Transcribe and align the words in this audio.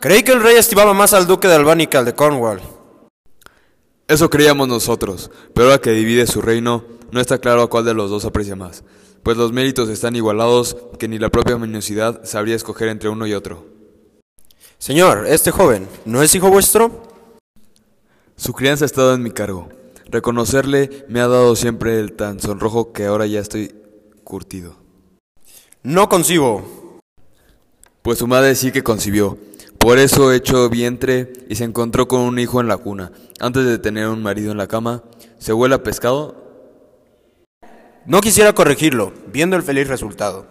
Creí 0.00 0.22
que 0.22 0.32
el 0.32 0.42
rey 0.42 0.56
estimaba 0.56 0.92
más 0.94 1.12
al 1.12 1.26
duque 1.26 1.48
de 1.48 1.54
Albany 1.54 1.86
que 1.86 1.96
al 1.96 2.04
de 2.04 2.14
Cornwall. 2.14 2.60
Eso 4.06 4.28
creíamos 4.28 4.68
nosotros, 4.68 5.30
pero 5.54 5.68
ahora 5.68 5.80
que 5.80 5.92
divide 5.92 6.26
su 6.26 6.42
reino, 6.42 6.84
no 7.10 7.20
está 7.20 7.38
claro 7.38 7.62
a 7.62 7.70
cuál 7.70 7.86
de 7.86 7.94
los 7.94 8.10
dos 8.10 8.26
aprecia 8.26 8.54
más, 8.54 8.84
pues 9.22 9.38
los 9.38 9.52
méritos 9.52 9.88
están 9.88 10.14
igualados 10.14 10.76
que 10.98 11.08
ni 11.08 11.18
la 11.18 11.30
propia 11.30 11.56
minucidad 11.56 12.22
sabría 12.24 12.54
escoger 12.54 12.88
entre 12.88 13.08
uno 13.08 13.26
y 13.26 13.32
otro. 13.32 13.66
Señor, 14.78 15.26
este 15.26 15.50
joven, 15.50 15.88
¿no 16.04 16.22
es 16.22 16.34
hijo 16.34 16.50
vuestro? 16.50 17.02
Su 18.36 18.52
crianza 18.52 18.84
ha 18.84 18.86
estado 18.86 19.14
en 19.14 19.22
mi 19.22 19.30
cargo. 19.30 19.70
Reconocerle 20.10 21.06
me 21.08 21.20
ha 21.20 21.28
dado 21.28 21.56
siempre 21.56 21.98
el 21.98 22.12
tan 22.12 22.40
sonrojo 22.40 22.92
que 22.92 23.06
ahora 23.06 23.26
ya 23.26 23.40
estoy 23.40 23.74
curtido. 24.22 24.76
No 25.82 26.08
concibo. 26.10 27.00
Pues 28.02 28.18
su 28.18 28.26
madre 28.26 28.54
sí 28.54 28.70
que 28.72 28.82
concibió. 28.82 29.38
Por 29.84 29.98
eso 29.98 30.32
echó 30.32 30.70
vientre 30.70 31.30
y 31.46 31.56
se 31.56 31.64
encontró 31.64 32.08
con 32.08 32.22
un 32.22 32.38
hijo 32.38 32.58
en 32.58 32.68
la 32.68 32.78
cuna. 32.78 33.12
Antes 33.38 33.66
de 33.66 33.76
tener 33.76 34.08
un 34.08 34.22
marido 34.22 34.50
en 34.50 34.56
la 34.56 34.66
cama, 34.66 35.04
se 35.36 35.52
huele 35.52 35.74
a 35.74 35.82
pescado. 35.82 36.42
No 38.06 38.22
quisiera 38.22 38.54
corregirlo, 38.54 39.12
viendo 39.30 39.56
el 39.56 39.62
feliz 39.62 39.86
resultado. 39.86 40.46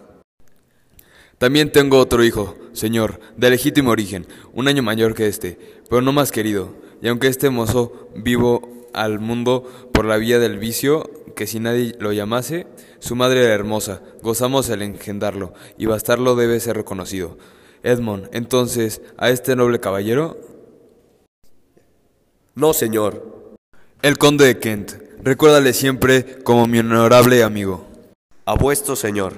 También 1.38 1.72
tengo 1.72 1.98
otro 1.98 2.22
hijo, 2.22 2.54
señor, 2.74 3.18
de 3.36 3.50
legítimo 3.50 3.90
origen, 3.90 4.28
un 4.52 4.68
año 4.68 4.84
mayor 4.84 5.16
que 5.16 5.26
este, 5.26 5.58
pero 5.90 6.00
no 6.00 6.12
más 6.12 6.30
querido. 6.30 6.72
Y 7.02 7.08
aunque 7.08 7.26
este 7.26 7.50
mozo 7.50 8.08
vivo 8.14 8.88
al 8.94 9.18
mundo 9.18 9.64
por 9.92 10.04
la 10.04 10.16
vía 10.16 10.38
del 10.38 10.58
vicio, 10.58 11.10
que 11.34 11.48
si 11.48 11.58
nadie 11.58 11.96
lo 11.98 12.12
llamase, 12.12 12.68
su 13.00 13.16
madre 13.16 13.42
era 13.42 13.54
hermosa, 13.54 14.00
gozamos 14.22 14.68
el 14.68 14.82
engendarlo, 14.82 15.54
y 15.76 15.86
bastarlo 15.86 16.36
debe 16.36 16.60
ser 16.60 16.76
reconocido. 16.76 17.36
Edmond, 17.84 18.30
entonces, 18.32 19.02
a 19.18 19.28
este 19.28 19.54
noble 19.54 19.78
caballero. 19.78 20.38
No, 22.54 22.72
señor. 22.72 23.56
El 24.00 24.16
conde 24.16 24.46
de 24.46 24.58
Kent, 24.58 24.92
recuérdale 25.22 25.72
siempre 25.74 26.42
como 26.42 26.66
mi 26.66 26.78
honorable 26.78 27.42
amigo. 27.42 27.86
A 28.46 28.54
vuestro 28.54 28.96
señor. 28.96 29.34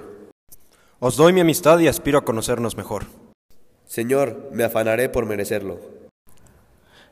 Os 1.01 1.17
doy 1.17 1.33
mi 1.33 1.41
amistad 1.41 1.79
y 1.81 1.89
aspiro 1.89 2.19
a 2.19 2.25
conocernos 2.25 2.77
mejor. 2.77 3.07
Señor, 3.85 4.51
me 4.53 4.65
afanaré 4.65 5.09
por 5.09 5.27
merecerlo. 5.27 5.81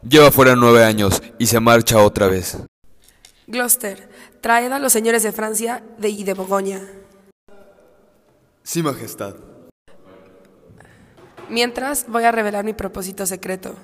Lleva 0.08 0.30
fuera 0.30 0.54
nueve 0.54 0.84
años 0.84 1.20
y 1.38 1.46
se 1.46 1.58
marcha 1.58 2.02
otra 2.02 2.28
vez. 2.28 2.58
Gloucester, 3.46 4.08
traed 4.40 4.70
a 4.70 4.78
los 4.78 4.92
señores 4.92 5.22
de 5.22 5.32
Francia 5.32 5.82
de 5.98 6.10
y 6.10 6.24
de 6.24 6.34
Bogoña. 6.34 6.80
Sí, 8.62 8.82
Majestad. 8.82 9.53
Mientras 11.48 12.06
voy 12.08 12.24
a 12.24 12.32
revelar 12.32 12.64
mi 12.64 12.72
propósito 12.72 13.26
secreto. 13.26 13.74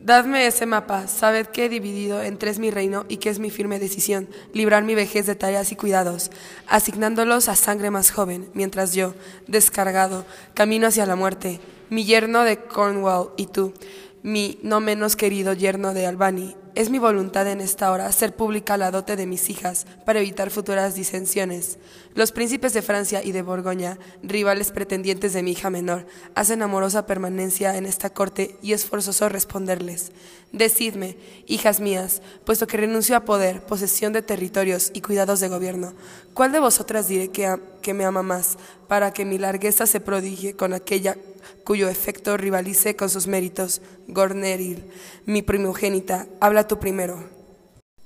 Dadme 0.00 0.46
ese 0.46 0.66
mapa, 0.66 1.06
sabed 1.06 1.46
que 1.46 1.66
he 1.66 1.68
dividido 1.68 2.22
en 2.22 2.36
tres 2.36 2.58
mi 2.58 2.72
reino 2.72 3.04
y 3.08 3.18
que 3.18 3.30
es 3.30 3.38
mi 3.38 3.50
firme 3.50 3.78
decisión 3.78 4.28
librar 4.52 4.82
mi 4.82 4.96
vejez 4.96 5.26
de 5.26 5.36
tareas 5.36 5.70
y 5.70 5.76
cuidados, 5.76 6.32
asignándolos 6.66 7.48
a 7.48 7.54
sangre 7.54 7.90
más 7.92 8.10
joven, 8.10 8.50
mientras 8.52 8.94
yo, 8.94 9.14
descargado, 9.46 10.26
camino 10.54 10.88
hacia 10.88 11.06
la 11.06 11.14
muerte, 11.14 11.60
mi 11.88 12.04
yerno 12.04 12.42
de 12.42 12.56
Cornwall 12.56 13.30
y 13.36 13.46
tú, 13.46 13.74
mi 14.22 14.58
no 14.62 14.80
menos 14.80 15.16
querido 15.16 15.52
yerno 15.52 15.94
de 15.94 16.06
Albany, 16.06 16.54
es 16.74 16.88
mi 16.88 16.98
voluntad 16.98 17.46
en 17.48 17.60
esta 17.60 17.90
hora 17.90 18.06
hacer 18.06 18.34
pública 18.34 18.78
la 18.78 18.90
dote 18.90 19.16
de 19.16 19.26
mis 19.26 19.50
hijas 19.50 19.86
para 20.06 20.20
evitar 20.20 20.50
futuras 20.50 20.94
disensiones. 20.94 21.78
Los 22.14 22.32
príncipes 22.32 22.72
de 22.72 22.80
Francia 22.80 23.22
y 23.22 23.32
de 23.32 23.42
Borgoña, 23.42 23.98
rivales 24.22 24.70
pretendientes 24.70 25.34
de 25.34 25.42
mi 25.42 25.52
hija 25.52 25.68
menor, 25.68 26.06
hacen 26.34 26.62
amorosa 26.62 27.04
permanencia 27.04 27.76
en 27.76 27.84
esta 27.84 28.10
corte 28.10 28.56
y 28.62 28.72
es 28.72 28.86
forzoso 28.86 29.28
responderles. 29.28 30.12
Decidme, 30.52 31.18
hijas 31.46 31.80
mías, 31.80 32.22
puesto 32.44 32.66
que 32.66 32.78
renuncio 32.78 33.16
a 33.16 33.24
poder, 33.24 33.66
posesión 33.66 34.12
de 34.12 34.22
territorios 34.22 34.92
y 34.94 35.02
cuidados 35.02 35.40
de 35.40 35.48
gobierno, 35.48 35.94
¿cuál 36.32 36.52
de 36.52 36.60
vosotras 36.60 37.08
diré 37.08 37.28
que, 37.28 37.54
que 37.82 37.92
me 37.92 38.04
ama 38.04 38.22
más, 38.22 38.56
para 38.88 39.12
que 39.12 39.24
mi 39.24 39.36
largueza 39.36 39.86
se 39.86 40.00
prodigie 40.00 40.54
con 40.54 40.72
aquella 40.72 41.16
cuyo 41.64 41.88
efecto 41.88 42.36
rivalice 42.36 42.96
con 42.96 43.10
sus 43.10 43.26
méritos. 43.26 43.82
Gorneril, 44.08 44.84
mi 45.26 45.42
primogénita, 45.42 46.26
habla 46.40 46.66
tú 46.66 46.78
primero. 46.78 47.28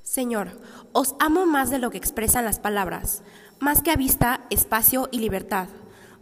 Señor, 0.02 0.50
os 0.92 1.14
amo 1.18 1.46
más 1.46 1.70
de 1.70 1.78
lo 1.78 1.90
que 1.90 1.98
expresan 1.98 2.44
las 2.44 2.58
palabras, 2.58 3.22
más 3.60 3.82
que 3.82 3.90
a 3.90 3.96
vista, 3.96 4.46
espacio 4.50 5.08
y 5.10 5.18
libertad, 5.18 5.68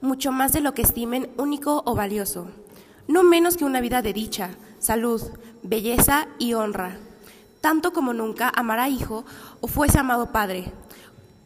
mucho 0.01 0.33
más 0.33 0.53
de 0.53 0.61
lo 0.61 0.75
que 0.75 0.83
estimen 0.83 1.31
único 1.37 1.83
o 1.87 1.95
valioso, 1.95 2.49
no 3.07 3.23
menos 3.23 3.57
que 3.57 3.65
una 3.65 3.81
vida 3.81 4.03
de 4.03 4.13
dicha, 4.13 4.51
salud, 4.79 5.23
belleza 5.63 6.29
y 6.39 6.55
honra, 6.55 6.99
tanto 7.61 7.93
como 7.93 8.13
nunca 8.13 8.53
amará 8.55 8.89
hijo 8.89 9.25
o 9.61 9.69
fuese 9.69 9.99
amado 9.99 10.33
padre, 10.33 10.73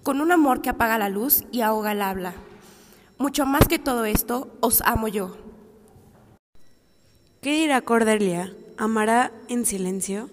con 0.02 0.20
un 0.20 0.32
amor 0.32 0.62
que 0.62 0.70
apaga 0.70 0.98
la 0.98 1.08
luz 1.08 1.44
y 1.52 1.60
ahoga 1.60 1.92
el 1.92 2.02
habla. 2.02 2.34
Mucho 3.18 3.46
más 3.46 3.68
que 3.68 3.78
todo 3.78 4.04
esto, 4.04 4.56
os 4.60 4.80
amo 4.82 5.08
yo. 5.08 5.36
¿Qué 7.40 7.52
dirá 7.52 7.82
Cordelia? 7.82 8.52
¿Amará 8.76 9.30
en 9.48 9.64
silencio? 9.64 10.28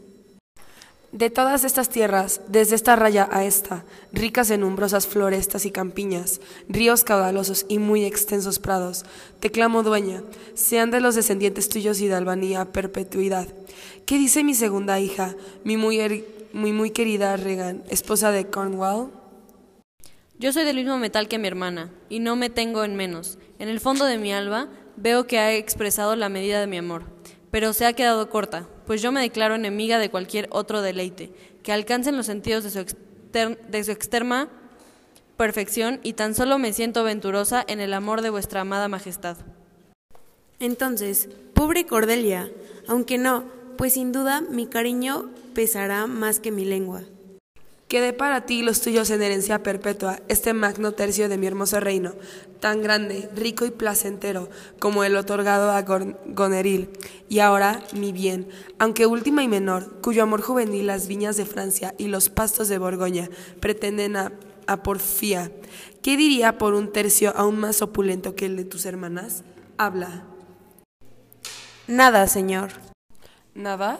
De 1.11 1.29
todas 1.29 1.63
estas 1.63 1.89
tierras, 1.89 2.41
desde 2.47 2.73
esta 2.73 2.95
raya 2.95 3.29
a 3.31 3.45
esta, 3.45 3.85
ricas 4.11 4.49
en 4.49 4.63
umbrosas 4.63 5.05
florestas 5.05 5.67
y 5.67 5.71
campiñas, 5.71 6.41
ríos 6.67 7.03
caudalosos 7.03 7.67
y 7.69 7.77
muy 7.77 8.05
extensos 8.05 8.57
prados, 8.57 9.05
te 9.39 9.51
clamo 9.51 9.83
dueña, 9.83 10.23
sean 10.55 10.89
de 10.89 10.99
los 10.99 11.13
descendientes 11.13 11.69
tuyos 11.69 12.01
y 12.01 12.07
de 12.07 12.15
Albanía 12.15 12.65
perpetuidad. 12.65 13.47
¿Qué 14.07 14.17
dice 14.17 14.43
mi 14.43 14.55
segunda 14.55 14.99
hija, 14.99 15.35
mi 15.63 15.77
muy, 15.77 16.25
muy, 16.53 16.73
muy 16.73 16.89
querida 16.89 17.37
Regan, 17.37 17.83
esposa 17.87 18.31
de 18.31 18.47
Cornwall? 18.47 19.11
Yo 20.39 20.51
soy 20.51 20.65
del 20.65 20.77
mismo 20.77 20.97
metal 20.97 21.27
que 21.27 21.37
mi 21.37 21.47
hermana, 21.47 21.91
y 22.09 22.17
no 22.17 22.35
me 22.35 22.49
tengo 22.49 22.83
en 22.83 22.95
menos. 22.95 23.37
En 23.59 23.69
el 23.69 23.79
fondo 23.79 24.05
de 24.05 24.17
mi 24.17 24.33
alma 24.33 24.69
veo 24.97 25.27
que 25.27 25.39
ha 25.39 25.53
expresado 25.53 26.15
la 26.15 26.29
medida 26.29 26.59
de 26.59 26.67
mi 26.67 26.77
amor, 26.77 27.03
pero 27.51 27.73
se 27.73 27.85
ha 27.85 27.93
quedado 27.93 28.29
corta, 28.29 28.67
pues 28.85 29.01
yo 29.01 29.11
me 29.11 29.21
declaro 29.21 29.55
enemiga 29.55 29.99
de 29.99 30.09
cualquier 30.09 30.47
otro 30.51 30.81
deleite, 30.81 31.31
que 31.63 31.71
alcancen 31.71 32.17
los 32.17 32.25
sentidos 32.25 32.63
de 32.63 32.69
su, 32.69 32.95
de 33.31 33.83
su 33.83 33.91
extrema 33.91 34.49
perfección 35.37 35.99
y 36.03 36.13
tan 36.13 36.35
solo 36.35 36.57
me 36.57 36.73
siento 36.73 37.03
venturosa 37.03 37.63
en 37.67 37.79
el 37.79 37.93
amor 37.93 38.21
de 38.21 38.29
vuestra 38.29 38.61
amada 38.61 38.87
majestad. 38.87 39.37
Entonces, 40.59 41.29
pobre 41.53 41.85
Cordelia, 41.85 42.49
aunque 42.87 43.17
no, 43.17 43.45
pues 43.77 43.93
sin 43.93 44.11
duda 44.11 44.41
mi 44.41 44.67
cariño 44.67 45.29
pesará 45.53 46.07
más 46.07 46.39
que 46.39 46.51
mi 46.51 46.63
lengua. 46.63 47.03
Quede 47.87 48.13
para 48.13 48.47
ti 48.47 48.63
los 48.63 48.81
tuyos 48.81 49.11
en 49.11 49.21
herencia 49.21 49.61
perpetua 49.61 50.19
este 50.27 50.53
magno 50.53 50.93
tercio 50.93 51.29
de 51.29 51.37
mi 51.37 51.45
hermoso 51.45 51.79
reino, 51.79 52.13
tan 52.59 52.81
grande, 52.81 53.29
rico 53.35 53.63
y 53.63 53.69
placentero 53.69 54.49
como 54.79 55.03
el 55.03 55.15
otorgado 55.15 55.69
a 55.69 55.83
Goneril, 55.83 56.89
y 57.29 57.39
ahora 57.39 57.83
mi 57.93 58.11
bien, 58.11 58.49
aunque 58.79 59.05
última 59.05 59.43
y 59.43 59.47
menor, 59.47 60.01
cuyo 60.01 60.23
amor 60.23 60.41
juvenil 60.41 60.87
las 60.87 61.07
viñas 61.07 61.37
de 61.37 61.45
Francia 61.45 61.93
y 61.99 62.07
los 62.07 62.29
pastos 62.29 62.69
de 62.69 62.79
Borgoña 62.79 63.29
pretenden 63.59 64.15
a, 64.15 64.31
a 64.65 64.81
porfía. 64.81 65.51
¿Qué 66.01 66.17
diría 66.17 66.57
por 66.57 66.73
un 66.73 66.91
tercio 66.91 67.33
aún 67.35 67.59
más 67.59 67.83
opulento 67.83 68.33
que 68.33 68.47
el 68.47 68.57
de 68.57 68.65
tus 68.65 68.85
hermanas? 68.85 69.43
Habla. 69.77 70.23
Nada, 71.87 72.25
señor. 72.27 72.71
¿Nada? 73.53 73.99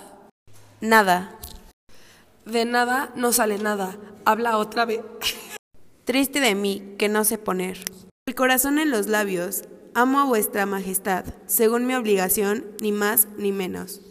Nada. 0.81 1.37
De 2.45 2.63
nada 2.63 3.11
no 3.15 3.33
sale 3.33 3.57
nada. 3.57 3.97
Habla 4.23 4.57
otra 4.57 4.85
vez. 4.85 5.01
Triste 6.03 6.39
de 6.39 6.53
mí, 6.53 6.95
que 6.99 7.09
no 7.09 7.23
sé 7.23 7.39
poner. 7.39 7.79
El 8.27 8.35
corazón 8.35 8.77
en 8.77 8.91
los 8.91 9.07
labios. 9.07 9.63
Amo 9.95 10.19
a 10.19 10.25
vuestra 10.25 10.65
majestad, 10.65 11.25
según 11.47 11.87
mi 11.87 11.95
obligación, 11.95 12.65
ni 12.81 12.91
más 12.91 13.27
ni 13.37 13.51
menos. 13.51 14.01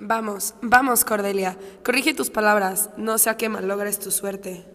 Vamos, 0.00 0.54
vamos, 0.62 1.04
Cordelia. 1.04 1.56
Corrige 1.84 2.14
tus 2.14 2.30
palabras, 2.30 2.90
no 2.96 3.18
sea 3.18 3.36
que 3.36 3.48
malogres 3.48 4.00
tu 4.00 4.10
suerte. 4.10 4.66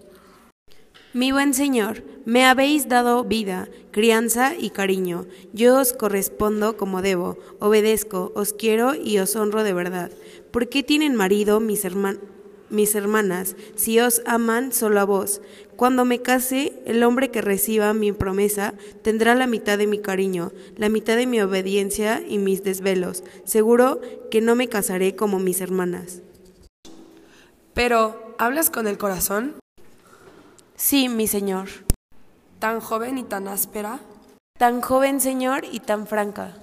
Mi 1.12 1.31
buen 1.31 1.56
señor, 1.56 2.04
me 2.25 2.45
habéis 2.45 2.88
dado 2.88 3.24
vida, 3.24 3.68
crianza 3.90 4.54
y 4.56 4.69
cariño. 4.69 5.25
Yo 5.54 5.80
os 5.80 5.92
correspondo 5.92 6.78
como 6.78 7.02
debo, 7.02 7.40
obedezco, 7.60 8.31
os 8.36 8.54
quiero 8.54 8.94
y 8.94 9.18
os 9.18 9.36
honro 9.36 9.63
de 9.63 9.74
verdad. 9.74 10.12
¿Por 10.51 10.69
qué 10.69 10.84
tienen 10.84 11.16
marido 11.16 11.60
mis, 11.60 11.86
herman 11.86 12.19
mis 12.69 12.96
hermanas 12.96 13.56
si 13.75 14.00
os 14.00 14.22
aman 14.25 14.72
solo 14.72 15.00
a 15.00 15.06
vos? 15.06 15.42
Cuando 15.75 16.06
me 16.06 16.22
case, 16.22 16.74
el 16.86 17.04
hombre 17.04 17.30
que 17.30 17.42
reciba 17.42 17.94
mi 17.94 18.12
promesa 18.12 18.74
tendrá 19.01 19.36
la 19.36 19.48
mitad 19.48 19.78
de 19.78 19.88
mi 19.88 20.00
cariño, 20.00 20.51
la 20.75 20.90
mitad 20.90 21.16
de 21.16 21.28
mi 21.28 21.40
obediencia 21.40 22.22
y 22.28 22.38
mis 22.38 22.63
desvelos. 22.63 23.24
Seguro 23.46 24.01
que 24.31 24.42
no 24.42 24.56
me 24.56 24.68
casaré 24.68 25.16
como 25.16 25.40
mis 25.40 25.62
hermanas. 25.62 26.22
Pero, 27.74 28.36
¿hablas 28.38 28.69
con 28.69 28.88
el 28.88 28.98
corazón? 28.98 29.56
Sí, 30.75 31.10
mi 31.10 31.28
señor. 31.28 31.69
¿Tan 32.60 32.81
joven 32.81 33.18
y 33.18 33.24
tan 33.24 33.48
áspera? 33.48 34.00
Tan 34.57 34.81
joven, 34.81 35.22
señor, 35.22 35.63
y 35.72 35.80
tan 35.80 36.07
franca. 36.07 36.57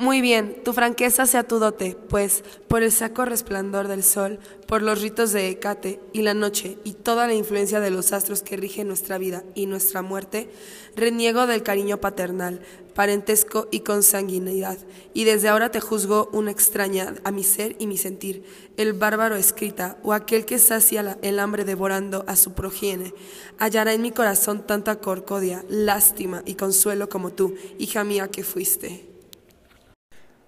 Muy 0.00 0.22
bien, 0.22 0.64
tu 0.64 0.72
franqueza 0.72 1.26
sea 1.26 1.42
tu 1.42 1.58
dote, 1.58 1.94
pues 2.08 2.42
por 2.68 2.82
el 2.82 2.90
saco 2.90 3.26
resplandor 3.26 3.86
del 3.86 4.02
sol, 4.02 4.38
por 4.66 4.80
los 4.80 5.02
ritos 5.02 5.30
de 5.32 5.50
Hecate 5.50 6.00
y 6.14 6.22
la 6.22 6.32
noche 6.32 6.78
y 6.84 6.94
toda 6.94 7.26
la 7.26 7.34
influencia 7.34 7.80
de 7.80 7.90
los 7.90 8.14
astros 8.14 8.40
que 8.40 8.56
rigen 8.56 8.88
nuestra 8.88 9.18
vida 9.18 9.44
y 9.54 9.66
nuestra 9.66 10.00
muerte, 10.00 10.48
reniego 10.96 11.46
del 11.46 11.62
cariño 11.62 12.00
paternal, 12.00 12.62
parentesco 12.94 13.68
y 13.70 13.80
consanguinidad, 13.80 14.78
y 15.12 15.24
desde 15.24 15.48
ahora 15.48 15.70
te 15.70 15.80
juzgo 15.80 16.30
una 16.32 16.50
extraña 16.50 17.16
a 17.22 17.30
mi 17.30 17.44
ser 17.44 17.76
y 17.78 17.86
mi 17.86 17.98
sentir, 17.98 18.42
el 18.78 18.94
bárbaro 18.94 19.36
escrita 19.36 19.98
o 20.02 20.14
aquel 20.14 20.46
que 20.46 20.58
sacia 20.58 21.18
el 21.20 21.38
hambre 21.38 21.66
devorando 21.66 22.24
a 22.26 22.36
su 22.36 22.54
progenie, 22.54 23.12
hallará 23.58 23.92
en 23.92 24.00
mi 24.00 24.12
corazón 24.12 24.66
tanta 24.66 24.98
corcodia, 24.98 25.62
lástima 25.68 26.42
y 26.46 26.54
consuelo 26.54 27.10
como 27.10 27.34
tú, 27.34 27.54
hija 27.78 28.02
mía 28.02 28.28
que 28.28 28.44
fuiste. 28.44 29.09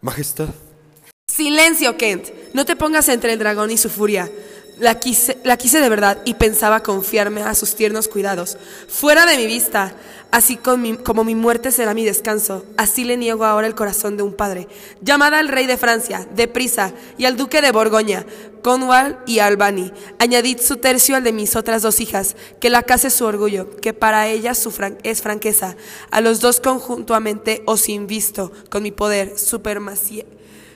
Majestad. 0.02 0.48
Silencio, 1.28 1.96
Kent. 1.96 2.28
No 2.52 2.66
te 2.66 2.76
pongas 2.76 3.08
entre 3.08 3.32
el 3.32 3.38
dragón 3.38 3.70
y 3.70 3.78
su 3.78 3.88
furia. 3.88 4.30
La 4.78 4.98
quise, 4.98 5.38
la 5.44 5.56
quise 5.56 5.80
de 5.80 5.88
verdad 5.88 6.18
y 6.24 6.34
pensaba 6.34 6.82
confiarme 6.82 7.42
a 7.42 7.54
sus 7.54 7.74
tiernos 7.74 8.08
cuidados. 8.08 8.56
Fuera 8.88 9.26
de 9.26 9.36
mi 9.36 9.46
vista. 9.46 9.94
Así 10.30 10.56
con 10.56 10.80
mi- 10.80 10.96
como 10.96 11.24
mi 11.24 11.34
muerte 11.34 11.70
será 11.70 11.92
mi 11.92 12.06
descanso, 12.06 12.64
así 12.78 13.04
le 13.04 13.18
niego 13.18 13.44
ahora 13.44 13.66
el 13.66 13.74
corazón 13.74 14.16
de 14.16 14.22
un 14.22 14.32
padre. 14.32 14.66
Llamad 15.02 15.34
al 15.34 15.48
rey 15.48 15.66
de 15.66 15.76
Francia, 15.76 16.26
deprisa, 16.34 16.94
y 17.18 17.26
al 17.26 17.36
duque 17.36 17.60
de 17.60 17.70
Borgoña, 17.70 18.24
Cornwall 18.62 19.18
y 19.26 19.40
Albany. 19.40 19.92
Añadid 20.18 20.58
su 20.58 20.78
tercio 20.78 21.16
al 21.16 21.22
de 21.22 21.32
mis 21.34 21.54
otras 21.54 21.82
dos 21.82 22.00
hijas, 22.00 22.34
que 22.60 22.70
la 22.70 22.82
case 22.82 23.10
su 23.10 23.26
orgullo, 23.26 23.76
que 23.76 23.92
para 23.92 24.26
ellas 24.26 24.66
es 25.02 25.20
franqueza. 25.20 25.76
A 26.10 26.22
los 26.22 26.40
dos 26.40 26.60
conjuntamente 26.60 27.62
os 27.66 27.90
invisto 27.90 28.52
con 28.70 28.84
mi 28.84 28.90
poder, 28.90 29.38
supremacía 29.38 30.24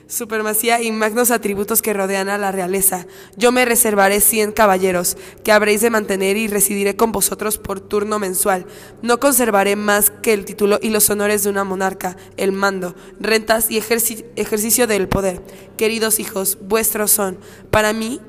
supremacía 0.07 0.81
y 0.81 0.91
magnos 0.91 1.31
atributos 1.31 1.81
que 1.81 1.93
rodean 1.93 2.29
a 2.29 2.37
la 2.37 2.51
realeza. 2.51 3.05
Yo 3.35 3.51
me 3.51 3.65
reservaré 3.65 4.21
cien 4.21 4.51
caballeros, 4.51 5.17
que 5.43 5.51
habréis 5.51 5.81
de 5.81 5.89
mantener 5.89 6.37
y 6.37 6.47
residiré 6.47 6.95
con 6.95 7.11
vosotros 7.11 7.57
por 7.57 7.79
turno 7.79 8.19
mensual. 8.19 8.65
No 9.01 9.19
conservaré 9.19 9.75
más 9.75 10.09
que 10.09 10.33
el 10.33 10.45
título 10.45 10.79
y 10.81 10.89
los 10.89 11.09
honores 11.09 11.43
de 11.43 11.49
una 11.49 11.63
monarca, 11.63 12.17
el 12.37 12.51
mando, 12.51 12.95
rentas 13.19 13.69
y 13.69 13.79
ejerci- 13.79 14.25
ejercicio 14.35 14.87
del 14.87 15.07
poder. 15.07 15.41
Queridos 15.77 16.19
hijos, 16.19 16.57
vuestros 16.61 17.11
son. 17.11 17.37
Para 17.69 17.93
mí, 17.93 18.21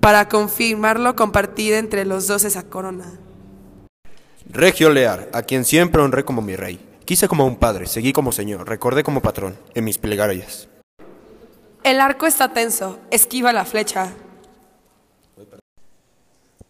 para 0.00 0.28
confirmarlo, 0.28 1.16
compartid 1.16 1.74
entre 1.74 2.04
los 2.04 2.26
dos 2.26 2.44
esa 2.44 2.62
corona. 2.64 3.18
Regio 4.48 4.90
Lear, 4.90 5.28
a 5.32 5.42
quien 5.42 5.64
siempre 5.64 6.02
honré 6.02 6.24
como 6.24 6.42
mi 6.42 6.56
rey. 6.56 6.80
Quise 7.04 7.28
como 7.28 7.44
un 7.44 7.56
padre, 7.56 7.86
seguí 7.86 8.12
como 8.12 8.30
señor, 8.30 8.68
recordé 8.68 9.02
como 9.02 9.20
patrón, 9.20 9.56
en 9.74 9.84
mis 9.84 9.98
plegarias. 9.98 10.68
El 11.82 12.00
arco 12.00 12.26
está 12.26 12.52
tenso, 12.52 12.98
esquiva 13.10 13.52
la 13.52 13.64
flecha. 13.64 14.12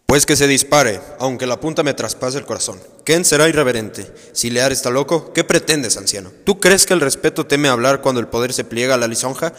Pues 0.05 0.25
que 0.25 0.35
se 0.35 0.47
dispare, 0.47 0.99
aunque 1.19 1.47
la 1.47 1.59
punta 1.59 1.83
me 1.83 1.93
traspase 1.93 2.37
el 2.37 2.45
corazón. 2.45 2.79
Ken 3.05 3.23
será 3.23 3.47
irreverente. 3.47 4.13
Si 4.33 4.49
Lear 4.49 4.71
está 4.71 4.89
loco, 4.89 5.31
¿qué 5.31 5.45
pretendes, 5.45 5.95
anciano? 5.95 6.31
¿Tú 6.43 6.59
crees 6.59 6.85
que 6.85 6.93
el 6.93 6.99
respeto 6.99 7.45
teme 7.45 7.69
hablar 7.69 8.01
cuando 8.01 8.19
el 8.19 8.27
poder 8.27 8.51
se 8.51 8.65
pliega 8.65 8.95
a 8.95 8.97
la 8.97 9.07
lisonja? 9.07 9.53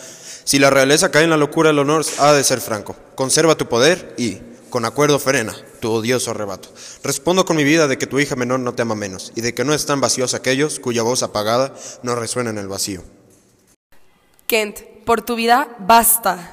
Si 0.44 0.58
la 0.58 0.68
realeza 0.68 1.10
cae 1.10 1.24
en 1.24 1.30
la 1.30 1.38
locura, 1.38 1.70
el 1.70 1.78
honor 1.78 2.04
ha 2.18 2.32
de 2.32 2.44
ser 2.44 2.60
franco. 2.60 2.96
Conserva 3.14 3.56
tu 3.56 3.66
poder 3.66 4.14
y, 4.18 4.40
con 4.68 4.84
acuerdo, 4.84 5.18
frena 5.18 5.54
tu 5.80 5.90
odioso 5.90 6.30
arrebato. 6.30 6.68
Respondo 7.02 7.44
con 7.44 7.56
mi 7.56 7.64
vida 7.64 7.88
de 7.88 7.98
que 7.98 8.06
tu 8.06 8.20
hija 8.20 8.36
menor 8.36 8.60
no 8.60 8.74
te 8.74 8.82
ama 8.82 8.94
menos 8.94 9.32
y 9.34 9.40
de 9.40 9.54
que 9.54 9.64
no 9.64 9.72
están 9.74 10.00
vacíos 10.00 10.34
aquellos 10.34 10.80
cuya 10.80 11.02
voz 11.02 11.22
apagada 11.22 11.74
no 12.02 12.14
resuena 12.14 12.50
en 12.50 12.58
el 12.58 12.68
vacío. 12.68 13.02
Kent, 14.46 14.91
por 15.04 15.22
tu 15.22 15.36
vida, 15.36 15.68
basta. 15.78 16.52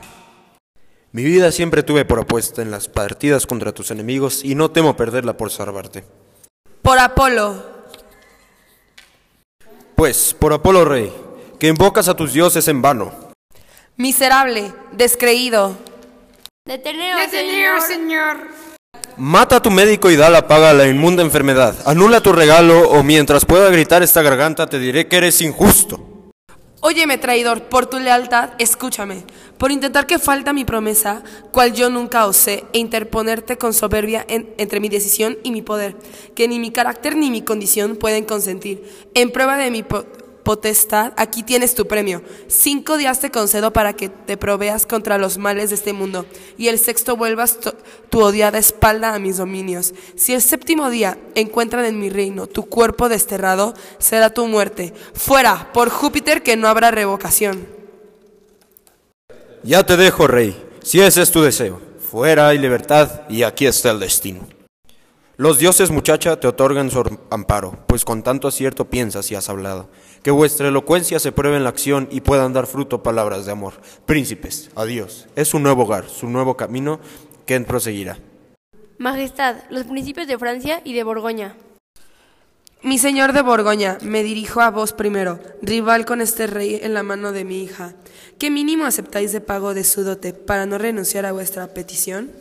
Mi 1.12 1.24
vida 1.24 1.52
siempre 1.52 1.82
tuve 1.82 2.06
por 2.06 2.20
apuesta 2.20 2.62
en 2.62 2.70
las 2.70 2.88
partidas 2.88 3.48
contra 3.48 3.72
tus 3.72 3.90
enemigos 3.90 4.44
y 4.44 4.54
no 4.56 4.70
temo 4.70 4.96
perderla 4.96 5.36
por 5.38 5.50
salvarte. 5.52 6.04
Por 6.82 7.00
Apolo, 7.00 7.80
Pues, 9.96 10.36
por 10.38 10.54
Apolo 10.54 10.86
Rey, 10.86 11.12
que 11.60 11.68
invocas 11.68 12.08
a 12.08 12.16
tus 12.16 12.32
dioses 12.32 12.68
en 12.68 12.82
vano, 12.82 13.12
miserable, 13.98 14.72
descreído. 14.94 15.76
Deteneos, 16.66 17.84
señor. 17.84 18.38
Mata 19.18 19.58
a 19.58 19.62
tu 19.62 19.70
médico 19.70 20.10
y 20.10 20.16
da 20.16 20.30
la 20.30 20.48
paga 20.48 20.70
a 20.70 20.74
la 20.74 20.88
inmunda 20.88 21.22
enfermedad. 21.24 21.76
Anula 21.86 22.22
tu 22.22 22.32
regalo 22.32 22.90
o 22.90 23.04
mientras 23.04 23.44
pueda 23.44 23.70
gritar 23.70 24.02
esta 24.02 24.22
garganta 24.22 24.68
te 24.68 24.80
diré 24.80 25.08
que 25.08 25.18
eres 25.18 25.42
injusto. 25.42 26.09
Óyeme, 26.82 27.18
traidor, 27.18 27.64
por 27.64 27.88
tu 27.88 28.00
lealtad, 28.00 28.52
escúchame. 28.58 29.26
Por 29.58 29.70
intentar 29.72 30.08
que 30.08 30.18
falta 30.18 30.54
mi 30.54 30.64
promesa, 30.64 31.24
cual 31.52 31.74
yo 31.74 31.90
nunca 31.90 32.26
osé, 32.26 32.64
e 32.72 32.80
interponerte 32.80 33.58
con 33.58 33.74
soberbia 33.74 34.26
en- 34.30 34.54
entre 34.58 34.80
mi 34.80 34.88
decisión 34.88 35.38
y 35.44 35.52
mi 35.52 35.62
poder, 35.62 35.98
que 36.36 36.48
ni 36.48 36.58
mi 36.58 36.72
carácter 36.72 37.18
ni 37.18 37.32
mi 37.32 37.42
condición 37.42 37.98
pueden 37.98 38.24
consentir. 38.24 38.82
En 39.14 39.30
prueba 39.32 39.58
de 39.58 39.72
mi 39.72 39.84
potestad, 40.50 41.14
aquí 41.16 41.44
tienes 41.44 41.76
tu 41.76 41.86
premio. 41.86 42.24
Cinco 42.48 42.98
días 42.98 43.20
te 43.20 43.30
concedo 43.30 43.72
para 43.72 43.94
que 43.94 44.10
te 44.10 44.36
proveas 44.36 44.88
contra 44.88 45.20
los 45.20 45.38
males 45.38 45.70
de 45.70 45.76
este 45.76 45.94
mundo, 45.94 46.26
y 46.58 46.70
el 46.70 46.80
sexto 46.80 47.16
vuelvas 47.16 47.60
tu 48.10 48.20
odiada 48.20 48.58
espalda 48.58 49.14
a 49.14 49.20
mis 49.20 49.38
dominios. 49.38 49.94
Si 50.16 50.34
el 50.34 50.42
séptimo 50.42 50.90
día 50.90 51.20
encuentran 51.36 51.86
en 51.86 52.00
mi 52.00 52.10
reino 52.10 52.48
tu 52.48 52.66
cuerpo 52.66 53.10
desterrado, 53.10 53.76
será 54.00 54.32
tu 54.32 54.48
muerte. 54.48 54.92
Fuera, 55.14 55.70
por 55.72 55.92
Júpiter, 55.92 56.42
que 56.42 56.58
no 56.58 56.68
habrá 56.68 56.90
revocación. 56.90 57.68
Ya 59.62 59.86
te 59.86 59.98
dejo, 59.98 60.26
rey, 60.26 60.60
si 60.82 61.00
ese 61.00 61.22
es 61.22 61.30
tu 61.30 61.44
deseo. 61.44 61.80
Fuera 62.10 62.48
hay 62.48 62.58
libertad 62.58 63.30
y 63.30 63.44
aquí 63.44 63.68
está 63.68 63.92
el 63.92 64.00
destino. 64.00 64.48
Los 65.40 65.58
dioses, 65.58 65.90
muchacha, 65.90 66.38
te 66.38 66.48
otorgan 66.48 66.92
su 66.92 67.02
amparo, 67.30 67.78
pues 67.88 68.04
con 68.04 68.24
tanto 68.24 68.50
acierto 68.50 68.90
piensas 68.90 69.32
y 69.32 69.36
has 69.36 69.48
hablado. 69.48 69.88
Que 70.24 70.32
vuestra 70.32 70.68
elocuencia 70.68 71.20
se 71.20 71.32
pruebe 71.32 71.58
en 71.58 71.64
la 71.64 71.70
acción 71.70 72.08
y 72.12 72.22
puedan 72.22 72.54
dar 72.54 72.68
fruto 72.68 73.04
palabras 73.04 73.46
de 73.46 73.52
amor. 73.52 73.74
Príncipes, 74.06 74.70
adiós. 74.76 75.28
Es 75.36 75.48
su 75.48 75.60
nuevo 75.60 75.84
hogar, 75.84 76.10
su 76.10 76.28
nuevo 76.28 76.58
camino 76.58 77.00
que 77.46 77.60
proseguirá. 77.62 78.20
Majestad, 78.98 79.56
los 79.70 79.86
principios 79.86 80.28
de 80.28 80.38
Francia 80.38 80.82
y 80.84 80.94
de 80.94 81.04
Borgoña. 81.04 81.56
Mi 82.82 82.98
señor 82.98 83.34
de 83.34 83.42
Borgoña, 83.42 83.98
me 84.02 84.24
dirijo 84.24 84.62
a 84.62 84.72
vos 84.72 84.94
primero, 84.94 85.40
rival 85.62 86.06
con 86.06 86.22
este 86.22 86.48
rey 86.48 86.80
en 86.82 86.94
la 86.94 87.04
mano 87.04 87.32
de 87.32 87.44
mi 87.44 87.64
hija. 87.64 87.94
¿Qué 88.38 88.50
mínimo 88.50 88.86
aceptáis 88.86 89.32
de 89.32 89.42
pago 89.42 89.74
de 89.74 89.84
su 89.84 90.04
dote 90.04 90.34
para 90.34 90.66
no 90.66 90.78
renunciar 90.78 91.26
a 91.26 91.32
vuestra 91.32 91.74
petición? 91.74 92.32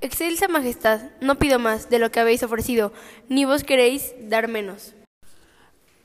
Excelsa 0.00 0.48
Majestad, 0.48 1.10
no 1.20 1.38
pido 1.38 1.58
más 1.58 1.90
de 1.90 1.98
lo 1.98 2.10
que 2.10 2.20
habéis 2.20 2.42
ofrecido, 2.42 2.92
ni 3.28 3.44
vos 3.44 3.64
queréis 3.64 4.14
dar 4.18 4.48
menos. 4.48 4.94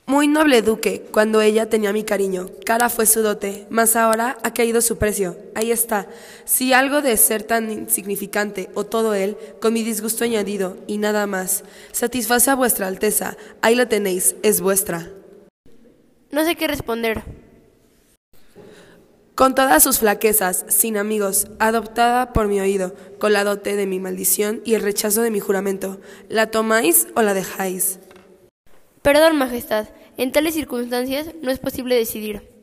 Muy 0.10 0.30
noble 0.30 0.62
duque, 0.62 1.06
cuando 1.12 1.42
ella 1.42 1.68
tenía 1.68 1.92
mi 1.92 2.06
cariño, 2.06 2.50
cara 2.66 2.90
fue 2.90 3.06
su 3.06 3.22
dote, 3.22 3.68
mas 3.70 3.98
ahora 3.98 4.38
ha 4.42 4.54
caído 4.54 4.80
su 4.80 4.98
precio. 4.98 5.36
Ahí 5.54 5.70
está. 5.70 6.08
Si 6.46 6.72
algo 6.72 7.02
de 7.02 7.18
ser 7.18 7.44
tan 7.44 7.70
insignificante, 7.70 8.70
o 8.74 8.86
todo 8.86 9.14
él, 9.14 9.36
con 9.60 9.74
mi 9.74 9.84
disgusto 9.84 10.24
añadido, 10.24 10.78
y 10.88 10.98
nada 10.98 11.28
más, 11.28 11.66
satisface 11.92 12.50
a 12.50 12.56
vuestra 12.56 12.88
alteza, 12.88 13.36
ahí 13.62 13.76
la 13.76 13.90
tenéis, 13.90 14.38
es 14.44 14.62
vuestra. 14.62 15.12
No 16.32 16.46
sé 16.46 16.56
qué 16.56 16.70
responder. 16.70 17.24
Con 19.36 19.56
todas 19.56 19.84
sus 19.84 20.00
flaquezas, 20.00 20.64
sin 20.70 20.96
amigos, 20.96 21.48
adoptada 21.60 22.32
por 22.32 22.48
mi 22.48 22.62
oído, 22.62 22.96
con 23.20 23.34
la 23.34 23.44
dote 23.44 23.76
de 23.76 23.86
mi 23.86 24.00
maldición 24.00 24.62
y 24.64 24.76
el 24.76 24.84
rechazo 24.84 25.22
de 25.22 25.32
mi 25.32 25.42
juramento, 25.42 26.00
¿la 26.30 26.50
tomáis 26.50 27.08
o 27.14 27.22
la 27.22 27.34
dejáis? 27.34 28.00
Perdón, 29.02 29.38
Majestad, 29.38 29.88
en 30.18 30.32
tales 30.32 30.54
circunstancias 30.54 31.28
no 31.42 31.52
es 31.52 31.60
posible 31.60 31.96
decidir. 31.96 32.58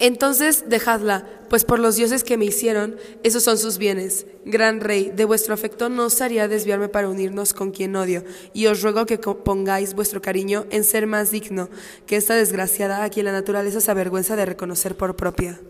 Entonces 0.00 0.68
dejadla, 0.68 1.26
pues 1.48 1.64
por 1.64 1.80
los 1.80 1.96
dioses 1.96 2.22
que 2.22 2.36
me 2.36 2.44
hicieron, 2.44 2.96
esos 3.24 3.42
son 3.42 3.58
sus 3.58 3.78
bienes. 3.78 4.26
Gran 4.44 4.80
rey, 4.80 5.10
de 5.10 5.24
vuestro 5.24 5.54
afecto 5.54 5.88
no 5.88 6.04
os 6.04 6.20
haría 6.20 6.46
desviarme 6.46 6.88
para 6.88 7.08
unirnos 7.08 7.52
con 7.52 7.72
quien 7.72 7.96
odio, 7.96 8.22
y 8.52 8.66
os 8.66 8.80
ruego 8.80 9.06
que 9.06 9.18
pongáis 9.18 9.94
vuestro 9.94 10.22
cariño 10.22 10.66
en 10.70 10.84
ser 10.84 11.08
más 11.08 11.32
digno 11.32 11.68
que 12.06 12.14
esta 12.14 12.34
desgraciada 12.36 13.02
a 13.02 13.10
quien 13.10 13.26
la 13.26 13.32
naturaleza 13.32 13.80
se 13.80 13.90
avergüenza 13.90 14.36
de 14.36 14.46
reconocer 14.46 14.96
por 14.96 15.16
propia. 15.16 15.60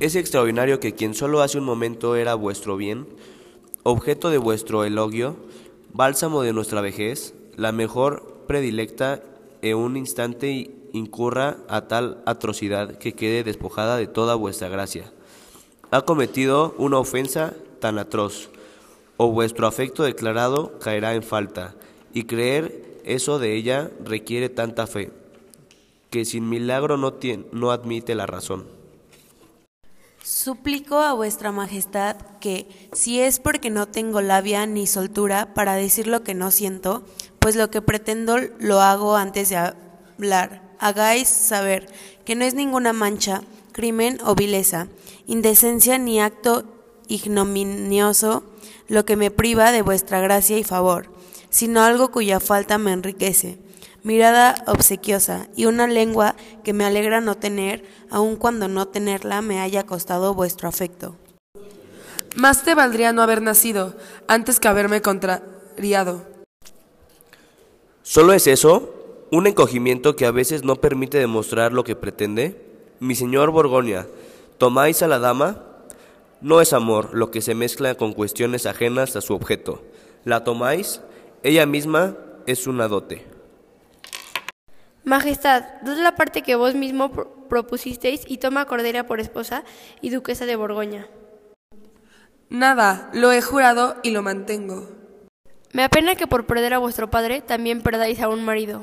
Es 0.00 0.14
extraordinario 0.14 0.80
que 0.80 0.94
quien 0.94 1.12
solo 1.12 1.42
hace 1.42 1.58
un 1.58 1.64
momento 1.64 2.16
era 2.16 2.34
vuestro 2.34 2.78
bien, 2.78 3.06
objeto 3.82 4.30
de 4.30 4.38
vuestro 4.38 4.84
elogio, 4.84 5.36
bálsamo 5.92 6.40
de 6.40 6.54
nuestra 6.54 6.80
vejez, 6.80 7.34
la 7.56 7.72
mejor 7.72 8.44
predilecta 8.46 9.22
en 9.62 9.76
un 9.76 9.96
instante 9.96 10.70
incurra 10.92 11.56
a 11.68 11.88
tal 11.88 12.22
atrocidad 12.26 12.96
que 12.98 13.14
quede 13.14 13.42
despojada 13.44 13.96
de 13.96 14.06
toda 14.06 14.34
vuestra 14.34 14.68
gracia. 14.68 15.12
Ha 15.90 16.02
cometido 16.02 16.74
una 16.78 16.98
ofensa 16.98 17.54
tan 17.80 17.98
atroz, 17.98 18.50
o 19.16 19.30
vuestro 19.32 19.66
afecto 19.66 20.02
declarado 20.02 20.78
caerá 20.78 21.14
en 21.14 21.22
falta, 21.22 21.74
y 22.12 22.24
creer 22.24 23.00
eso 23.04 23.38
de 23.38 23.54
ella 23.54 23.90
requiere 24.04 24.48
tanta 24.48 24.86
fe, 24.86 25.10
que 26.10 26.24
sin 26.24 26.48
milagro 26.48 26.96
no, 26.96 27.14
tien- 27.14 27.46
no 27.52 27.70
admite 27.70 28.14
la 28.14 28.26
razón. 28.26 28.64
Suplico 30.22 30.96
a 30.96 31.12
vuestra 31.12 31.52
majestad 31.52 32.16
que, 32.40 32.66
si 32.92 33.20
es 33.20 33.38
porque 33.38 33.70
no 33.70 33.86
tengo 33.86 34.20
labia 34.20 34.66
ni 34.66 34.88
soltura 34.88 35.54
para 35.54 35.74
decir 35.74 36.08
lo 36.08 36.24
que 36.24 36.34
no 36.34 36.50
siento, 36.50 37.04
pues 37.46 37.54
lo 37.54 37.70
que 37.70 37.80
pretendo 37.80 38.38
lo 38.58 38.80
hago 38.80 39.14
antes 39.14 39.50
de 39.50 39.56
hablar, 39.56 40.62
hagáis 40.80 41.28
saber 41.28 41.86
que 42.24 42.34
no 42.34 42.44
es 42.44 42.54
ninguna 42.54 42.92
mancha, 42.92 43.42
crimen 43.70 44.18
o 44.24 44.34
vileza, 44.34 44.88
indecencia 45.28 45.96
ni 45.96 46.20
acto 46.20 46.64
ignominioso 47.06 48.42
lo 48.88 49.04
que 49.04 49.14
me 49.14 49.30
priva 49.30 49.70
de 49.70 49.82
vuestra 49.82 50.18
gracia 50.18 50.58
y 50.58 50.64
favor, 50.64 51.08
sino 51.48 51.84
algo 51.84 52.10
cuya 52.10 52.40
falta 52.40 52.78
me 52.78 52.90
enriquece 52.90 53.60
mirada 54.02 54.56
obsequiosa 54.66 55.46
y 55.54 55.66
una 55.66 55.86
lengua 55.86 56.34
que 56.64 56.72
me 56.72 56.84
alegra 56.84 57.20
no 57.20 57.36
tener, 57.36 57.84
aun 58.10 58.34
cuando 58.34 58.66
no 58.66 58.88
tenerla 58.88 59.40
me 59.40 59.60
haya 59.60 59.86
costado 59.86 60.34
vuestro 60.34 60.68
afecto. 60.68 61.14
Más 62.34 62.64
te 62.64 62.74
valdría 62.74 63.12
no 63.12 63.22
haber 63.22 63.40
nacido 63.40 63.94
antes 64.26 64.58
que 64.58 64.66
haberme 64.66 65.00
contrariado. 65.00 66.35
¿Solo 68.08 68.34
es 68.34 68.46
eso? 68.46 69.26
¿Un 69.32 69.48
encogimiento 69.48 70.14
que 70.14 70.26
a 70.26 70.30
veces 70.30 70.62
no 70.62 70.76
permite 70.76 71.18
demostrar 71.18 71.72
lo 71.72 71.82
que 71.82 71.96
pretende? 71.96 72.54
Mi 73.00 73.16
señor 73.16 73.50
Borgoña, 73.50 74.06
¿tomáis 74.58 75.02
a 75.02 75.08
la 75.08 75.18
dama? 75.18 75.64
No 76.40 76.60
es 76.60 76.72
amor 76.72 77.10
lo 77.14 77.32
que 77.32 77.42
se 77.42 77.56
mezcla 77.56 77.96
con 77.96 78.12
cuestiones 78.12 78.64
ajenas 78.66 79.16
a 79.16 79.20
su 79.20 79.34
objeto. 79.34 79.82
¿La 80.24 80.44
tomáis? 80.44 81.00
Ella 81.42 81.66
misma 81.66 82.16
es 82.46 82.68
una 82.68 82.86
dote. 82.86 83.26
Majestad, 85.02 85.64
dad 85.82 85.98
la 85.98 86.14
parte 86.14 86.42
que 86.42 86.54
vos 86.54 86.76
mismo 86.76 87.10
pro- 87.10 87.48
propusisteis 87.48 88.22
y 88.28 88.38
toma 88.38 88.60
a 88.60 88.66
Cordelia 88.66 89.08
por 89.08 89.18
esposa 89.18 89.64
y 90.00 90.10
duquesa 90.10 90.46
de 90.46 90.54
Borgoña. 90.54 91.08
Nada, 92.50 93.10
lo 93.12 93.32
he 93.32 93.42
jurado 93.42 93.96
y 94.04 94.12
lo 94.12 94.22
mantengo. 94.22 94.95
Me 95.76 95.84
apena 95.84 96.16
que 96.16 96.26
por 96.26 96.46
perder 96.46 96.72
a 96.72 96.78
vuestro 96.78 97.10
padre 97.10 97.42
también 97.42 97.82
perdáis 97.82 98.22
a 98.22 98.30
un 98.30 98.42
marido. 98.42 98.82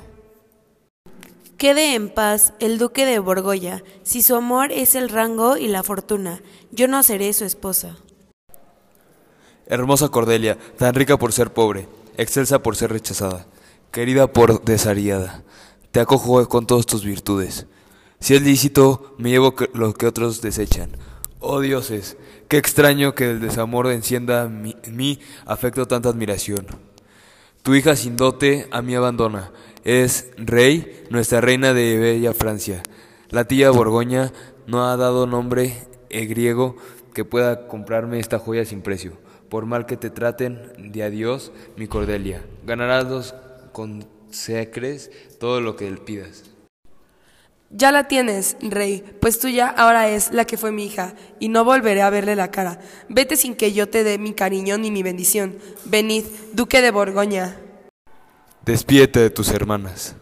Quede 1.58 1.96
en 1.96 2.14
paz 2.14 2.54
el 2.60 2.78
duque 2.78 3.08
de 3.08 3.18
Borgoya, 3.18 3.84
si 4.04 4.22
su 4.22 4.36
amor 4.36 4.72
es 4.72 4.94
el 4.94 5.10
rango 5.10 5.58
y 5.58 5.70
la 5.70 5.82
fortuna, 5.82 6.44
yo 6.70 6.88
no 6.88 7.02
seré 7.02 7.34
su 7.34 7.46
esposa. 7.46 7.98
Hermosa 9.66 10.10
Cordelia, 10.10 10.60
tan 10.78 10.94
rica 10.94 11.18
por 11.18 11.34
ser 11.34 11.52
pobre, 11.52 11.88
excelsa 12.16 12.62
por 12.62 12.76
ser 12.76 12.92
rechazada, 12.92 13.48
querida 13.92 14.28
por 14.28 14.64
desariada, 14.64 15.42
te 15.90 16.00
acojo 16.00 16.48
con 16.48 16.68
todas 16.68 16.86
tus 16.86 17.04
virtudes. 17.04 17.66
Si 18.20 18.36
es 18.36 18.44
lícito, 18.44 19.16
me 19.18 19.32
llevo 19.32 19.56
lo 19.74 19.96
que 19.96 20.06
otros 20.06 20.44
desechan. 20.44 20.92
Oh 21.40 21.60
dioses, 21.60 22.18
qué 22.54 22.60
extraño 22.60 23.16
que 23.16 23.32
el 23.32 23.40
desamor 23.40 23.88
encienda 23.88 24.48
mi- 24.48 24.76
mí 24.92 25.20
afecto 25.48 25.88
tanta 25.88 26.10
admiración. 26.10 26.68
Tu 27.64 27.74
hija 27.74 27.96
sin 27.96 28.16
dote 28.16 28.68
a 28.70 28.84
mí 28.84 28.94
abandona. 28.94 29.52
Es 29.84 30.30
rey, 30.38 31.04
nuestra 31.10 31.42
reina 31.42 31.74
de 31.74 31.98
bella 31.98 32.32
Francia. 32.32 32.84
La 33.32 33.46
tía 33.46 33.72
Borgoña 33.72 34.32
no 34.68 34.88
ha 34.88 34.96
dado 34.98 35.26
nombre 35.26 35.88
eh, 36.12 36.26
griego 36.28 36.76
que 37.16 37.26
pueda 37.26 37.68
comprarme 37.68 38.20
esta 38.20 38.38
joya 38.38 38.66
sin 38.66 38.84
precio. 38.84 39.14
Por 39.50 39.66
mal 39.66 39.88
que 39.88 39.98
te 39.98 40.12
traten, 40.12 40.92
de 40.92 41.02
adiós, 41.02 41.52
mi 41.76 41.88
Cordelia. 41.88 42.46
Ganarás 42.68 43.06
los 43.06 43.34
consecres 43.72 45.10
todo 45.40 45.60
lo 45.60 45.76
que 45.76 45.90
pidas. 45.94 46.53
Ya 47.76 47.92
la 47.92 48.08
tienes, 48.08 48.56
rey, 48.62 49.04
pues 49.20 49.40
tuya 49.40 49.68
ahora 49.68 50.08
es 50.08 50.32
la 50.32 50.46
que 50.46 50.58
fue 50.58 50.72
mi 50.72 50.86
hija, 50.86 51.16
y 51.40 51.50
no 51.50 51.66
volveré 51.66 52.04
a 52.04 52.12
verle 52.12 52.36
la 52.36 52.52
cara. 52.52 52.80
Vete 53.10 53.36
sin 53.36 53.56
que 53.56 53.74
yo 53.74 53.90
te 53.90 54.04
dé 54.04 54.20
mi 54.20 54.34
cariño 54.34 54.78
ni 54.78 54.92
mi 54.92 55.02
bendición. 55.02 55.58
Venid, 55.86 56.24
duque 56.54 56.82
de 56.82 56.92
Borgoña. 56.92 57.58
Despídete 58.64 59.22
de 59.22 59.32
tus 59.32 59.50
hermanas. 59.50 60.16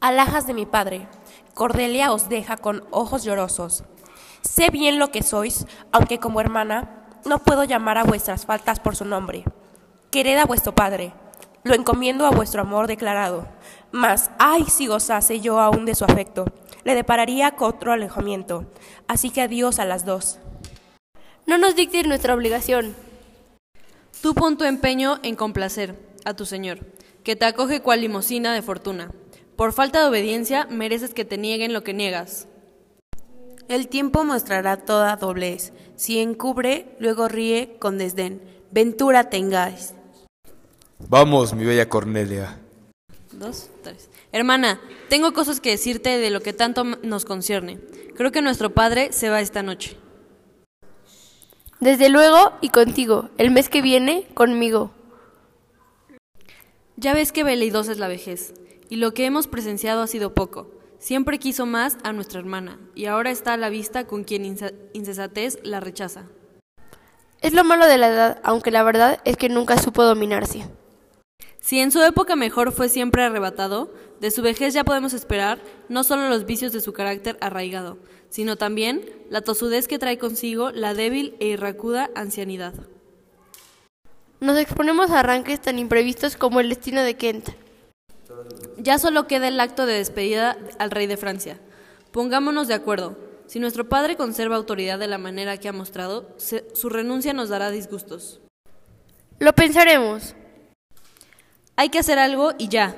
Alhajas 0.00 0.48
de 0.48 0.54
mi 0.54 0.66
padre, 0.66 1.06
Cordelia 1.54 2.10
os 2.10 2.28
deja 2.28 2.56
con 2.56 2.82
ojos 2.90 3.22
llorosos. 3.22 3.84
Sé 4.42 4.68
bien 4.70 4.98
lo 4.98 5.12
que 5.12 5.22
sois, 5.22 5.66
aunque 5.92 6.18
como 6.18 6.40
hermana 6.40 7.06
no 7.24 7.38
puedo 7.38 7.62
llamar 7.62 7.98
a 7.98 8.04
vuestras 8.04 8.46
faltas 8.46 8.80
por 8.80 8.96
su 8.96 9.04
nombre. 9.04 9.44
Quered 10.10 10.38
a 10.38 10.44
vuestro 10.44 10.74
padre, 10.74 11.12
lo 11.62 11.76
encomiendo 11.76 12.26
a 12.26 12.30
vuestro 12.30 12.62
amor 12.62 12.88
declarado. 12.88 13.46
Mas, 13.92 14.30
ay, 14.38 14.64
si 14.64 14.86
gozase 14.86 15.40
yo 15.40 15.60
aún 15.60 15.84
de 15.84 15.94
su 15.94 16.04
afecto, 16.04 16.46
le 16.82 16.94
depararía 16.94 17.54
otro 17.58 17.92
alejamiento. 17.92 18.64
Así 19.06 19.30
que 19.30 19.42
adiós 19.42 19.78
a 19.78 19.84
las 19.84 20.04
dos. 20.04 20.38
No 21.46 21.58
nos 21.58 21.76
dictes 21.76 22.06
nuestra 22.06 22.34
obligación. 22.34 22.94
Tú 24.22 24.34
pon 24.34 24.56
tu 24.56 24.64
empeño 24.64 25.18
en 25.22 25.36
complacer 25.36 25.96
a 26.24 26.34
tu 26.34 26.46
Señor, 26.46 26.78
que 27.22 27.36
te 27.36 27.44
acoge 27.44 27.82
cual 27.82 28.00
limosina 28.00 28.54
de 28.54 28.62
fortuna. 28.62 29.10
Por 29.56 29.72
falta 29.72 30.00
de 30.00 30.08
obediencia 30.08 30.66
mereces 30.70 31.12
que 31.12 31.24
te 31.24 31.36
nieguen 31.36 31.72
lo 31.72 31.84
que 31.84 31.92
niegas. 31.92 32.48
El 33.68 33.88
tiempo 33.88 34.24
mostrará 34.24 34.76
toda 34.78 35.16
doblez. 35.16 35.72
Si 35.96 36.18
encubre, 36.18 36.96
luego 36.98 37.28
ríe 37.28 37.76
con 37.78 37.98
desdén. 37.98 38.40
Ventura 38.70 39.28
tengáis. 39.28 39.94
Vamos, 41.08 41.54
mi 41.54 41.64
bella 41.64 41.88
Cornelia. 41.88 42.58
Dos, 43.42 43.70
tres. 43.82 44.08
Hermana, 44.30 44.78
tengo 45.08 45.32
cosas 45.32 45.58
que 45.58 45.70
decirte 45.70 46.16
de 46.18 46.30
lo 46.30 46.42
que 46.42 46.52
tanto 46.52 46.84
nos 46.84 47.24
concierne. 47.24 47.80
Creo 48.14 48.30
que 48.30 48.40
nuestro 48.40 48.72
padre 48.72 49.12
se 49.12 49.30
va 49.30 49.40
esta 49.40 49.64
noche. 49.64 49.96
Desde 51.80 52.08
luego 52.08 52.52
y 52.60 52.68
contigo. 52.68 53.30
El 53.38 53.50
mes 53.50 53.68
que 53.68 53.82
viene, 53.82 54.28
conmigo. 54.34 54.92
Ya 56.94 57.14
ves 57.14 57.32
que 57.32 57.42
veleidosa 57.42 57.90
es 57.90 57.98
la 57.98 58.06
vejez, 58.06 58.54
y 58.88 58.94
lo 58.94 59.12
que 59.12 59.24
hemos 59.24 59.48
presenciado 59.48 60.02
ha 60.02 60.06
sido 60.06 60.34
poco. 60.34 60.70
Siempre 61.00 61.40
quiso 61.40 61.66
más 61.66 61.96
a 62.04 62.12
nuestra 62.12 62.38
hermana, 62.38 62.78
y 62.94 63.06
ahora 63.06 63.32
está 63.32 63.54
a 63.54 63.56
la 63.56 63.70
vista 63.70 64.06
con 64.06 64.22
quien 64.22 64.44
insensatez 64.92 65.58
la 65.64 65.80
rechaza. 65.80 66.26
Es 67.40 67.54
lo 67.54 67.64
malo 67.64 67.88
de 67.88 67.98
la 67.98 68.06
edad, 68.06 68.40
aunque 68.44 68.70
la 68.70 68.84
verdad 68.84 69.20
es 69.24 69.36
que 69.36 69.48
nunca 69.48 69.78
supo 69.78 70.04
dominarse. 70.04 70.64
Si 71.62 71.78
en 71.78 71.92
su 71.92 72.02
época 72.02 72.34
mejor 72.34 72.72
fue 72.72 72.88
siempre 72.88 73.22
arrebatado, 73.22 73.94
de 74.20 74.32
su 74.32 74.42
vejez 74.42 74.74
ya 74.74 74.82
podemos 74.82 75.12
esperar 75.12 75.60
no 75.88 76.02
solo 76.02 76.28
los 76.28 76.44
vicios 76.44 76.72
de 76.72 76.80
su 76.80 76.92
carácter 76.92 77.38
arraigado, 77.40 77.98
sino 78.30 78.56
también 78.56 79.08
la 79.30 79.42
tosudez 79.42 79.86
que 79.86 80.00
trae 80.00 80.18
consigo 80.18 80.72
la 80.72 80.92
débil 80.92 81.36
e 81.38 81.46
irracuda 81.46 82.10
ancianidad. 82.16 82.74
Nos 84.40 84.58
exponemos 84.58 85.12
a 85.12 85.20
arranques 85.20 85.60
tan 85.62 85.78
imprevistos 85.78 86.36
como 86.36 86.58
el 86.58 86.68
destino 86.68 87.00
de 87.02 87.14
Kent. 87.16 87.50
Ya 88.78 88.98
solo 88.98 89.28
queda 89.28 89.46
el 89.46 89.60
acto 89.60 89.86
de 89.86 89.94
despedida 89.94 90.58
al 90.80 90.90
rey 90.90 91.06
de 91.06 91.16
Francia. 91.16 91.60
Pongámonos 92.10 92.66
de 92.66 92.74
acuerdo. 92.74 93.16
Si 93.46 93.60
nuestro 93.60 93.88
padre 93.88 94.16
conserva 94.16 94.56
autoridad 94.56 94.98
de 94.98 95.06
la 95.06 95.18
manera 95.18 95.58
que 95.58 95.68
ha 95.68 95.72
mostrado, 95.72 96.28
se- 96.38 96.64
su 96.74 96.88
renuncia 96.88 97.34
nos 97.34 97.50
dará 97.50 97.70
disgustos. 97.70 98.40
Lo 99.38 99.52
pensaremos. 99.52 100.34
Hay 101.76 101.88
que 101.88 101.98
hacer 101.98 102.18
algo 102.18 102.52
y 102.58 102.68
ya. 102.68 102.94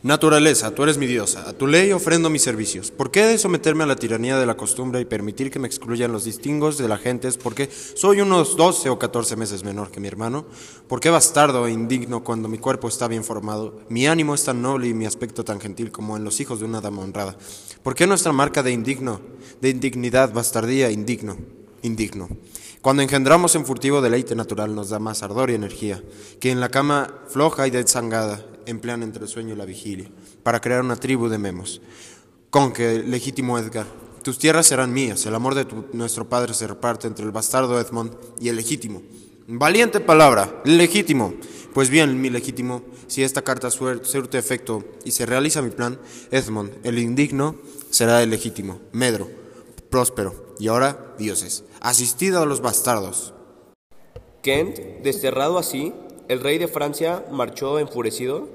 Naturaleza, 0.00 0.70
tú 0.70 0.84
eres 0.84 0.96
mi 0.96 1.06
diosa. 1.06 1.48
A 1.48 1.52
tu 1.52 1.66
ley 1.66 1.90
ofrendo 1.90 2.30
mis 2.30 2.42
servicios. 2.42 2.92
¿Por 2.92 3.10
qué 3.10 3.24
he 3.24 3.26
de 3.26 3.36
someterme 3.36 3.82
a 3.82 3.86
la 3.86 3.96
tiranía 3.96 4.38
de 4.38 4.46
la 4.46 4.56
costumbre 4.56 5.00
y 5.00 5.04
permitir 5.04 5.50
que 5.50 5.58
me 5.58 5.66
excluyan 5.66 6.12
los 6.12 6.24
distingos 6.24 6.78
de 6.78 6.86
la 6.86 6.98
gente? 6.98 7.28
porque 7.42 7.68
soy 7.68 8.20
unos 8.20 8.56
12 8.56 8.90
o 8.90 8.98
14 8.98 9.34
meses 9.34 9.64
menor 9.64 9.90
que 9.90 9.98
mi 9.98 10.06
hermano. 10.06 10.46
¿Por 10.86 11.00
qué 11.00 11.10
bastardo 11.10 11.66
e 11.66 11.72
indigno 11.72 12.22
cuando 12.22 12.48
mi 12.48 12.58
cuerpo 12.58 12.86
está 12.86 13.08
bien 13.08 13.24
formado? 13.24 13.80
Mi 13.88 14.06
ánimo 14.06 14.36
es 14.36 14.44
tan 14.44 14.62
noble 14.62 14.86
y 14.86 14.94
mi 14.94 15.04
aspecto 15.04 15.44
tan 15.44 15.60
gentil 15.60 15.90
como 15.90 16.16
en 16.16 16.22
los 16.22 16.38
hijos 16.40 16.60
de 16.60 16.66
una 16.66 16.80
dama 16.80 17.02
honrada. 17.02 17.36
¿Por 17.82 17.96
qué 17.96 18.06
nuestra 18.06 18.30
marca 18.30 18.62
de 18.62 18.70
indigno, 18.70 19.20
de 19.60 19.70
indignidad, 19.70 20.32
bastardía, 20.32 20.92
indigno, 20.92 21.36
indigno? 21.82 22.28
Cuando 22.82 23.02
engendramos 23.02 23.54
en 23.54 23.66
furtivo 23.66 24.00
deleite 24.00 24.34
natural 24.34 24.74
nos 24.74 24.88
da 24.90 24.98
más 24.98 25.22
ardor 25.22 25.50
y 25.50 25.54
energía, 25.54 26.02
que 26.40 26.50
en 26.50 26.60
la 26.60 26.68
cama 26.68 27.12
floja 27.28 27.66
y 27.66 27.70
desangada 27.70 28.44
emplean 28.66 29.02
entre 29.02 29.24
el 29.24 29.28
sueño 29.28 29.54
y 29.54 29.56
la 29.56 29.64
vigilia, 29.64 30.10
para 30.42 30.60
crear 30.60 30.82
una 30.82 30.96
tribu 30.96 31.28
de 31.28 31.38
memos. 31.38 31.80
Con 32.50 32.72
que, 32.72 33.02
legítimo 33.02 33.58
Edgar, 33.58 33.86
tus 34.22 34.38
tierras 34.38 34.66
serán 34.66 34.92
mías, 34.92 35.26
el 35.26 35.34
amor 35.34 35.54
de 35.54 35.64
tu- 35.64 35.86
nuestro 35.92 36.28
padre 36.28 36.54
se 36.54 36.66
reparte 36.66 37.06
entre 37.06 37.24
el 37.24 37.32
bastardo 37.32 37.80
Edmond 37.80 38.14
y 38.40 38.48
el 38.48 38.56
legítimo. 38.56 39.02
Valiente 39.48 40.00
palabra, 40.00 40.60
legítimo. 40.64 41.34
Pues 41.74 41.90
bien, 41.90 42.20
mi 42.20 42.30
legítimo, 42.30 42.82
si 43.06 43.22
esta 43.22 43.42
carta 43.42 43.70
surte 43.70 44.38
efecto 44.38 44.84
y 45.04 45.10
se 45.10 45.26
realiza 45.26 45.62
mi 45.62 45.70
plan, 45.70 45.98
Edmond, 46.30 46.72
el 46.84 46.98
indigno, 46.98 47.56
será 47.90 48.22
el 48.22 48.30
legítimo, 48.30 48.80
Medro, 48.92 49.28
próspero, 49.90 50.54
y 50.58 50.68
ahora, 50.68 51.14
dioses, 51.18 51.64
asistido 51.80 52.42
a 52.42 52.46
los 52.46 52.60
bastardos. 52.60 53.34
Kent, 54.42 54.78
desterrado 55.02 55.58
así, 55.58 55.92
el 56.28 56.40
rey 56.40 56.58
de 56.58 56.68
Francia 56.68 57.24
marchó 57.30 57.78
enfurecido 57.78 58.48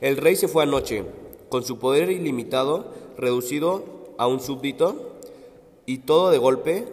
El 0.00 0.16
rey 0.16 0.36
se 0.36 0.48
fue 0.48 0.62
anoche, 0.62 1.04
con 1.48 1.64
su 1.64 1.78
poder 1.78 2.10
ilimitado, 2.10 2.92
reducido 3.16 4.14
a 4.18 4.26
un 4.26 4.40
súbdito, 4.40 5.18
y 5.86 5.98
todo 5.98 6.30
de 6.30 6.38
golpe. 6.38 6.86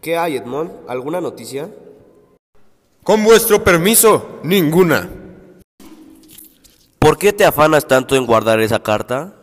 ¿Qué 0.00 0.16
hay, 0.16 0.36
Edmond? 0.36 0.70
¿Alguna 0.88 1.20
noticia? 1.20 1.68
Con 3.02 3.24
vuestro 3.24 3.64
permiso, 3.64 4.40
ninguna. 4.42 5.10
¿Por 6.98 7.18
qué 7.18 7.32
te 7.32 7.44
afanas 7.44 7.88
tanto 7.88 8.16
en 8.16 8.26
guardar 8.26 8.60
esa 8.60 8.82
carta? 8.82 9.34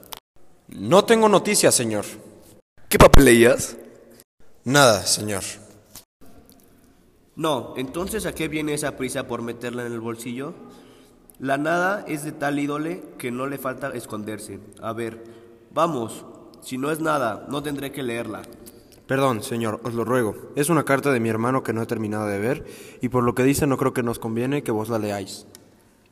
No 0.68 1.04
tengo 1.04 1.28
noticias, 1.28 1.76
señor. 1.76 2.06
¿Qué 2.88 2.98
papel 2.98 3.26
leías? 3.26 3.76
Nada, 4.66 5.06
señor. 5.06 5.44
No, 7.36 7.76
entonces 7.78 8.26
¿a 8.26 8.34
qué 8.34 8.48
viene 8.48 8.74
esa 8.74 8.98
prisa 8.98 9.28
por 9.28 9.44
meterla 9.44 9.86
en 9.86 9.94
el 9.94 10.00
bolsillo? 10.00 10.56
La 11.38 11.60
nada 11.60 12.04
es 12.08 12.24
de 12.24 12.32
tal 12.32 12.58
ídole 12.58 13.04
que 13.20 13.30
no 13.30 13.46
le 13.46 13.60
falta 13.60 13.90
esconderse. 13.90 14.60
A 14.82 14.92
ver, 14.92 15.24
vamos, 15.72 16.26
si 16.62 16.80
no 16.80 16.90
es 16.90 17.00
nada, 17.00 17.46
no 17.48 17.62
tendré 17.62 17.92
que 17.92 18.02
leerla. 18.02 18.42
Perdón, 19.06 19.44
señor, 19.44 19.82
os 19.84 19.94
lo 19.94 20.04
ruego. 20.04 20.36
Es 20.56 20.72
una 20.72 20.84
carta 20.84 21.12
de 21.12 21.20
mi 21.20 21.30
hermano 21.30 21.62
que 21.62 21.72
no 21.72 21.84
he 21.84 21.86
terminado 21.86 22.26
de 22.26 22.40
ver 22.40 22.66
y 23.02 23.10
por 23.10 23.24
lo 23.24 23.36
que 23.36 23.44
dice 23.44 23.68
no 23.68 23.78
creo 23.78 23.94
que 23.94 24.02
nos 24.02 24.18
conviene 24.18 24.64
que 24.64 24.72
vos 24.72 24.90
la 24.90 24.98
leáis. 24.98 25.46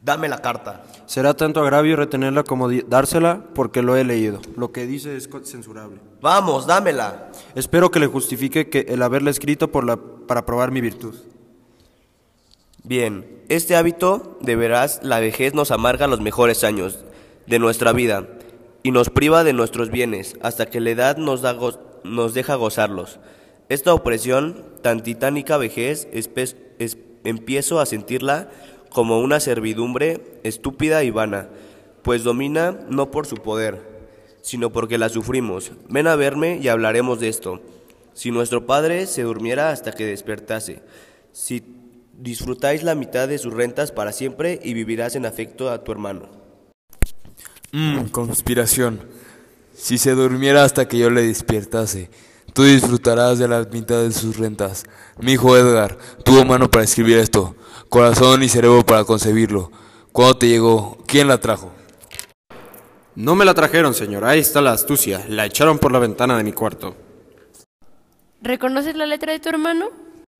Dame 0.04 0.28
la 0.28 0.40
carta. 0.40 0.84
Será 1.06 1.34
tanto 1.34 1.62
agravio 1.62 1.96
retenerla 1.96 2.44
como 2.44 2.70
dársela 2.70 3.46
porque 3.56 3.82
lo 3.82 3.96
he 3.96 4.04
leído. 4.04 4.42
Lo 4.58 4.74
que 4.74 4.86
dice 4.86 5.16
es 5.16 5.30
censurable. 5.46 6.00
Vamos, 6.20 6.68
dámela. 6.68 7.32
Espero 7.56 7.90
que 7.90 8.02
le 8.02 8.08
justifique 8.08 8.70
que 8.70 8.86
el 8.90 9.02
haberla 9.02 9.30
escrito 9.30 9.72
por 9.72 9.86
la, 9.86 9.96
para 9.96 10.46
probar 10.46 10.72
mi 10.72 10.82
virtud. 10.82 11.16
Bien, 12.84 13.44
este 13.48 13.78
hábito, 13.78 14.38
de 14.42 14.58
veras, 14.58 15.00
la 15.04 15.22
vejez 15.22 15.54
nos 15.54 15.72
amarga 15.72 16.08
los 16.08 16.20
mejores 16.20 16.66
años 16.66 17.06
de 17.48 17.60
nuestra 17.60 17.94
vida 17.94 18.28
y 18.84 18.92
nos 18.92 19.10
priva 19.10 19.46
de 19.46 19.54
nuestros 19.54 19.90
bienes 19.90 20.36
hasta 20.42 20.66
que 20.66 20.82
la 20.82 20.90
edad 20.90 21.16
nos, 21.16 21.42
da 21.42 21.54
go- 21.54 21.80
nos 22.04 22.34
deja 22.34 22.56
gozarlos. 22.56 23.22
Esta 23.70 23.94
opresión, 23.94 24.66
tan 24.82 25.02
titánica 25.02 25.56
vejez, 25.56 26.10
empiezo 27.24 27.80
a 27.80 27.86
sentirla 27.86 28.50
como 28.94 29.20
una 29.20 29.40
servidumbre 29.40 30.40
estúpida 30.44 31.04
y 31.04 31.10
vana, 31.10 31.50
pues 32.04 32.24
domina 32.24 32.80
no 32.90 33.12
por 33.12 33.26
su 33.26 33.38
poder, 33.38 33.82
sino 34.42 34.72
porque 34.72 34.98
la 34.98 35.10
sufrimos. 35.10 35.72
Ven 35.90 36.08
a 36.08 36.16
verme 36.16 36.60
y 36.62 36.68
hablaremos 36.68 37.20
de 37.20 37.30
esto. 37.30 37.62
Si 38.14 38.30
nuestro 38.30 38.66
padre 38.66 39.08
se 39.08 39.24
durmiera 39.24 39.72
hasta 39.72 39.92
que 39.92 40.06
despertase, 40.06 40.84
si 41.32 41.64
disfrutáis 42.18 42.84
la 42.84 42.94
mitad 42.94 43.28
de 43.28 43.40
sus 43.40 43.54
rentas 43.54 43.92
para 43.92 44.12
siempre 44.12 44.60
y 44.64 44.74
vivirás 44.74 45.16
en 45.16 45.26
afecto 45.26 45.72
a 45.72 45.84
tu 45.84 45.92
hermano. 45.92 46.30
Mmm, 47.72 48.04
conspiración. 48.12 49.02
Si 49.76 49.98
se 49.98 50.12
durmiera 50.12 50.64
hasta 50.64 50.88
que 50.88 51.00
yo 51.00 51.10
le 51.10 51.24
despertase, 51.24 52.12
tú 52.54 52.64
disfrutarás 52.64 53.40
de 53.40 53.48
la 53.48 53.68
mitad 53.72 54.04
de 54.04 54.12
sus 54.12 54.38
rentas. 54.38 54.84
Mi 55.20 55.34
hijo 55.34 55.58
Edgar 55.58 55.98
tuvo 56.24 56.46
mano 56.46 56.70
para 56.70 56.84
escribir 56.84 57.18
esto, 57.18 57.56
corazón 57.94 58.42
y 58.42 58.50
cerebro 58.50 58.84
para 58.84 59.04
concebirlo. 59.04 59.72
¿Cuándo 60.12 60.40
te 60.40 60.48
llegó? 60.48 60.98
¿Quién 61.06 61.28
la 61.28 61.40
trajo? 61.40 61.72
No 63.14 63.36
me 63.36 63.46
la 63.46 63.54
trajeron, 63.54 63.94
señor. 63.94 64.26
Ahí 64.26 64.40
está 64.40 64.62
la 64.62 64.72
astucia. 64.72 65.24
La 65.30 65.46
echaron 65.46 65.78
por 65.78 65.92
la 65.92 66.00
ventana 66.00 66.36
de 66.36 66.44
mi 66.44 66.54
cuarto. 66.54 66.96
¿Reconoces 68.42 68.96
la 68.96 69.06
letra 69.06 69.32
de 69.32 69.40
tu 69.40 69.50
hermano? 69.50 69.90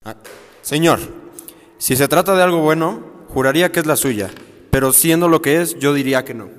Ah, 0.04 0.16
Señor, 0.64 1.00
si 1.78 1.96
se 1.96 2.08
trata 2.08 2.34
de 2.34 2.42
algo 2.42 2.58
bueno, 2.58 3.04
juraría 3.28 3.72
que 3.72 3.82
es 3.82 3.86
la 3.86 3.98
suya. 3.98 4.32
Pero 4.72 4.92
siendo 4.92 5.30
lo 5.30 5.44
que 5.44 5.62
es, 5.62 5.78
yo 5.78 5.94
diría 5.94 6.26
que 6.26 6.34
no. 6.34 6.50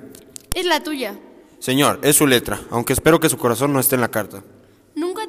Es 0.53 0.65
la 0.65 0.81
tuya. 0.81 1.19
Señor, 1.59 1.99
es 2.03 2.15
su 2.15 2.25
letra, 2.25 2.61
aunque 2.71 2.93
espero 2.93 3.19
que 3.19 3.27
su 3.27 3.37
corazón 3.37 3.73
no 3.73 3.81
esté 3.81 3.95
en 3.95 4.01
la 4.01 4.11
carta. 4.11 4.45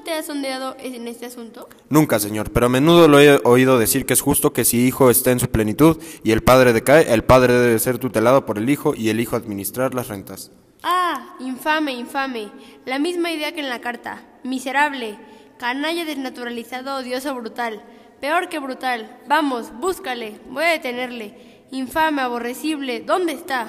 ¿Nunca 0.06 0.14
te 0.14 0.20
has 0.20 0.26
sondeado 0.26 0.76
en 0.78 1.08
este 1.08 1.26
asunto? 1.26 1.68
Nunca, 1.88 2.20
señor, 2.20 2.52
pero 2.52 2.66
a 2.66 2.68
menudo 2.68 3.08
lo 3.08 3.18
he 3.18 3.40
oído 3.42 3.76
decir 3.76 4.06
que 4.06 4.12
es 4.12 4.20
justo 4.20 4.52
que 4.52 4.64
si 4.64 4.86
hijo 4.86 5.10
está 5.10 5.32
en 5.32 5.40
su 5.40 5.48
plenitud 5.48 6.00
y 6.22 6.30
el 6.30 6.44
padre 6.44 6.72
decae, 6.72 7.12
el 7.12 7.24
padre 7.24 7.54
debe 7.54 7.76
ser 7.80 7.98
tutelado 7.98 8.46
por 8.46 8.56
el 8.56 8.70
hijo 8.70 8.94
y 8.94 9.08
el 9.08 9.18
hijo 9.18 9.34
administrar 9.34 9.94
las 9.94 10.06
rentas. 10.06 10.52
Ah, 10.84 11.34
infame, 11.40 11.94
infame. 11.94 12.52
La 12.84 13.00
misma 13.00 13.32
idea 13.32 13.50
que 13.50 13.58
en 13.58 13.68
la 13.68 13.80
carta. 13.80 14.22
Miserable. 14.44 15.18
Canalla 15.58 16.04
desnaturalizado, 16.04 16.98
odioso, 16.98 17.34
brutal. 17.34 17.82
Peor 18.20 18.48
que 18.48 18.60
brutal. 18.60 19.18
Vamos, 19.26 19.72
búscale. 19.72 20.38
Voy 20.48 20.62
a 20.62 20.68
detenerle. 20.68 21.64
Infame, 21.72 22.22
aborrecible. 22.22 23.00
¿Dónde 23.00 23.32
está? 23.32 23.66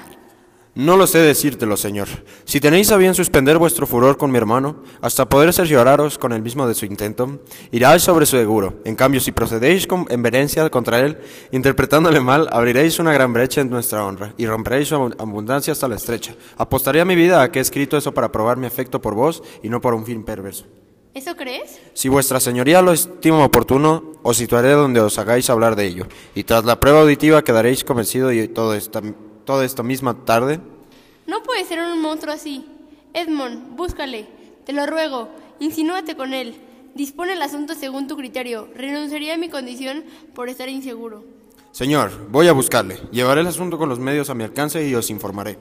No 0.78 0.96
lo 0.96 1.08
sé 1.08 1.18
decírtelo, 1.18 1.76
señor. 1.76 2.06
Si 2.44 2.60
tenéis 2.60 2.92
a 2.92 2.96
bien 2.96 3.12
suspender 3.12 3.58
vuestro 3.58 3.84
furor 3.84 4.16
con 4.16 4.30
mi 4.30 4.38
hermano, 4.38 4.84
hasta 5.00 5.28
poder 5.28 5.52
cercioraros 5.52 6.18
con 6.18 6.30
el 6.32 6.40
mismo 6.40 6.68
de 6.68 6.74
su 6.76 6.86
intento, 6.86 7.40
iráis 7.72 8.04
sobre 8.04 8.26
su 8.26 8.36
seguro. 8.36 8.74
En 8.84 8.94
cambio, 8.94 9.20
si 9.20 9.32
procedéis 9.32 9.88
con 9.88 10.06
envenencia 10.08 10.70
contra 10.70 11.00
él, 11.00 11.18
interpretándole 11.50 12.20
mal, 12.20 12.48
abriréis 12.52 13.00
una 13.00 13.12
gran 13.12 13.32
brecha 13.32 13.60
en 13.60 13.70
nuestra 13.70 14.04
honra 14.06 14.34
y 14.36 14.46
romperéis 14.46 14.86
su 14.86 14.94
abu- 14.94 15.14
abundancia 15.18 15.72
hasta 15.72 15.88
la 15.88 15.96
estrecha. 15.96 16.36
Apostaría 16.56 17.04
mi 17.04 17.16
vida 17.16 17.42
a 17.42 17.50
que 17.50 17.58
he 17.58 17.62
escrito 17.62 17.96
eso 17.96 18.14
para 18.14 18.30
probar 18.30 18.56
mi 18.56 18.68
afecto 18.68 19.02
por 19.02 19.14
vos 19.16 19.42
y 19.64 19.68
no 19.70 19.80
por 19.80 19.94
un 19.94 20.06
fin 20.06 20.22
perverso. 20.22 20.64
¿Eso 21.12 21.34
crees? 21.34 21.80
Si 21.92 22.08
vuestra 22.08 22.38
señoría 22.38 22.82
lo 22.82 22.92
estima 22.92 23.44
oportuno, 23.44 24.12
os 24.22 24.36
situaré 24.36 24.70
donde 24.70 25.00
os 25.00 25.18
hagáis 25.18 25.50
hablar 25.50 25.74
de 25.74 25.86
ello, 25.86 26.06
y 26.36 26.44
tras 26.44 26.64
la 26.64 26.78
prueba 26.78 27.00
auditiva 27.00 27.42
quedaréis 27.42 27.82
convencido 27.82 28.30
y 28.30 28.46
todo 28.46 28.74
esta, 28.74 29.02
toda 29.48 29.64
esta 29.64 29.82
misma 29.82 30.26
tarde 30.26 30.60
No 31.26 31.42
puede 31.42 31.64
ser 31.64 31.78
un 31.78 32.02
monstruo 32.02 32.34
así. 32.34 32.66
Edmond, 33.14 33.76
búscale. 33.76 34.26
Te 34.66 34.74
lo 34.74 34.84
ruego. 34.84 35.30
Insinúate 35.58 36.16
con 36.16 36.34
él. 36.34 36.54
Dispone 36.94 37.32
el 37.32 37.40
asunto 37.40 37.74
según 37.74 38.06
tu 38.08 38.14
criterio. 38.18 38.68
Renunciaría 38.74 39.32
a 39.32 39.38
mi 39.38 39.48
condición 39.48 40.04
por 40.34 40.50
estar 40.50 40.68
inseguro. 40.68 41.24
Señor, 41.72 42.28
voy 42.28 42.48
a 42.48 42.52
buscarle. 42.52 42.98
Llevaré 43.10 43.40
el 43.40 43.46
asunto 43.46 43.78
con 43.78 43.88
los 43.88 43.98
medios 43.98 44.28
a 44.28 44.34
mi 44.34 44.44
alcance 44.44 44.86
y 44.86 44.94
os 44.94 45.08
informaré. 45.08 45.56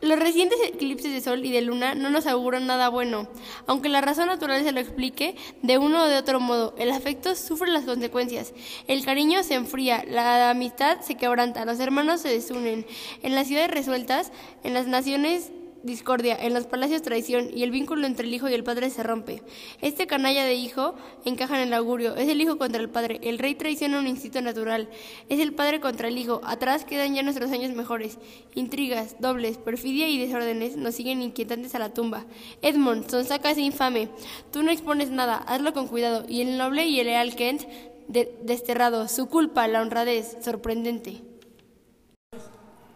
Los 0.00 0.18
recientes 0.18 0.58
eclipses 0.64 1.12
de 1.12 1.20
sol 1.20 1.44
y 1.44 1.50
de 1.50 1.60
luna 1.60 1.96
no 1.96 2.08
nos 2.10 2.28
auguran 2.28 2.68
nada 2.68 2.88
bueno. 2.88 3.28
Aunque 3.66 3.88
la 3.88 4.00
razón 4.00 4.28
natural 4.28 4.62
se 4.62 4.70
lo 4.70 4.78
explique, 4.78 5.34
de 5.62 5.76
uno 5.78 6.04
o 6.04 6.06
de 6.06 6.16
otro 6.16 6.38
modo, 6.38 6.72
el 6.78 6.92
afecto 6.92 7.34
sufre 7.34 7.70
las 7.72 7.84
consecuencias. 7.84 8.54
El 8.86 9.04
cariño 9.04 9.42
se 9.42 9.54
enfría, 9.54 10.04
la 10.08 10.50
amistad 10.50 11.00
se 11.00 11.16
quebranta, 11.16 11.64
los 11.64 11.80
hermanos 11.80 12.20
se 12.20 12.28
desunen. 12.28 12.86
En 13.22 13.34
las 13.34 13.48
ciudades 13.48 13.72
resueltas, 13.72 14.30
en 14.62 14.72
las 14.72 14.86
naciones 14.86 15.50
discordia, 15.88 16.36
en 16.40 16.54
los 16.54 16.66
palacios 16.66 17.02
traición 17.02 17.50
y 17.52 17.64
el 17.64 17.72
vínculo 17.72 18.06
entre 18.06 18.26
el 18.28 18.32
hijo 18.32 18.48
y 18.48 18.54
el 18.54 18.62
padre 18.62 18.90
se 18.90 19.02
rompe. 19.02 19.42
Este 19.80 20.06
canalla 20.06 20.44
de 20.44 20.54
hijo 20.54 20.94
encaja 21.24 21.60
en 21.60 21.66
el 21.66 21.74
augurio, 21.74 22.14
es 22.14 22.28
el 22.28 22.40
hijo 22.40 22.56
contra 22.58 22.80
el 22.80 22.88
padre, 22.88 23.18
el 23.24 23.38
rey 23.40 23.56
traiciona 23.56 23.98
un 23.98 24.06
instinto 24.06 24.40
natural, 24.40 24.88
es 25.28 25.40
el 25.40 25.52
padre 25.52 25.80
contra 25.80 26.06
el 26.06 26.16
hijo, 26.16 26.40
atrás 26.44 26.84
quedan 26.84 27.14
ya 27.16 27.24
nuestros 27.24 27.50
años 27.50 27.72
mejores. 27.74 28.18
Intrigas, 28.54 29.16
dobles, 29.18 29.58
perfidia 29.58 30.08
y 30.08 30.18
desórdenes 30.18 30.76
nos 30.76 30.94
siguen 30.94 31.22
inquietantes 31.22 31.74
a 31.74 31.80
la 31.80 31.92
tumba. 31.92 32.26
Edmond, 32.62 33.10
sonsaca 33.10 33.50
ese 33.50 33.62
infame, 33.62 34.08
tú 34.52 34.62
no 34.62 34.70
expones 34.70 35.10
nada, 35.10 35.36
hazlo 35.38 35.72
con 35.72 35.88
cuidado, 35.88 36.24
y 36.28 36.42
el 36.42 36.56
noble 36.58 36.86
y 36.86 37.00
el 37.00 37.06
leal 37.06 37.34
Kent, 37.34 37.62
de- 38.06 38.34
desterrado, 38.42 39.08
su 39.08 39.26
culpa, 39.26 39.66
la 39.68 39.82
honradez, 39.82 40.36
sorprendente. 40.42 41.22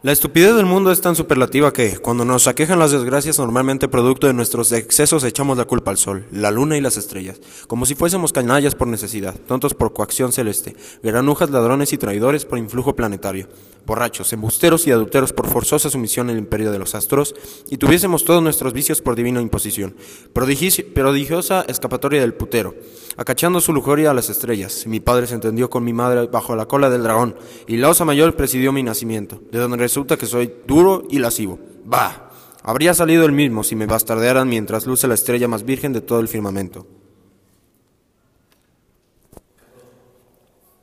La 0.02 0.10
estupidez 0.10 0.56
del 0.56 0.66
mundo 0.66 0.90
es 0.90 1.00
tan 1.00 1.14
superlativa 1.14 1.72
que, 1.72 1.98
cuando 1.98 2.24
nos 2.24 2.48
aquejan 2.48 2.80
las 2.80 2.90
desgracias, 2.90 3.38
normalmente 3.38 3.86
producto 3.86 4.26
de 4.26 4.34
nuestros 4.34 4.72
excesos 4.72 5.22
echamos 5.22 5.56
la 5.56 5.64
culpa 5.64 5.92
al 5.92 5.96
sol, 5.96 6.26
la 6.32 6.50
luna 6.50 6.76
y 6.76 6.80
las 6.80 6.96
estrellas, 6.96 7.40
como 7.68 7.86
si 7.86 7.94
fuésemos 7.94 8.32
canallas 8.32 8.74
por 8.74 8.88
necesidad, 8.88 9.36
tontos 9.46 9.74
por 9.74 9.92
coacción 9.92 10.32
celeste, 10.32 10.74
granujas, 11.04 11.50
ladrones 11.50 11.92
y 11.92 11.98
traidores 11.98 12.44
por 12.44 12.58
influjo 12.58 12.96
planetario, 12.96 13.46
borrachos, 13.86 14.32
embusteros 14.32 14.88
y 14.88 14.90
adulteros 14.90 15.32
por 15.32 15.46
forzosa 15.46 15.88
sumisión 15.88 16.30
al 16.30 16.38
imperio 16.38 16.72
de 16.72 16.80
los 16.80 16.96
astros, 16.96 17.36
y 17.70 17.76
tuviésemos 17.76 18.24
todos 18.24 18.42
nuestros 18.42 18.72
vicios 18.72 19.00
por 19.00 19.14
divina 19.14 19.40
imposición, 19.40 19.94
prodigiosa 20.32 21.64
escapatoria 21.68 22.22
del 22.22 22.34
putero, 22.34 22.74
acachando 23.16 23.60
su 23.60 23.72
lujuria 23.72 24.10
a 24.10 24.14
las 24.14 24.30
estrellas. 24.30 24.86
Mi 24.86 25.00
padre 25.00 25.26
se 25.26 25.34
entendió 25.34 25.70
con 25.70 25.84
mi 25.84 25.92
madre 25.92 26.26
bajo 26.26 26.56
la 26.56 26.66
cola 26.66 26.90
del 26.90 27.02
dragón, 27.02 27.36
y 27.66 27.76
la 27.76 27.88
osa 27.88 28.04
mayor 28.04 28.36
presidió 28.36 28.72
mi 28.72 28.82
nacimiento, 28.82 29.40
de 29.50 29.58
donde 29.58 29.76
resulta 29.76 30.16
que 30.16 30.26
soy 30.26 30.52
duro 30.66 31.04
y 31.10 31.18
lascivo. 31.18 31.58
Bah, 31.84 32.30
habría 32.62 32.94
salido 32.94 33.24
el 33.24 33.32
mismo 33.32 33.64
si 33.64 33.76
me 33.76 33.86
bastardearan 33.86 34.48
mientras 34.48 34.86
luce 34.86 35.08
la 35.08 35.14
estrella 35.14 35.48
más 35.48 35.64
virgen 35.64 35.92
de 35.92 36.00
todo 36.00 36.20
el 36.20 36.28
firmamento. 36.28 36.86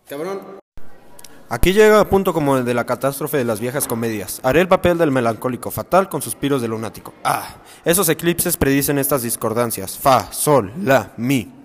Cabrón. 0.08 0.60
Aquí 1.52 1.74
llega 1.74 2.00
a 2.00 2.08
punto 2.08 2.32
como 2.32 2.58
el 2.58 2.66
de 2.66 2.76
la 2.76 2.86
catástrofe 2.86 3.38
de 3.38 3.44
las 3.44 3.60
viejas 3.60 3.88
comedias. 3.88 4.40
Haré 4.44 4.62
el 4.62 4.68
papel 4.68 5.00
del 5.00 5.12
melancólico 5.12 5.72
fatal 5.72 6.08
con 6.08 6.22
suspiros 6.22 6.62
de 6.62 6.68
lunático. 6.68 7.14
Ah, 7.24 7.58
esos 7.86 8.08
eclipses 8.10 8.56
predicen 8.56 9.00
estas 9.00 9.24
discordancias. 9.24 9.98
Fa, 9.98 10.32
sol, 10.32 10.72
la, 10.84 11.14
mi. 11.18 11.59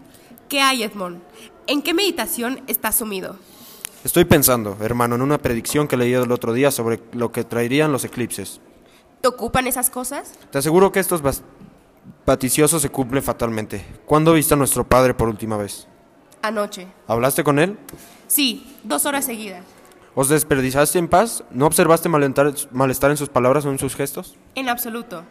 ¿Qué 0.49 0.61
hay, 0.61 0.83
Edmond? 0.83 1.23
¿En 1.67 1.83
qué 1.83 1.95
meditación 1.95 2.63
estás 2.67 2.97
sumido? 2.97 3.37
Estoy 4.05 4.25
pensando, 4.27 4.77
hermano, 4.81 5.15
en 5.15 5.23
una 5.23 5.39
predicción 5.39 5.89
que 5.89 5.97
leí 5.97 6.13
el 6.13 6.31
otro 6.31 6.53
día 6.53 6.71
sobre 6.71 7.01
lo 7.13 7.33
que 7.33 7.45
traerían 7.45 7.91
los 7.91 8.05
eclipses. 8.05 8.61
¿Te 9.23 9.29
ocupan 9.29 9.67
esas 9.67 9.89
cosas? 9.89 10.33
Te 10.51 10.59
aseguro 10.59 10.93
que 10.93 11.01
estos 11.01 11.23
vaticiosos 12.27 12.83
se 12.83 12.91
cumplen 12.91 13.23
fatalmente. 13.23 13.85
¿Cuándo 14.05 14.35
viste 14.35 14.53
a 14.53 14.59
nuestro 14.59 14.87
padre 14.87 15.15
por 15.15 15.29
última 15.29 15.57
vez? 15.57 15.89
Anoche. 16.43 16.87
¿Hablaste 17.07 17.43
con 17.43 17.59
él? 17.59 17.79
Sí, 18.27 18.77
dos 18.83 19.07
horas 19.07 19.25
seguidas. 19.25 19.65
¿Os 20.15 20.29
desperdizaste 20.29 20.99
en 20.99 21.09
paz? 21.09 21.43
¿No 21.51 21.67
observaste 21.67 22.11
malestar 22.11 23.11
en 23.11 23.17
sus 23.17 23.31
palabras 23.31 23.65
o 23.65 23.71
en 23.71 23.79
sus 23.79 23.97
gestos? 23.97 24.37
En 24.55 24.69
absoluto. 24.69 25.25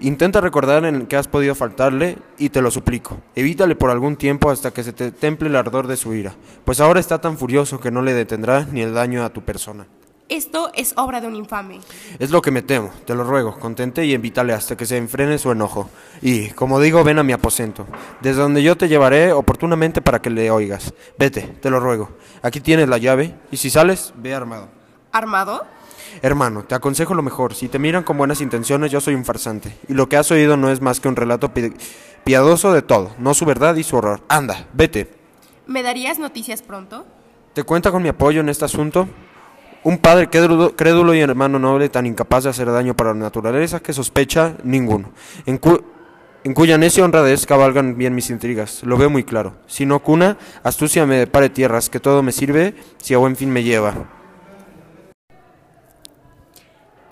Intenta 0.00 0.40
recordar 0.40 0.84
en 0.84 1.06
qué 1.06 1.16
has 1.16 1.28
podido 1.28 1.54
faltarle 1.54 2.18
y 2.36 2.48
te 2.48 2.60
lo 2.60 2.70
suplico. 2.70 3.18
Evítale 3.36 3.76
por 3.76 3.90
algún 3.90 4.16
tiempo 4.16 4.50
hasta 4.50 4.72
que 4.72 4.82
se 4.82 4.92
te 4.92 5.12
temple 5.12 5.48
el 5.48 5.56
ardor 5.56 5.86
de 5.86 5.96
su 5.96 6.14
ira, 6.14 6.34
pues 6.64 6.80
ahora 6.80 7.00
está 7.00 7.20
tan 7.20 7.38
furioso 7.38 7.78
que 7.78 7.92
no 7.92 8.02
le 8.02 8.12
detendrá 8.12 8.66
ni 8.70 8.82
el 8.82 8.92
daño 8.92 9.24
a 9.24 9.30
tu 9.30 9.42
persona. 9.42 9.86
Esto 10.28 10.72
es 10.74 10.94
obra 10.96 11.20
de 11.20 11.26
un 11.26 11.36
infame. 11.36 11.80
Es 12.18 12.30
lo 12.30 12.40
que 12.40 12.50
me 12.50 12.62
temo, 12.62 12.90
te 13.04 13.14
lo 13.14 13.24
ruego, 13.24 13.58
contente 13.58 14.06
y 14.06 14.14
invítale 14.14 14.54
hasta 14.54 14.74
que 14.74 14.86
se 14.86 14.96
enfrene 14.96 15.38
su 15.38 15.52
enojo. 15.52 15.90
Y, 16.22 16.48
como 16.50 16.80
digo, 16.80 17.04
ven 17.04 17.18
a 17.18 17.22
mi 17.22 17.34
aposento, 17.34 17.86
desde 18.22 18.40
donde 18.40 18.62
yo 18.62 18.76
te 18.76 18.88
llevaré 18.88 19.32
oportunamente 19.32 20.00
para 20.00 20.22
que 20.22 20.30
le 20.30 20.50
oigas. 20.50 20.94
Vete, 21.18 21.42
te 21.42 21.68
lo 21.68 21.78
ruego. 21.78 22.08
Aquí 22.42 22.60
tienes 22.60 22.88
la 22.88 22.96
llave, 22.96 23.34
y 23.50 23.58
si 23.58 23.68
sales, 23.68 24.14
ve 24.16 24.34
armado. 24.34 24.68
¿Armado? 25.12 25.66
Hermano, 26.22 26.64
te 26.64 26.74
aconsejo 26.74 27.14
lo 27.14 27.22
mejor. 27.22 27.54
Si 27.54 27.68
te 27.68 27.78
miran 27.78 28.02
con 28.04 28.16
buenas 28.18 28.40
intenciones, 28.40 28.90
yo 28.92 29.00
soy 29.00 29.14
un 29.14 29.24
farsante. 29.24 29.76
Y 29.88 29.94
lo 29.94 30.08
que 30.08 30.16
has 30.16 30.30
oído 30.30 30.56
no 30.56 30.70
es 30.70 30.80
más 30.80 31.00
que 31.00 31.08
un 31.08 31.16
relato 31.16 31.52
pi- 31.52 31.72
piadoso 32.24 32.72
de 32.72 32.82
todo, 32.82 33.12
no 33.18 33.34
su 33.34 33.44
verdad 33.44 33.74
y 33.76 33.82
su 33.82 33.96
horror. 33.96 34.20
Anda, 34.28 34.66
vete. 34.72 35.10
¿Me 35.66 35.82
darías 35.82 36.18
noticias 36.18 36.62
pronto? 36.62 37.06
¿Te 37.52 37.62
cuenta 37.62 37.90
con 37.90 38.02
mi 38.02 38.08
apoyo 38.08 38.40
en 38.40 38.48
este 38.48 38.64
asunto? 38.64 39.08
Un 39.82 39.98
padre 39.98 40.28
crédulo, 40.30 41.14
y 41.14 41.20
hermano 41.20 41.58
noble 41.58 41.90
tan 41.90 42.06
incapaz 42.06 42.44
de 42.44 42.50
hacer 42.50 42.70
daño 42.72 42.94
para 42.96 43.10
la 43.12 43.20
naturaleza 43.20 43.80
que 43.80 43.92
sospecha 43.92 44.54
ninguno. 44.64 45.10
En, 45.44 45.58
cu- 45.58 45.82
en 46.42 46.54
cuya 46.54 46.78
necia 46.78 47.04
honradez 47.04 47.44
cabalgan 47.46 47.96
bien 47.98 48.14
mis 48.14 48.30
intrigas. 48.30 48.82
Lo 48.82 48.96
veo 48.96 49.10
muy 49.10 49.24
claro. 49.24 49.56
Si 49.66 49.84
no 49.84 50.00
cuna, 50.00 50.38
astucia 50.62 51.04
me 51.04 51.16
depare 51.18 51.50
tierras, 51.50 51.90
que 51.90 52.00
todo 52.00 52.22
me 52.22 52.32
sirve 52.32 52.74
si 52.96 53.12
a 53.12 53.18
buen 53.18 53.36
fin 53.36 53.50
me 53.50 53.62
lleva. 53.62 53.94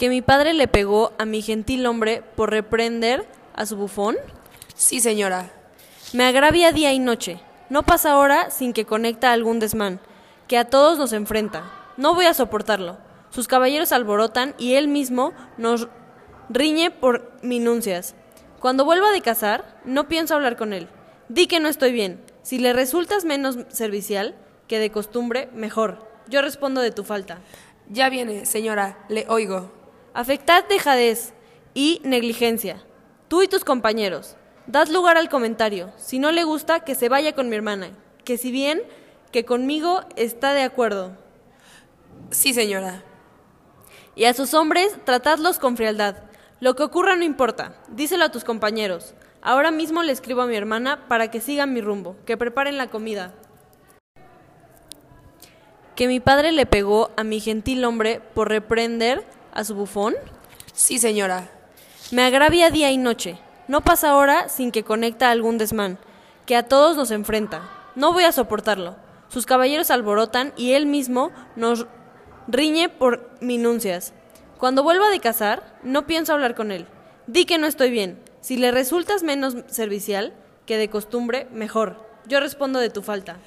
Que 0.03 0.09
mi 0.09 0.21
padre 0.21 0.53
le 0.53 0.67
pegó 0.67 1.12
a 1.17 1.25
mi 1.25 1.43
gentil 1.43 1.87
hombre 1.87 2.25
por 2.35 2.51
reprender 2.51 3.25
a 3.55 3.67
su 3.67 3.77
bufón. 3.77 4.17
Sí, 4.75 4.99
señora. 4.99 5.53
Me 6.12 6.25
agravia 6.25 6.73
día 6.73 6.93
y 6.93 6.99
noche. 6.99 7.38
No 7.71 7.85
pasa 7.85 8.17
hora 8.17 8.51
sin 8.51 8.73
que 8.73 8.85
conecta 8.85 9.31
algún 9.31 9.61
desmán, 9.61 10.01
que 10.49 10.59
a 10.59 10.65
todos 10.65 10.99
nos 10.99 11.12
enfrenta. 11.12 11.71
No 11.97 12.17
voy 12.17 12.27
a 12.27 12.35
soportarlo. 12.35 12.99
Sus 13.31 13.47
caballeros 13.47 13.93
alborotan 13.93 14.57
y 14.59 14.75
él 14.75 14.88
mismo 14.88 15.35
nos 15.57 15.87
riñe 16.49 16.91
por 16.91 17.31
minuncias. 17.43 18.17
Cuando 18.59 18.85
vuelva 18.85 19.12
de 19.12 19.21
cazar, 19.21 19.81
no 19.85 20.09
pienso 20.09 20.35
hablar 20.35 20.57
con 20.57 20.73
él. 20.73 20.88
Di 21.29 21.47
que 21.47 21.61
no 21.61 21.69
estoy 21.69 21.93
bien. 21.93 22.21
Si 22.43 22.59
le 22.59 22.73
resultas 22.73 23.25
menos 23.25 23.57
servicial 23.69 24.35
que 24.67 24.81
de 24.81 24.91
costumbre, 24.91 25.49
mejor. 25.55 26.11
Yo 26.27 26.43
respondo 26.43 26.81
de 26.81 26.91
tu 26.91 27.05
falta. 27.05 27.38
Ya 27.88 28.09
viene, 28.09 28.47
señora, 28.47 28.99
le 29.09 29.27
oigo. 29.29 29.82
Afectad 30.14 30.64
dejadez 30.68 31.33
y 31.72 32.01
negligencia. 32.05 32.83
Tú 33.29 33.42
y 33.42 33.48
tus 33.48 33.64
compañeros. 33.64 34.37
Dad 34.66 34.88
lugar 34.88 35.16
al 35.16 35.31
comentario. 35.31 35.90
Si 35.96 36.18
no 36.18 36.33
le 36.33 36.44
gusta, 36.44 36.81
que 36.81 36.94
se 36.94 37.09
vaya 37.09 37.35
con 37.35 37.48
mi 37.48 37.57
hermana. 37.57 37.92
Que 38.25 38.37
si 38.37 38.53
bien 38.53 38.83
que 39.33 39.46
conmigo 39.46 40.03
está 40.16 40.53
de 40.53 40.62
acuerdo. 40.62 41.16
Sí, 42.31 42.53
señora. 42.53 43.03
Y 44.14 44.25
a 44.25 44.35
sus 44.35 44.53
hombres, 44.53 44.94
tratadlos 45.05 45.59
con 45.59 45.79
frialdad. 45.79 46.16
Lo 46.61 46.77
que 46.77 46.83
ocurra 46.83 47.16
no 47.16 47.25
importa. 47.25 47.75
Díselo 47.88 48.27
a 48.27 48.31
tus 48.31 48.44
compañeros. 48.44 49.14
Ahora 49.40 49.70
mismo 49.70 50.03
le 50.03 50.12
escribo 50.12 50.42
a 50.42 50.46
mi 50.46 50.55
hermana 50.55 51.09
para 51.09 51.31
que 51.31 51.40
sigan 51.40 51.72
mi 51.72 51.81
rumbo, 51.81 52.16
que 52.27 52.37
preparen 52.37 52.77
la 52.77 52.88
comida. 52.88 53.33
Que 55.96 56.07
mi 56.07 56.20
padre 56.20 56.53
le 56.53 56.66
pegó 56.66 57.11
a 57.16 57.25
mi 57.25 57.40
gentil 57.40 57.85
hombre 57.85 58.20
por 58.35 58.51
reprender 58.51 59.25
a 59.53 59.65
su 59.65 59.75
bufón. 59.75 60.15
Sí, 60.73 60.99
señora. 60.99 61.51
Me 62.11 62.23
agravia 62.23 62.71
día 62.71 62.91
y 62.91 62.99
noche. 62.99 63.38
No 63.69 63.83
pasa 63.83 64.17
hora 64.17 64.49
sin 64.49 64.73
que 64.73 64.85
conecta 64.85 65.31
algún 65.31 65.57
desmán, 65.59 65.99
que 66.47 66.57
a 66.57 66.69
todos 66.69 66.97
nos 66.97 67.11
enfrenta. 67.11 67.71
No 67.95 68.12
voy 68.12 68.25
a 68.25 68.33
soportarlo. 68.33 68.97
Sus 69.29 69.47
caballeros 69.47 69.91
alborotan 69.91 70.53
y 70.57 70.73
él 70.73 70.87
mismo 70.87 71.31
nos 71.57 71.87
riñe 72.49 72.88
por 72.88 73.31
minuncias. 73.41 74.12
Cuando 74.59 74.83
vuelva 74.83 75.11
de 75.11 75.21
cazar, 75.21 75.79
no 75.83 76.07
pienso 76.07 76.33
hablar 76.33 76.55
con 76.55 76.71
él. 76.71 76.87
Di 77.27 77.47
que 77.47 77.59
no 77.59 77.67
estoy 77.67 77.91
bien. 77.91 78.23
Si 78.41 78.57
le 78.57 78.73
resultas 78.73 79.23
menos 79.23 79.57
servicial 79.69 80.35
que 80.67 80.77
de 80.77 80.91
costumbre, 80.91 81.47
mejor. 81.53 82.07
Yo 82.27 82.41
respondo 82.41 82.79
de 82.79 82.91
tu 82.91 83.03
falta. 83.03 83.38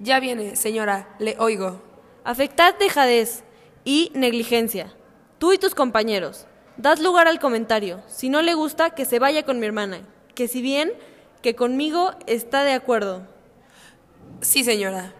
Ya 0.00 0.18
viene, 0.20 0.56
señora, 0.56 1.14
le 1.18 1.36
oigo. 1.38 1.82
Afectad 2.24 2.74
dejadez 2.78 3.44
y 3.84 4.10
negligencia. 4.14 4.92
Tú 5.38 5.52
y 5.52 5.58
tus 5.58 5.74
compañeros. 5.74 6.46
Dad 6.76 6.98
lugar 6.98 7.28
al 7.28 7.40
comentario. 7.40 8.02
Si 8.06 8.28
no 8.28 8.42
le 8.42 8.54
gusta, 8.54 8.90
que 8.90 9.04
se 9.04 9.18
vaya 9.18 9.44
con 9.44 9.58
mi 9.58 9.66
hermana. 9.66 10.02
Que 10.34 10.48
si 10.48 10.62
bien 10.62 10.92
que 11.42 11.54
conmigo 11.54 12.12
está 12.26 12.64
de 12.64 12.72
acuerdo. 12.72 13.26
Sí, 14.40 14.64
señora. 14.64 15.12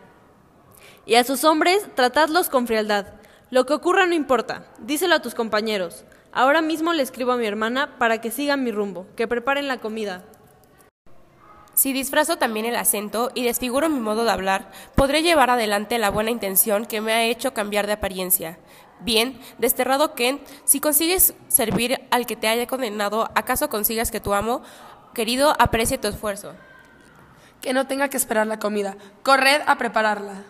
Y 1.06 1.16
a 1.16 1.24
sus 1.24 1.44
hombres, 1.44 1.86
tratadlos 1.94 2.48
con 2.48 2.66
frialdad. 2.66 3.06
Lo 3.50 3.66
que 3.66 3.74
ocurra 3.74 4.06
no 4.06 4.14
importa. 4.14 4.66
Díselo 4.78 5.16
a 5.16 5.22
tus 5.22 5.34
compañeros. 5.34 6.04
Ahora 6.32 6.62
mismo 6.62 6.92
le 6.92 7.02
escribo 7.02 7.32
a 7.32 7.36
mi 7.36 7.46
hermana 7.46 7.98
para 7.98 8.20
que 8.20 8.30
sigan 8.30 8.64
mi 8.64 8.72
rumbo, 8.72 9.06
que 9.16 9.28
preparen 9.28 9.68
la 9.68 9.78
comida. 9.78 10.24
Si 11.74 11.92
disfrazo 11.92 12.38
también 12.38 12.66
el 12.66 12.76
acento 12.76 13.30
y 13.34 13.44
desfiguro 13.44 13.88
mi 13.88 14.00
modo 14.00 14.24
de 14.24 14.30
hablar, 14.30 14.70
podré 14.94 15.22
llevar 15.22 15.50
adelante 15.50 15.98
la 15.98 16.10
buena 16.10 16.30
intención 16.30 16.86
que 16.86 17.00
me 17.00 17.12
ha 17.12 17.24
hecho 17.24 17.52
cambiar 17.52 17.86
de 17.86 17.94
apariencia. 17.94 18.58
Bien, 19.00 19.38
desterrado 19.58 20.14
Kent, 20.14 20.40
si 20.64 20.80
consigues 20.80 21.34
servir 21.48 22.00
al 22.10 22.26
que 22.26 22.36
te 22.36 22.48
haya 22.48 22.66
condenado, 22.66 23.30
¿acaso 23.34 23.68
consigas 23.68 24.10
que 24.10 24.20
tu 24.20 24.34
amo, 24.34 24.62
querido, 25.12 25.54
aprecie 25.58 25.98
tu 25.98 26.08
esfuerzo? 26.08 26.54
Que 27.60 27.72
no 27.72 27.86
tenga 27.86 28.08
que 28.08 28.16
esperar 28.16 28.46
la 28.46 28.58
comida. 28.58 28.96
Corred 29.22 29.62
a 29.66 29.76
prepararla. 29.76 30.44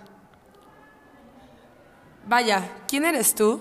Vaya, 2.26 2.70
¿quién 2.88 3.04
eres 3.04 3.34
tú? 3.34 3.60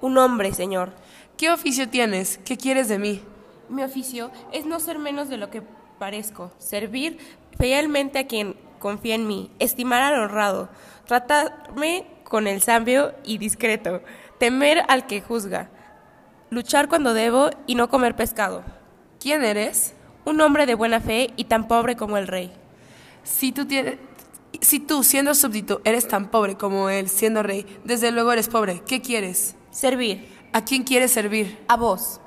Un 0.00 0.18
hombre, 0.18 0.52
señor. 0.52 0.92
¿Qué 1.36 1.50
oficio 1.50 1.88
tienes? 1.88 2.38
¿Qué 2.44 2.56
quieres 2.56 2.88
de 2.88 2.98
mí? 2.98 3.22
Mi 3.68 3.82
oficio 3.82 4.30
es 4.52 4.66
no 4.66 4.80
ser 4.80 4.98
menos 4.98 5.28
de 5.28 5.38
lo 5.38 5.50
que 5.50 5.62
parezco, 5.98 6.52
servir 6.58 7.18
fielmente 7.58 8.18
a 8.18 8.26
quien 8.26 8.56
confía 8.78 9.14
en 9.14 9.26
mí, 9.26 9.50
estimar 9.60 10.02
al 10.02 10.20
honrado, 10.20 10.68
tratarme 11.06 12.06
con 12.24 12.46
el 12.46 12.60
sabio 12.60 13.14
y 13.24 13.38
discreto, 13.38 14.02
temer 14.42 14.82
al 14.88 15.06
que 15.06 15.20
juzga, 15.20 15.68
luchar 16.50 16.88
cuando 16.88 17.14
debo 17.14 17.50
y 17.68 17.76
no 17.76 17.88
comer 17.88 18.16
pescado. 18.16 18.64
¿Quién 19.20 19.44
eres? 19.44 19.94
Un 20.24 20.40
hombre 20.40 20.66
de 20.66 20.74
buena 20.74 21.00
fe 21.00 21.32
y 21.36 21.44
tan 21.44 21.68
pobre 21.68 21.94
como 21.94 22.16
el 22.16 22.26
rey. 22.26 22.52
Si 23.22 23.52
tú, 23.52 23.66
tienes, 23.66 24.00
si 24.60 24.80
tú, 24.80 25.04
siendo 25.04 25.36
súbdito, 25.36 25.80
eres 25.84 26.08
tan 26.08 26.28
pobre 26.28 26.56
como 26.56 26.90
él, 26.90 27.08
siendo 27.08 27.44
rey, 27.44 27.64
desde 27.84 28.10
luego 28.10 28.32
eres 28.32 28.48
pobre. 28.48 28.82
¿Qué 28.84 29.00
quieres? 29.00 29.54
Servir. 29.70 30.28
¿A 30.52 30.64
quién 30.64 30.82
quieres 30.82 31.12
servir? 31.12 31.64
A 31.68 31.76
vos. 31.76 32.20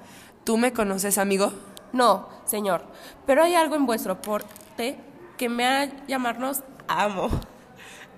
¿Tú 0.45 0.56
me 0.56 0.71
conoces, 0.71 1.17
amigo? 1.17 1.51
No, 1.91 2.30
señor, 2.45 2.86
pero 3.25 3.43
hay 3.43 3.56
algo 3.56 3.75
en 3.75 3.86
vuestro 3.86 4.21
porte 4.21 4.95
que 5.38 5.49
me 5.49 5.65
ha 5.65 6.06
llamarnos 6.08 6.62
amo. 6.88 7.28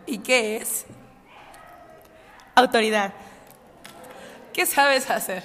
¿Y 0.06 0.20
qué 0.20 0.58
es? 0.58 0.86
Autoridad. 2.54 3.16
¿Qué 4.58 4.66
sabes 4.66 5.12
hacer? 5.12 5.44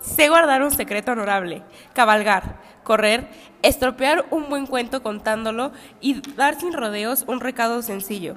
Sé 0.00 0.28
guardar 0.28 0.62
un 0.62 0.70
secreto 0.70 1.10
honorable, 1.10 1.64
cabalgar, 1.94 2.60
correr, 2.84 3.28
estropear 3.62 4.24
un 4.30 4.48
buen 4.48 4.68
cuento 4.68 5.02
contándolo 5.02 5.72
y 6.00 6.20
dar 6.36 6.54
sin 6.54 6.74
rodeos 6.74 7.24
un 7.26 7.40
recado 7.40 7.82
sencillo. 7.82 8.36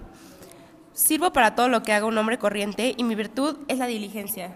Sirvo 0.93 1.31
para 1.31 1.53
todo 1.53 1.67
lo 1.67 1.83
que 1.83 1.93
haga 1.93 2.07
un 2.07 2.17
hombre 2.17 2.39
corriente 2.39 2.95
y 2.97 3.03
mi 3.03 3.13
virtud 3.13 3.55
es 3.67 3.77
la 3.77 3.85
diligencia. 3.85 4.55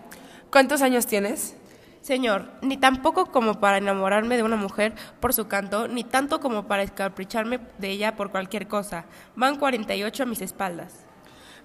¿Cuántos 0.49 0.81
años 0.81 1.05
tienes? 1.05 1.55
Señor, 2.01 2.49
ni 2.63 2.77
tampoco 2.77 3.27
como 3.27 3.59
para 3.59 3.77
enamorarme 3.77 4.37
de 4.37 4.43
una 4.43 4.55
mujer 4.55 4.95
por 5.19 5.35
su 5.35 5.47
canto, 5.47 5.87
ni 5.87 6.03
tanto 6.03 6.39
como 6.39 6.65
para 6.65 6.81
escapricharme 6.81 7.59
de 7.77 7.91
ella 7.91 8.15
por 8.15 8.31
cualquier 8.31 8.67
cosa. 8.67 9.05
Van 9.35 9.57
48 9.57 10.23
a 10.23 10.25
mis 10.25 10.41
espaldas. 10.41 11.10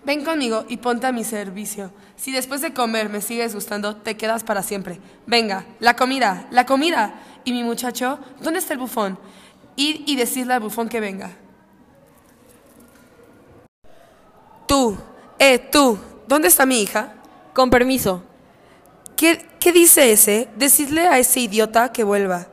Ven 0.07 0.25
conmigo 0.25 0.64
y 0.69 0.77
ponte 0.77 1.09
a 1.09 1.11
mi 1.11 1.25
servicio. 1.25 1.90
Si 2.14 2.31
después 2.31 2.61
de 2.61 2.73
comer 2.73 3.09
me 3.09 3.21
sigues 3.21 3.53
gustando, 3.53 3.97
te 3.97 4.16
quedas 4.16 4.45
para 4.45 4.62
siempre. 4.62 5.01
Venga, 5.27 5.66
la 5.81 5.97
comida, 5.97 6.47
la 6.53 6.64
comida. 6.64 7.14
Y 7.45 7.51
mi 7.53 7.64
muchacho, 7.64 8.21
¿dónde 8.40 8.61
está 8.61 8.73
el 8.73 8.79
bufón? 8.79 9.19
Ir 9.75 10.05
y 10.07 10.14
decirle 10.14 10.55
al 10.55 10.61
bufón 10.61 10.88
que 10.88 11.01
venga. 11.01 11.33
Tú, 14.69 14.97
eh, 15.40 15.59
tú, 15.59 15.99
¿dónde 16.29 16.47
está 16.47 16.66
mi 16.66 16.83
hija? 16.83 17.14
Con 17.53 17.69
permiso. 17.69 18.23
¿Qué, 19.16 19.45
¿Qué 19.59 19.73
dice 19.73 20.12
ese? 20.12 20.49
Decidle 20.55 21.09
a 21.09 21.19
ese 21.19 21.40
idiota 21.40 21.90
que 21.90 22.05
vuelva. 22.05 22.47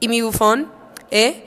¿Y 0.00 0.08
mi 0.08 0.22
bufón? 0.22 0.72
¿Eh? 1.10 1.44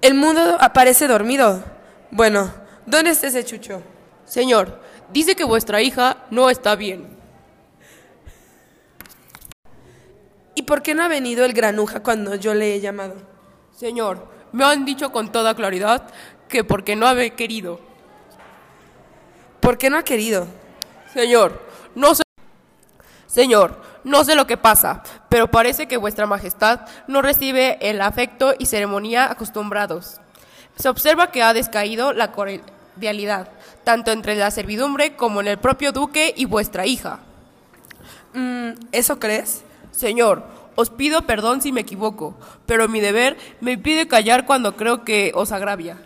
El 0.00 0.14
mundo 0.14 0.58
aparece 0.60 1.08
dormido. 1.08 1.64
Bueno, 2.12 2.54
¿dónde 2.86 3.10
está 3.10 3.26
ese 3.26 3.44
chucho? 3.44 3.82
Señor, 4.24 4.80
dice 5.12 5.34
que 5.36 5.44
vuestra 5.44 5.82
hija 5.82 6.18
no 6.30 6.50
está 6.50 6.76
bien. 6.76 7.16
¿Y 10.54 10.62
por 10.62 10.82
qué 10.82 10.94
no 10.94 11.02
ha 11.02 11.08
venido 11.08 11.44
el 11.44 11.52
granuja 11.52 12.02
cuando 12.02 12.34
yo 12.34 12.54
le 12.54 12.74
he 12.74 12.80
llamado? 12.80 13.16
Señor, 13.74 14.28
me 14.52 14.64
han 14.64 14.84
dicho 14.84 15.10
con 15.10 15.32
toda 15.32 15.54
claridad 15.54 16.08
que 16.48 16.64
porque 16.64 16.94
no 16.94 17.06
ha 17.06 17.16
querido. 17.30 17.80
¿Por 19.60 19.78
qué 19.78 19.88
no 19.88 19.96
ha 19.96 20.02
querido? 20.02 20.46
Señor, 21.12 21.60
no 21.94 22.14
sé. 22.14 22.22
Señor, 23.26 23.80
no 24.04 24.24
sé 24.24 24.34
lo 24.34 24.46
que 24.46 24.56
pasa, 24.56 25.02
pero 25.28 25.50
parece 25.50 25.86
que 25.86 25.96
vuestra 25.96 26.26
majestad 26.26 26.80
no 27.06 27.22
recibe 27.22 27.78
el 27.80 28.00
afecto 28.02 28.54
y 28.58 28.66
ceremonia 28.66 29.30
acostumbrados. 29.30 30.20
Se 30.76 30.88
observa 30.88 31.30
que 31.30 31.42
ha 31.42 31.54
descaído 31.54 32.12
la 32.12 32.32
cordialidad, 32.32 33.48
tanto 33.84 34.12
entre 34.12 34.36
la 34.36 34.50
servidumbre 34.50 35.16
como 35.16 35.40
en 35.40 35.48
el 35.48 35.58
propio 35.58 35.92
duque 35.92 36.32
y 36.36 36.44
vuestra 36.44 36.86
hija. 36.86 37.20
Mm, 38.34 38.70
¿Eso 38.92 39.18
crees? 39.18 39.62
Señor, 39.90 40.44
os 40.74 40.90
pido 40.90 41.26
perdón 41.26 41.60
si 41.60 41.72
me 41.72 41.82
equivoco, 41.82 42.34
pero 42.66 42.88
mi 42.88 43.00
deber 43.00 43.36
me 43.60 43.72
impide 43.72 44.08
callar 44.08 44.46
cuando 44.46 44.76
creo 44.76 45.04
que 45.04 45.32
os 45.34 45.52
agravia. 45.52 45.98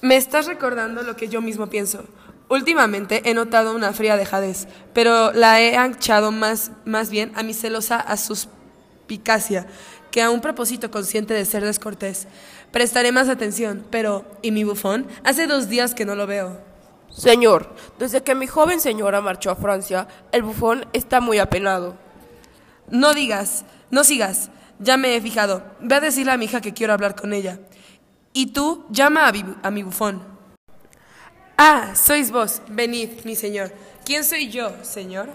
Me 0.00 0.16
estás 0.16 0.46
recordando 0.46 1.02
lo 1.02 1.16
que 1.16 1.28
yo 1.28 1.40
mismo 1.40 1.68
pienso. 1.68 2.04
Últimamente 2.48 3.22
he 3.24 3.34
notado 3.34 3.74
una 3.74 3.92
fría 3.92 4.16
dejadez, 4.16 4.68
pero 4.92 5.32
la 5.32 5.60
he 5.60 5.76
anchado 5.76 6.30
más, 6.30 6.72
más 6.84 7.10
bien 7.10 7.32
a 7.36 7.42
mi 7.42 7.54
celosa 7.54 7.98
a 7.98 8.16
suspicacia 8.16 9.66
que 10.10 10.22
a 10.22 10.30
un 10.30 10.40
propósito 10.40 10.90
consciente 10.90 11.34
de 11.34 11.44
ser 11.44 11.64
descortés. 11.64 12.28
Prestaré 12.74 13.12
más 13.12 13.28
atención, 13.28 13.86
pero 13.88 14.24
¿y 14.42 14.50
mi 14.50 14.64
bufón? 14.64 15.06
Hace 15.22 15.46
dos 15.46 15.68
días 15.68 15.94
que 15.94 16.04
no 16.04 16.16
lo 16.16 16.26
veo. 16.26 16.60
Señor, 17.08 17.72
desde 18.00 18.24
que 18.24 18.34
mi 18.34 18.48
joven 18.48 18.80
señora 18.80 19.20
marchó 19.20 19.52
a 19.52 19.54
Francia, 19.54 20.08
el 20.32 20.42
bufón 20.42 20.84
está 20.92 21.20
muy 21.20 21.38
apenado. 21.38 21.96
No 22.90 23.14
digas, 23.14 23.64
no 23.92 24.02
sigas. 24.02 24.50
Ya 24.80 24.96
me 24.96 25.14
he 25.14 25.20
fijado. 25.20 25.62
Ve 25.78 25.94
a 25.94 26.00
decirle 26.00 26.32
a 26.32 26.36
mi 26.36 26.46
hija 26.46 26.60
que 26.60 26.74
quiero 26.74 26.92
hablar 26.92 27.14
con 27.14 27.32
ella. 27.32 27.60
Y 28.32 28.46
tú 28.46 28.84
llama 28.90 29.28
a, 29.28 29.32
mi- 29.32 29.54
a 29.62 29.70
mi 29.70 29.84
bufón. 29.84 30.20
Ah, 31.56 31.92
sois 31.94 32.32
vos. 32.32 32.60
Venid, 32.68 33.24
mi 33.24 33.36
señor. 33.36 33.70
¿Quién 34.04 34.24
soy 34.24 34.48
yo, 34.50 34.72
señor? 34.82 35.28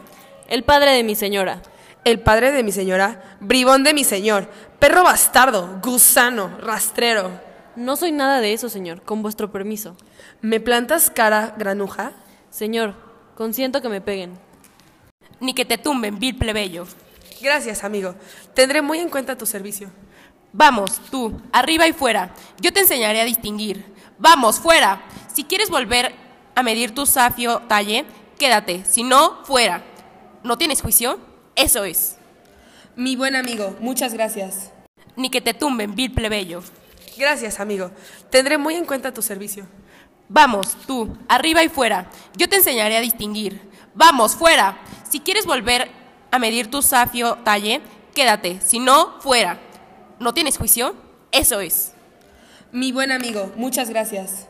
El 0.50 0.64
padre 0.64 0.92
de 0.92 1.04
mi 1.06 1.16
señora. 1.16 1.62
El 2.06 2.22
padre 2.22 2.52
de 2.52 2.64
mi 2.64 2.72
señora, 2.72 3.38
bribón 3.42 3.84
de 3.84 3.94
mi 3.94 4.04
señor, 4.04 4.50
perro 4.80 5.04
bastardo, 5.04 5.80
gusano, 5.84 6.58
rastrero. 6.60 7.30
No 7.76 7.96
soy 7.98 8.12
nada 8.12 8.40
de 8.40 8.54
eso, 8.54 8.70
señor, 8.70 9.02
con 9.04 9.22
vuestro 9.22 9.52
permiso. 9.52 9.96
¿Me 10.42 10.60
plantas 10.60 11.10
cara, 11.10 11.54
granuja? 11.58 12.14
Señor, 12.50 12.96
consiento 13.36 13.82
que 13.82 13.90
me 13.90 14.02
peguen. 14.02 14.40
Ni 15.40 15.54
que 15.54 15.66
te 15.66 15.78
tumben, 15.78 16.20
vil 16.20 16.38
plebeyo. 16.38 16.88
Gracias, 17.42 17.84
amigo. 17.84 18.16
Tendré 18.54 18.82
muy 18.82 19.00
en 19.00 19.10
cuenta 19.10 19.38
tu 19.38 19.46
servicio. 19.46 19.90
Vamos, 20.52 21.00
tú, 21.12 21.40
arriba 21.52 21.88
y 21.88 21.94
fuera. 21.94 22.34
Yo 22.60 22.74
te 22.74 22.80
enseñaré 22.80 23.22
a 23.22 23.26
distinguir. 23.26 23.86
Vamos, 24.18 24.60
fuera. 24.60 25.02
Si 25.34 25.44
quieres 25.44 25.70
volver 25.70 26.14
a 26.56 26.64
medir 26.64 26.96
tu 26.96 27.06
safio 27.06 27.62
talle, 27.68 28.06
quédate. 28.38 28.84
Si 28.86 29.04
no, 29.04 29.44
fuera. 29.46 29.84
¿No 30.44 30.58
tienes 30.58 30.82
juicio? 30.82 31.29
Eso 31.60 31.84
es. 31.84 32.16
Mi 32.96 33.18
buen 33.18 33.36
amigo, 33.36 33.76
muchas 33.82 34.14
gracias. 34.14 34.72
Ni 35.18 35.30
que 35.30 35.42
te 35.42 35.54
tumben, 35.54 35.94
vil 35.94 36.14
plebeyo. 36.14 36.64
Gracias, 37.18 37.60
amigo. 37.60 37.92
Tendré 38.30 38.58
muy 38.58 38.76
en 38.76 38.86
cuenta 38.86 39.14
tu 39.14 39.22
servicio. 39.22 39.68
Vamos, 40.30 40.78
tú, 40.88 41.18
arriba 41.28 41.62
y 41.62 41.68
fuera. 41.68 42.10
Yo 42.38 42.48
te 42.48 42.56
enseñaré 42.56 42.96
a 42.96 43.02
distinguir. 43.02 43.60
Vamos, 43.94 44.38
fuera. 44.38 44.78
Si 45.10 45.20
quieres 45.20 45.46
volver 45.46 45.92
a 46.32 46.40
medir 46.40 46.72
tu 46.72 46.82
safio 46.82 47.36
talle, 47.44 47.82
quédate. 48.16 48.62
Si 48.62 48.80
no, 48.80 49.20
fuera. 49.20 49.60
¿No 50.18 50.34
tienes 50.34 50.58
juicio? 50.58 50.96
Eso 51.34 51.60
es. 51.60 51.92
Mi 52.72 52.94
buen 52.94 53.12
amigo, 53.12 53.52
muchas 53.58 53.90
gracias. 53.90 54.48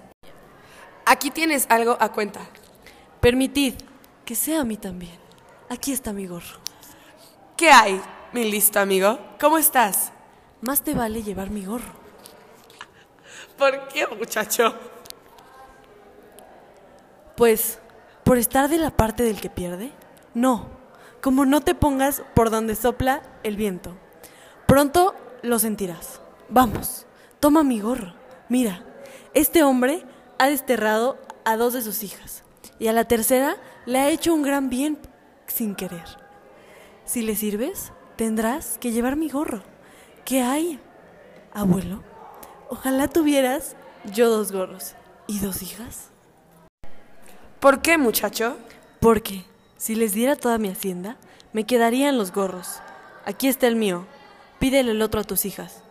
Aquí 1.08 1.32
tienes 1.32 1.66
algo 1.70 1.98
a 2.00 2.12
cuenta. 2.12 2.42
Permitid 3.20 3.74
que 4.26 4.36
sea 4.36 4.62
a 4.62 4.64
mí 4.64 4.78
también. 4.78 5.18
Aquí 5.70 5.92
está 5.92 6.14
mi 6.14 6.28
gorro. 6.28 6.69
¿Qué 7.60 7.70
hay, 7.70 8.00
mi 8.32 8.50
listo 8.50 8.80
amigo? 8.80 9.20
¿Cómo 9.38 9.58
estás? 9.58 10.14
Más 10.62 10.82
te 10.82 10.94
vale 10.94 11.24
llevar 11.24 11.50
mi 11.50 11.66
gorro. 11.66 11.92
¿Por 13.58 13.90
qué, 13.90 14.08
muchacho? 14.08 14.74
Pues, 17.36 17.80
¿por 18.24 18.38
estar 18.38 18.70
de 18.70 18.78
la 18.78 18.92
parte 18.92 19.24
del 19.24 19.42
que 19.42 19.50
pierde? 19.50 19.92
No, 20.34 20.70
como 21.22 21.46
no 21.46 21.60
te 21.60 21.76
pongas 21.76 22.24
por 22.34 22.50
donde 22.50 22.76
sopla 22.76 23.24
el 23.44 23.58
viento. 23.58 23.94
Pronto 24.66 25.14
lo 25.42 25.60
sentirás. 25.60 26.22
Vamos, 26.48 27.08
toma 27.42 27.66
mi 27.66 27.82
gorro. 27.82 28.14
Mira, 28.48 28.86
este 29.34 29.64
hombre 29.64 30.06
ha 30.38 30.48
desterrado 30.48 31.18
a 31.44 31.58
dos 31.58 31.74
de 31.74 31.82
sus 31.82 32.04
hijas 32.04 32.46
y 32.80 32.88
a 32.88 32.94
la 32.94 33.04
tercera 33.04 33.58
le 33.86 34.00
ha 34.00 34.08
hecho 34.08 34.34
un 34.34 34.44
gran 34.44 34.70
bien 34.70 34.98
sin 35.48 35.76
querer. 35.76 36.19
Si 37.10 37.24
le 37.24 37.36
sirves, 37.36 37.92
tendrás 38.18 38.78
que 38.78 38.92
llevar 38.92 39.16
mi 39.16 39.30
gorro. 39.30 39.64
¿Qué 40.26 40.44
hay, 40.44 40.80
abuelo? 41.52 42.04
Ojalá 42.70 43.08
tuvieras 43.08 43.76
yo 44.14 44.30
dos 44.30 44.52
gorros 44.52 44.94
y 45.26 45.40
dos 45.40 45.64
hijas. 45.64 46.12
¿Por 47.60 47.82
qué, 47.82 47.98
muchacho? 47.98 48.58
Porque 49.00 49.44
si 49.76 49.96
les 49.96 50.14
diera 50.14 50.36
toda 50.36 50.60
mi 50.60 50.70
hacienda, 50.70 51.18
me 51.52 51.64
quedarían 51.64 52.20
los 52.20 52.32
gorros. 52.32 52.80
Aquí 53.26 53.48
está 53.48 53.66
el 53.66 53.76
mío. 53.76 54.06
Pídele 54.60 54.92
el 54.92 55.02
otro 55.02 55.22
a 55.22 55.24
tus 55.24 55.46
hijas. 55.46 55.82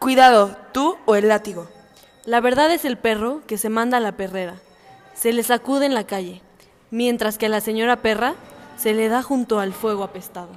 Cuidado, 0.00 0.56
tú 0.72 0.96
o 1.06 1.14
el 1.14 1.28
látigo. 1.28 1.68
La 2.24 2.40
verdad 2.40 2.72
es 2.72 2.84
el 2.84 2.98
perro 2.98 3.42
que 3.46 3.56
se 3.56 3.68
manda 3.68 3.98
a 3.98 4.00
la 4.00 4.16
perrera. 4.16 4.56
Se 5.14 5.32
le 5.32 5.44
sacude 5.44 5.86
en 5.86 5.94
la 5.94 6.08
calle, 6.08 6.42
mientras 6.90 7.38
que 7.38 7.46
a 7.46 7.50
la 7.50 7.60
señora 7.60 8.02
perra 8.02 8.34
se 8.78 8.94
le 8.94 9.08
da 9.08 9.22
junto 9.22 9.58
al 9.58 9.72
fuego 9.72 10.04
apestado. 10.04 10.50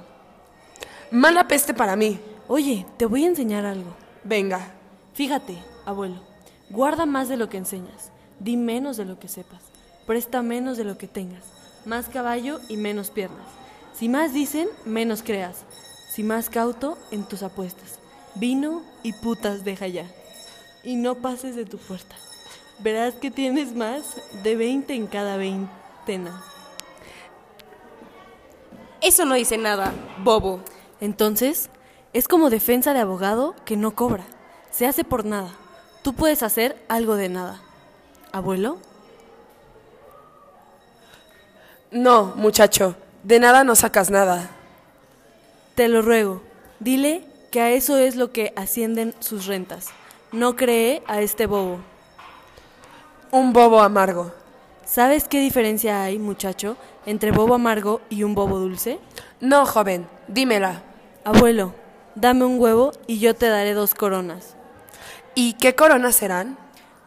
Mala 1.10 1.48
peste 1.48 1.74
para 1.74 1.96
mí. 1.96 2.18
Oye, 2.48 2.86
te 2.96 3.06
voy 3.06 3.24
a 3.24 3.28
enseñar 3.28 3.66
algo. 3.66 3.90
Venga. 4.24 4.72
Fíjate, 5.14 5.58
abuelo, 5.84 6.22
guarda 6.70 7.04
más 7.04 7.28
de 7.28 7.36
lo 7.36 7.50
que 7.50 7.58
enseñas, 7.58 8.12
di 8.40 8.56
menos 8.56 8.96
de 8.96 9.04
lo 9.04 9.18
que 9.18 9.28
sepas, 9.28 9.60
presta 10.06 10.40
menos 10.40 10.78
de 10.78 10.84
lo 10.84 10.96
que 10.96 11.06
tengas, 11.06 11.44
más 11.84 12.08
caballo 12.08 12.58
y 12.70 12.78
menos 12.78 13.10
piernas. 13.10 13.46
Si 13.92 14.08
más 14.08 14.32
dicen, 14.32 14.68
menos 14.86 15.22
creas, 15.22 15.64
si 16.10 16.22
más 16.22 16.48
cauto 16.48 16.96
en 17.10 17.24
tus 17.24 17.42
apuestas. 17.42 17.98
Vino 18.36 18.82
y 19.02 19.12
putas 19.12 19.64
deja 19.64 19.86
ya, 19.86 20.06
y 20.82 20.96
no 20.96 21.16
pases 21.16 21.56
de 21.56 21.66
tu 21.66 21.76
puerta. 21.76 22.16
Verás 22.78 23.14
que 23.14 23.30
tienes 23.30 23.74
más 23.74 24.16
de 24.42 24.56
20 24.56 24.94
en 24.94 25.06
cada 25.08 25.36
veintena. 25.36 26.42
Eso 29.02 29.24
no 29.24 29.34
dice 29.34 29.58
nada, 29.58 29.92
bobo. 30.22 30.60
Entonces, 31.00 31.70
es 32.12 32.28
como 32.28 32.50
defensa 32.50 32.94
de 32.94 33.00
abogado 33.00 33.56
que 33.64 33.76
no 33.76 33.96
cobra. 33.96 34.24
Se 34.70 34.86
hace 34.86 35.02
por 35.02 35.24
nada. 35.24 35.50
Tú 36.02 36.14
puedes 36.14 36.44
hacer 36.44 36.80
algo 36.88 37.16
de 37.16 37.28
nada. 37.28 37.60
¿Abuelo? 38.30 38.78
No, 41.90 42.32
muchacho. 42.36 42.94
De 43.24 43.40
nada 43.40 43.64
no 43.64 43.74
sacas 43.74 44.08
nada. 44.10 44.50
Te 45.74 45.88
lo 45.88 46.02
ruego. 46.02 46.40
Dile 46.78 47.24
que 47.50 47.60
a 47.60 47.70
eso 47.70 47.98
es 47.98 48.14
lo 48.14 48.30
que 48.30 48.52
ascienden 48.54 49.14
sus 49.18 49.46
rentas. 49.46 49.88
No 50.30 50.54
cree 50.54 51.02
a 51.08 51.20
este 51.20 51.46
bobo. 51.46 51.80
Un 53.32 53.52
bobo 53.52 53.80
amargo. 53.80 54.32
¿Sabes 54.84 55.28
qué 55.28 55.40
diferencia 55.40 56.02
hay, 56.02 56.18
muchacho, 56.18 56.76
entre 57.06 57.30
bobo 57.30 57.54
amargo 57.54 58.00
y 58.10 58.24
un 58.24 58.34
bobo 58.34 58.58
dulce? 58.58 58.98
No, 59.40 59.64
joven. 59.64 60.06
Dímela. 60.28 60.82
Abuelo, 61.24 61.72
dame 62.14 62.44
un 62.44 62.60
huevo 62.60 62.92
y 63.06 63.18
yo 63.18 63.34
te 63.34 63.48
daré 63.48 63.74
dos 63.74 63.94
coronas. 63.94 64.56
¿Y 65.34 65.54
qué 65.54 65.74
coronas 65.74 66.16
serán? 66.16 66.58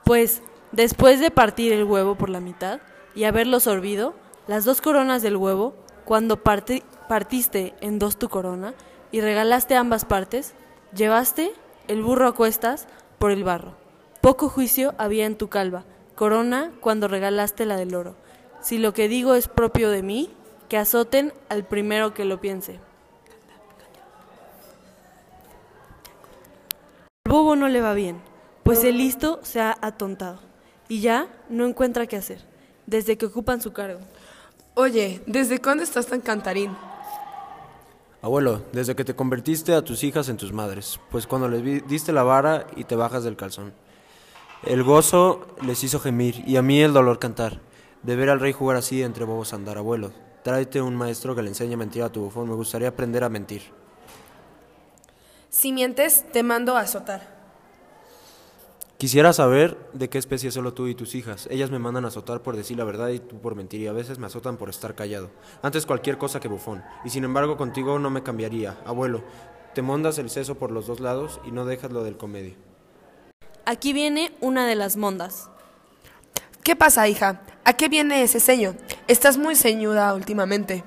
Pues, 0.03 0.41
después 0.71 1.19
de 1.19 1.31
partir 1.31 1.73
el 1.73 1.83
huevo 1.83 2.15
por 2.15 2.29
la 2.29 2.39
mitad 2.39 2.79
y 3.13 3.25
haberlo 3.25 3.59
sorbido, 3.59 4.15
las 4.47 4.63
dos 4.63 4.81
coronas 4.81 5.21
del 5.21 5.35
huevo, 5.35 5.75
cuando 6.05 6.43
parti- 6.43 6.83
partiste 7.09 7.75
en 7.81 7.99
dos 7.99 8.17
tu 8.17 8.29
corona 8.29 8.73
y 9.11 9.21
regalaste 9.21 9.75
ambas 9.75 10.05
partes, 10.05 10.53
llevaste 10.93 11.51
el 11.87 12.01
burro 12.01 12.27
a 12.27 12.35
cuestas 12.35 12.87
por 13.19 13.31
el 13.31 13.43
barro. 13.43 13.75
Poco 14.21 14.49
juicio 14.49 14.95
había 14.97 15.25
en 15.25 15.37
tu 15.37 15.49
calva, 15.49 15.83
corona 16.15 16.71
cuando 16.79 17.07
regalaste 17.07 17.65
la 17.65 17.77
del 17.77 17.93
oro. 17.95 18.15
Si 18.61 18.77
lo 18.77 18.93
que 18.93 19.07
digo 19.07 19.35
es 19.35 19.47
propio 19.47 19.89
de 19.91 20.01
mí, 20.01 20.29
que 20.69 20.77
azoten 20.77 21.33
al 21.49 21.63
primero 21.65 22.13
que 22.13 22.25
lo 22.25 22.41
piense. 22.41 22.79
Al 27.25 27.31
bobo 27.31 27.55
no 27.55 27.67
le 27.67 27.81
va 27.81 27.93
bien, 27.93 28.19
pues 28.63 28.83
el 28.83 28.97
listo 28.97 29.39
se 29.43 29.59
ha 29.61 29.77
atontado 29.81 30.39
y 30.87 31.01
ya 31.01 31.27
no 31.49 31.65
encuentra 31.65 32.07
qué 32.07 32.15
hacer, 32.17 32.39
desde 32.85 33.17
que 33.17 33.25
ocupan 33.25 33.61
su 33.61 33.73
cargo. 33.73 33.99
Oye, 34.75 35.21
¿desde 35.25 35.59
cuándo 35.59 35.83
estás 35.83 36.07
tan 36.07 36.21
cantarín? 36.21 36.75
Abuelo, 38.21 38.63
desde 38.71 38.95
que 38.95 39.05
te 39.05 39.15
convertiste 39.15 39.73
a 39.73 39.83
tus 39.83 40.03
hijas 40.03 40.29
en 40.29 40.37
tus 40.37 40.51
madres, 40.51 40.99
pues 41.11 41.27
cuando 41.27 41.47
les 41.47 41.61
vi- 41.61 41.81
diste 41.81 42.11
la 42.11 42.23
vara 42.23 42.65
y 42.75 42.83
te 42.83 42.95
bajas 42.95 43.23
del 43.23 43.35
calzón. 43.35 43.73
El 44.65 44.81
gozo 44.81 45.45
les 45.61 45.83
hizo 45.83 45.99
gemir 45.99 46.43
y 46.47 46.57
a 46.57 46.63
mí 46.63 46.81
el 46.81 46.91
dolor 46.91 47.19
cantar. 47.19 47.61
De 48.01 48.15
ver 48.15 48.31
al 48.31 48.39
rey 48.39 48.51
jugar 48.51 48.77
así 48.77 49.03
entre 49.03 49.23
bobos 49.23 49.53
andar, 49.53 49.77
abuelo. 49.77 50.11
Tráete 50.43 50.81
un 50.81 50.95
maestro 50.95 51.35
que 51.35 51.43
le 51.43 51.49
enseñe 51.49 51.75
a 51.75 51.77
mentir 51.77 52.01
a 52.01 52.11
tu 52.11 52.21
bufón. 52.21 52.49
Me 52.49 52.55
gustaría 52.55 52.87
aprender 52.87 53.23
a 53.23 53.29
mentir. 53.29 53.61
Si 55.49 55.71
mientes, 55.71 56.25
te 56.31 56.41
mando 56.41 56.75
a 56.75 56.81
azotar. 56.81 57.35
Quisiera 58.97 59.33
saber 59.33 59.77
de 59.93 60.09
qué 60.09 60.17
especie 60.17 60.49
solo 60.49 60.73
tú 60.73 60.87
y 60.87 60.95
tus 60.95 61.13
hijas. 61.13 61.47
Ellas 61.51 61.69
me 61.69 61.77
mandan 61.77 62.05
a 62.05 62.07
azotar 62.07 62.41
por 62.41 62.55
decir 62.55 62.75
la 62.75 62.85
verdad 62.85 63.09
y 63.09 63.19
tú 63.19 63.39
por 63.39 63.53
mentir 63.53 63.81
y 63.81 63.87
a 63.87 63.93
veces 63.93 64.17
me 64.17 64.25
azotan 64.25 64.57
por 64.57 64.69
estar 64.69 64.95
callado. 64.95 65.29
Antes 65.61 65.85
cualquier 65.85 66.17
cosa 66.17 66.39
que 66.39 66.47
bufón. 66.47 66.83
Y 67.03 67.11
sin 67.11 67.23
embargo 67.23 67.55
contigo 67.55 67.99
no 67.99 68.09
me 68.09 68.23
cambiaría. 68.23 68.79
Abuelo, 68.87 69.23
te 69.75 69.83
mondas 69.83 70.17
el 70.17 70.31
seso 70.31 70.55
por 70.55 70.71
los 70.71 70.87
dos 70.87 71.01
lados 71.01 71.39
y 71.45 71.51
no 71.51 71.65
dejas 71.65 71.91
lo 71.91 72.03
del 72.03 72.17
comedio. 72.17 72.55
Aquí 73.67 73.93
viene 73.93 74.31
una 74.41 74.67
de 74.67 74.75
las 74.75 74.95
mondas. 74.95 75.49
¿Qué 76.63 76.75
pasa, 76.75 77.07
hija? 77.07 77.41
¿A 77.63 77.73
qué 77.73 77.89
viene 77.89 78.21
ese 78.21 78.39
ceño? 78.39 78.75
Estás 79.07 79.37
muy 79.37 79.55
ceñuda 79.55 80.13
últimamente. 80.13 80.83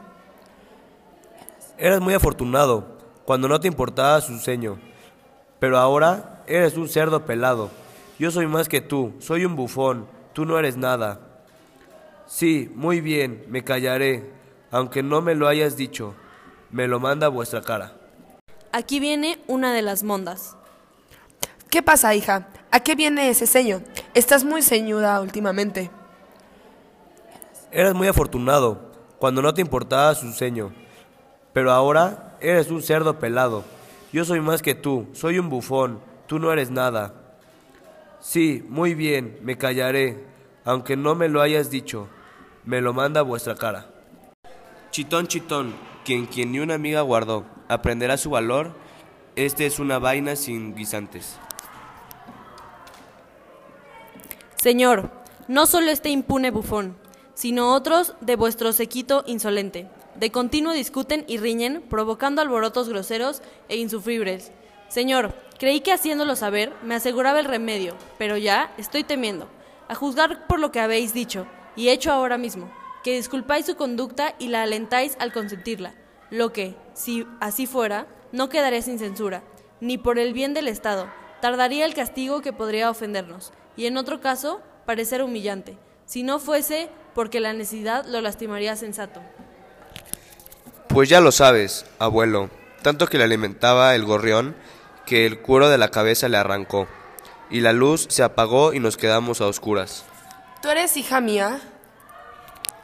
Eras 1.77 2.01
muy 2.01 2.14
afortunado 2.14 2.99
cuando 3.25 3.49
no 3.49 3.59
te 3.59 3.67
importaba 3.67 4.21
su 4.21 4.38
ceño, 4.38 4.79
pero 5.59 5.77
ahora 5.77 6.45
eres 6.47 6.77
un 6.77 6.88
cerdo 6.88 7.27
pelado. 7.27 7.69
Yo 8.17 8.31
soy 8.31 8.47
más 8.47 8.69
que 8.69 8.81
tú, 8.81 9.12
soy 9.19 9.45
un 9.45 9.57
bufón, 9.57 10.07
tú 10.33 10.45
no 10.45 10.57
eres 10.57 10.77
nada. 10.77 11.21
Sí, 12.27 12.71
muy 12.77 13.01
bien, 13.01 13.45
me 13.49 13.64
callaré, 13.64 14.31
aunque 14.71 15.03
no 15.03 15.21
me 15.21 15.35
lo 15.35 15.49
hayas 15.49 15.77
dicho, 15.77 16.14
me 16.71 16.87
lo 16.87 17.01
manda 17.01 17.27
vuestra 17.27 17.61
cara. 17.61 17.93
Aquí 18.71 19.01
viene 19.01 19.41
una 19.49 19.73
de 19.73 19.83
las 19.83 20.05
mondas. 20.05 20.57
¿Qué 21.71 21.83
pasa, 21.83 22.14
hija? 22.14 22.49
¿A 22.71 22.81
qué 22.81 22.95
viene 22.95 23.31
ese 23.31 23.47
ceño? 23.47 23.83
Estás 24.13 24.45
muy 24.45 24.61
ceñuda 24.61 25.21
últimamente. 25.23 25.91
Eras 27.73 27.95
muy 27.95 28.09
afortunado 28.09 28.93
cuando 29.19 29.41
no 29.41 29.55
te 29.55 29.63
importaba 29.63 30.15
su 30.15 30.33
ceño, 30.33 30.73
pero 31.55 31.73
ahora 31.73 32.37
eres 32.41 32.71
un 32.71 32.83
cerdo 32.83 33.19
pelado. 33.19 33.65
Yo 34.13 34.25
soy 34.25 34.41
más 34.41 34.61
que 34.61 34.75
tú, 34.75 35.07
soy 35.13 35.39
un 35.39 35.49
bufón, 35.49 36.01
tú 36.27 36.39
no 36.39 36.53
eres 36.53 36.71
nada. 36.71 37.15
Sí, 38.21 38.65
muy 38.69 38.95
bien, 38.95 39.39
me 39.43 39.57
callaré, 39.57 40.25
aunque 40.65 40.97
no 40.97 41.15
me 41.15 41.29
lo 41.29 41.41
hayas 41.41 41.71
dicho, 41.71 42.09
me 42.65 42.83
lo 42.83 42.93
manda 42.93 43.23
vuestra 43.23 43.55
cara. 43.55 43.87
Chitón, 44.91 45.27
chitón, 45.27 45.75
quien 46.05 46.27
quien 46.27 46.53
ni 46.53 46.59
una 46.59 46.75
amiga 46.75 47.01
guardó, 47.01 47.47
aprenderá 47.69 48.19
su 48.19 48.31
valor, 48.31 48.73
este 49.37 49.65
es 49.67 49.79
una 49.79 49.99
vaina 49.99 50.37
sin 50.37 50.75
guisantes. 50.75 51.39
Señor, 54.61 55.12
no 55.47 55.66
solo 55.66 55.92
este 55.92 56.09
impune 56.09 56.51
bufón, 56.51 56.97
sino 57.35 57.75
otros 57.75 58.14
de 58.21 58.35
vuestro 58.35 58.73
sequito 58.73 59.23
insolente. 59.25 59.88
De 60.16 60.33
continuo 60.33 60.73
discuten 60.73 61.25
y 61.29 61.38
riñen, 61.38 61.81
provocando 61.88 62.42
alborotos 62.42 62.88
groseros 62.88 63.40
e 63.68 63.77
insufribles. 63.77 64.51
Señor, 64.88 65.33
creí 65.61 65.81
que 65.81 65.92
haciéndolo 65.92 66.35
saber 66.35 66.73
me 66.83 66.97
aseguraba 66.97 67.38
el 67.38 67.44
remedio, 67.44 67.94
pero 68.18 68.37
ya 68.37 68.75
estoy 68.79 69.05
temiendo, 69.05 69.49
a 69.87 69.94
juzgar 69.94 70.49
por 70.49 70.59
lo 70.59 70.73
que 70.73 70.81
habéis 70.81 71.14
dicho 71.14 71.47
y 71.77 71.90
hecho 71.90 72.11
ahora 72.11 72.37
mismo, 72.37 72.68
que 73.05 73.14
disculpáis 73.14 73.64
su 73.64 73.77
conducta 73.77 74.35
y 74.40 74.49
la 74.49 74.64
alentáis 74.64 75.16
al 75.21 75.33
consentirla, 75.33 75.94
lo 76.31 76.53
que, 76.53 76.75
si 76.94 77.25
así 77.38 77.66
fuera, 77.66 78.09
no 78.33 78.49
quedaría 78.49 78.83
sin 78.83 78.99
censura, 78.99 79.44
ni 79.81 79.99
por 79.99 80.18
el 80.18 80.33
bien 80.33 80.53
del 80.53 80.66
Estado, 80.66 81.07
tardaría 81.40 81.85
el 81.85 81.94
castigo 81.94 82.40
que 82.40 82.53
podría 82.53 82.90
ofendernos, 82.90 83.53
y 83.79 83.87
en 83.87 83.97
otro 83.97 84.21
caso, 84.21 84.61
parecer 84.87 85.23
humillante, 85.23 85.79
si 86.05 86.25
no 86.25 86.41
fuese 86.41 86.88
porque 87.14 87.38
la 87.38 87.53
necesidad 87.53 88.05
lo 88.07 88.21
lastimaría 88.21 88.75
sensato. 88.75 89.23
Pues 90.88 91.09
ya 91.09 91.21
lo 91.21 91.31
sabes, 91.31 91.87
abuelo, 92.01 92.51
tanto 92.83 93.07
que 93.07 93.19
le 93.19 93.25
alimentaba 93.25 93.95
el 93.95 94.05
gorrión 94.05 94.57
que 95.07 95.27
el 95.27 95.41
cuero 95.41 95.69
de 95.69 95.79
la 95.79 95.93
cabeza 95.93 96.29
le 96.29 96.37
arrancó, 96.37 96.88
y 97.51 97.61
la 97.61 97.73
luz 97.73 98.07
se 98.11 98.25
apagó 98.25 98.73
y 98.73 98.81
nos 98.81 98.97
quedamos 98.97 99.41
a 99.41 99.47
oscuras. 99.47 100.05
¿Tú 100.61 100.71
eres 100.71 100.97
hija 100.97 101.21
mía? 101.21 101.61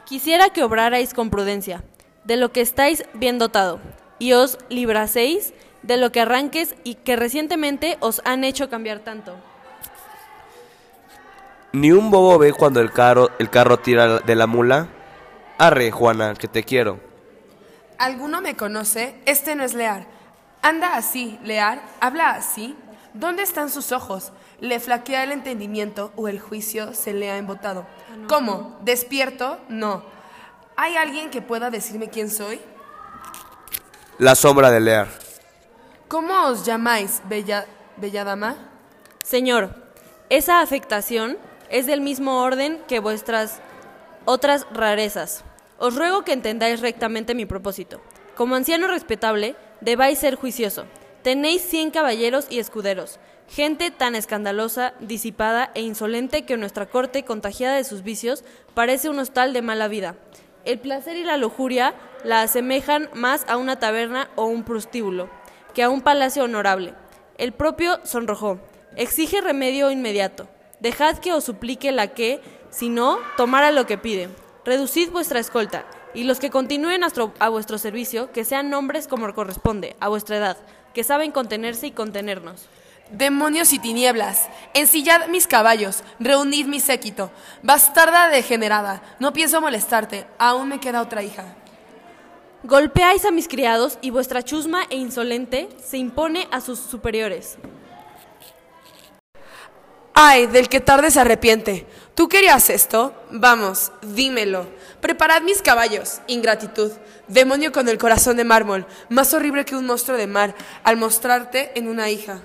Quisiera 0.05 0.49
que 0.49 0.63
obrarais 0.63 1.13
con 1.13 1.29
prudencia, 1.29 1.83
de 2.23 2.37
lo 2.37 2.53
que 2.53 2.61
estáis 2.61 3.03
bien 3.13 3.37
dotado, 3.37 3.81
y 4.17 4.31
os 4.31 4.57
libraseis 4.69 5.53
de 5.83 5.97
lo 5.97 6.13
que 6.13 6.21
arranques 6.21 6.73
y 6.85 6.95
que 6.95 7.17
recientemente 7.17 7.97
os 7.99 8.21
han 8.23 8.45
hecho 8.45 8.69
cambiar 8.69 8.99
tanto. 8.99 9.35
Ni 11.75 11.91
un 11.91 12.09
bobo 12.09 12.37
ve 12.37 12.53
cuando 12.53 12.79
el 12.79 12.89
carro, 12.89 13.31
el 13.37 13.49
carro 13.49 13.79
tira 13.79 14.19
de 14.19 14.35
la 14.35 14.47
mula. 14.47 14.87
Arre, 15.57 15.91
Juana, 15.91 16.33
que 16.33 16.47
te 16.47 16.63
quiero. 16.63 17.01
¿Alguno 17.97 18.39
me 18.39 18.55
conoce? 18.55 19.19
Este 19.25 19.57
no 19.57 19.65
es 19.65 19.73
Lear. 19.73 20.07
Anda 20.61 20.95
así, 20.95 21.37
Lear, 21.43 21.81
habla 21.99 22.29
así. 22.29 22.77
¿Dónde 23.13 23.43
están 23.43 23.69
sus 23.69 23.91
ojos? 23.91 24.31
¿Le 24.61 24.79
flaquea 24.79 25.25
el 25.25 25.33
entendimiento 25.33 26.13
o 26.15 26.29
el 26.29 26.39
juicio 26.39 26.93
se 26.93 27.11
le 27.11 27.29
ha 27.29 27.37
embotado? 27.37 27.85
¿Cómo? 28.29 28.79
¿Despierto? 28.83 29.59
No. 29.67 30.05
¿Hay 30.77 30.95
alguien 30.95 31.29
que 31.29 31.41
pueda 31.41 31.71
decirme 31.71 32.09
quién 32.09 32.29
soy? 32.29 32.61
La 34.17 34.35
sombra 34.35 34.71
de 34.71 34.79
Lear. 34.79 35.09
¿Cómo 36.07 36.45
os 36.45 36.65
llamáis, 36.65 37.21
bella, 37.27 37.65
bella 37.97 38.23
dama? 38.23 38.55
Señor, 39.21 39.75
esa 40.29 40.61
afectación 40.61 41.37
es 41.69 41.85
del 41.85 42.01
mismo 42.01 42.41
orden 42.41 42.81
que 42.87 42.99
vuestras 42.99 43.59
otras 44.25 44.65
rarezas. 44.71 45.43
Os 45.77 45.95
ruego 45.95 46.23
que 46.23 46.33
entendáis 46.33 46.81
rectamente 46.81 47.35
mi 47.35 47.45
propósito. 47.45 48.01
Como 48.35 48.55
anciano 48.55 48.87
respetable, 48.87 49.55
debáis 49.81 50.19
ser 50.19 50.35
juicioso. 50.35 50.85
Tenéis 51.21 51.61
cien 51.61 51.91
caballeros 51.91 52.47
y 52.49 52.59
escuderos, 52.59 53.19
gente 53.47 53.91
tan 53.91 54.15
escandalosa, 54.15 54.93
disipada 54.99 55.71
e 55.73 55.81
insolente 55.81 56.45
que 56.45 56.57
nuestra 56.57 56.85
corte, 56.85 57.23
contagiada 57.23 57.75
de 57.75 57.83
sus 57.83 58.03
vicios, 58.03 58.43
parece 58.73 59.09
un 59.09 59.19
hostal 59.19 59.53
de 59.53 59.61
mala 59.61 59.87
vida. 59.87 60.15
El 60.65 60.79
placer 60.79 61.15
y 61.15 61.23
la 61.23 61.37
lujuria 61.37 61.93
la 62.23 62.41
asemejan 62.41 63.09
más 63.13 63.45
a 63.47 63.57
una 63.57 63.77
taberna 63.79 64.29
o 64.35 64.45
un 64.45 64.63
prostíbulo 64.63 65.29
que 65.73 65.83
a 65.83 65.89
un 65.89 66.01
palacio 66.01 66.43
honorable. 66.43 66.93
El 67.37 67.51
propio 67.51 67.99
sonrojó. 68.03 68.59
Exige 68.95 69.41
remedio 69.41 69.91
inmediato. 69.91 70.47
Dejad 70.85 71.17
que 71.17 71.33
os 71.33 71.43
suplique 71.43 71.91
la 71.91 72.09
que, 72.09 72.41
si 72.69 72.89
no, 72.89 73.17
tomara 73.37 73.71
lo 73.71 73.87
que 73.87 73.97
pide. 73.97 74.29
Reducid 74.65 75.09
vuestra 75.09 75.39
escolta, 75.39 75.83
y 76.13 76.25
los 76.25 76.37
que 76.37 76.51
continúen 76.51 77.03
a 77.03 77.07
vuestro, 77.07 77.33
a 77.39 77.49
vuestro 77.49 77.79
servicio, 77.79 78.31
que 78.31 78.45
sean 78.45 78.71
hombres 78.71 79.07
como 79.07 79.33
corresponde, 79.33 79.95
a 79.99 80.09
vuestra 80.09 80.37
edad, 80.37 80.57
que 80.93 81.03
saben 81.03 81.31
contenerse 81.31 81.87
y 81.87 81.91
contenernos. 81.91 82.67
Demonios 83.09 83.73
y 83.73 83.79
tinieblas, 83.79 84.47
ensillad 84.75 85.27
mis 85.29 85.47
caballos, 85.47 86.03
reunid 86.19 86.67
mi 86.67 86.79
séquito. 86.79 87.31
Bastarda 87.63 88.27
degenerada, 88.27 89.01
no 89.19 89.33
pienso 89.33 89.61
molestarte, 89.61 90.27
aún 90.37 90.69
me 90.69 90.79
queda 90.79 91.01
otra 91.01 91.23
hija. 91.23 91.45
Golpeáis 92.61 93.25
a 93.25 93.31
mis 93.31 93.47
criados 93.47 93.97
y 94.03 94.11
vuestra 94.11 94.43
chusma 94.43 94.83
e 94.91 94.97
insolente 94.97 95.67
se 95.83 95.97
impone 95.97 96.47
a 96.51 96.61
sus 96.61 96.77
superiores. 96.77 97.57
Ay, 100.17 100.47
del 100.47 100.69
que 100.69 100.79
tarde 100.79 101.11
se 101.11 101.19
arrepiente. 101.19 101.85
¿Tú 102.15 102.29
querías 102.29 102.69
esto? 102.69 103.13
Vamos, 103.31 103.91
dímelo. 104.01 104.65
Preparad 105.01 105.41
mis 105.41 105.61
caballos. 105.61 106.21
Ingratitud. 106.27 106.93
Demonio 107.27 107.73
con 107.73 107.89
el 107.89 107.97
corazón 107.97 108.37
de 108.37 108.45
mármol, 108.45 108.87
más 109.09 109.33
horrible 109.33 109.65
que 109.65 109.75
un 109.75 109.85
monstruo 109.85 110.17
de 110.17 110.27
mar, 110.27 110.55
al 110.83 110.95
mostrarte 110.95 111.71
en 111.75 111.89
una 111.89 112.09
hija. 112.09 112.39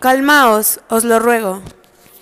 Calmaos, 0.00 0.80
os 0.88 1.04
lo 1.04 1.20
ruego. 1.20 1.62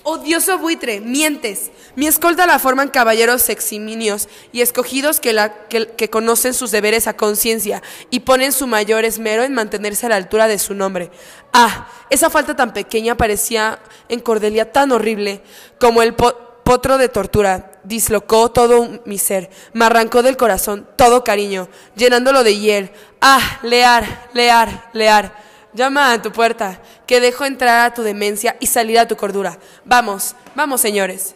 Odioso 0.08 0.56
buitre, 0.58 1.00
mientes. 1.00 1.72
Mi 1.96 2.06
escolta 2.06 2.46
la 2.46 2.60
forman 2.60 2.90
caballeros 2.90 3.48
eximinios 3.48 4.28
y 4.52 4.60
escogidos 4.60 5.18
que, 5.18 5.32
la, 5.32 5.66
que, 5.66 6.08
conocen 6.10 6.54
sus 6.54 6.70
deberes 6.70 7.08
a 7.08 7.16
conciencia 7.16 7.82
y 8.08 8.20
ponen 8.20 8.52
su 8.52 8.68
mayor 8.68 9.04
esmero 9.04 9.42
en 9.42 9.52
mantenerse 9.52 10.06
a 10.06 10.10
la 10.10 10.14
altura 10.14 10.46
de 10.46 10.60
su 10.60 10.74
nombre. 10.74 11.10
Ah, 11.52 11.88
esa 12.08 12.30
falta 12.30 12.54
tan 12.54 12.72
pequeña 12.72 13.16
parecía 13.16 13.80
en 14.08 14.20
Cordelia 14.20 14.70
tan 14.70 14.92
horrible 14.92 15.42
como 15.80 16.02
el 16.02 16.14
po- 16.14 16.36
potro 16.62 16.98
de 16.98 17.08
tortura. 17.08 17.72
dislocó 17.82 18.52
todo 18.52 19.00
mi 19.06 19.18
ser, 19.18 19.50
me 19.72 19.86
arrancó 19.86 20.22
del 20.22 20.36
corazón 20.36 20.88
todo 20.94 21.24
cariño, 21.24 21.68
llenándolo 21.96 22.44
de 22.44 22.56
hiel. 22.56 22.90
Ah, 23.20 23.58
lear, 23.64 24.28
lear, 24.34 24.88
lear. 24.92 25.44
Llama 25.72 26.12
a 26.12 26.22
tu 26.22 26.32
puerta, 26.32 26.80
que 27.06 27.20
dejo 27.20 27.44
entrar 27.44 27.86
a 27.86 27.94
tu 27.94 28.02
demencia 28.02 28.56
y 28.60 28.66
salir 28.66 28.98
a 28.98 29.06
tu 29.08 29.16
cordura. 29.16 29.58
Vamos, 29.84 30.34
vamos, 30.54 30.80
señores. 30.80 31.34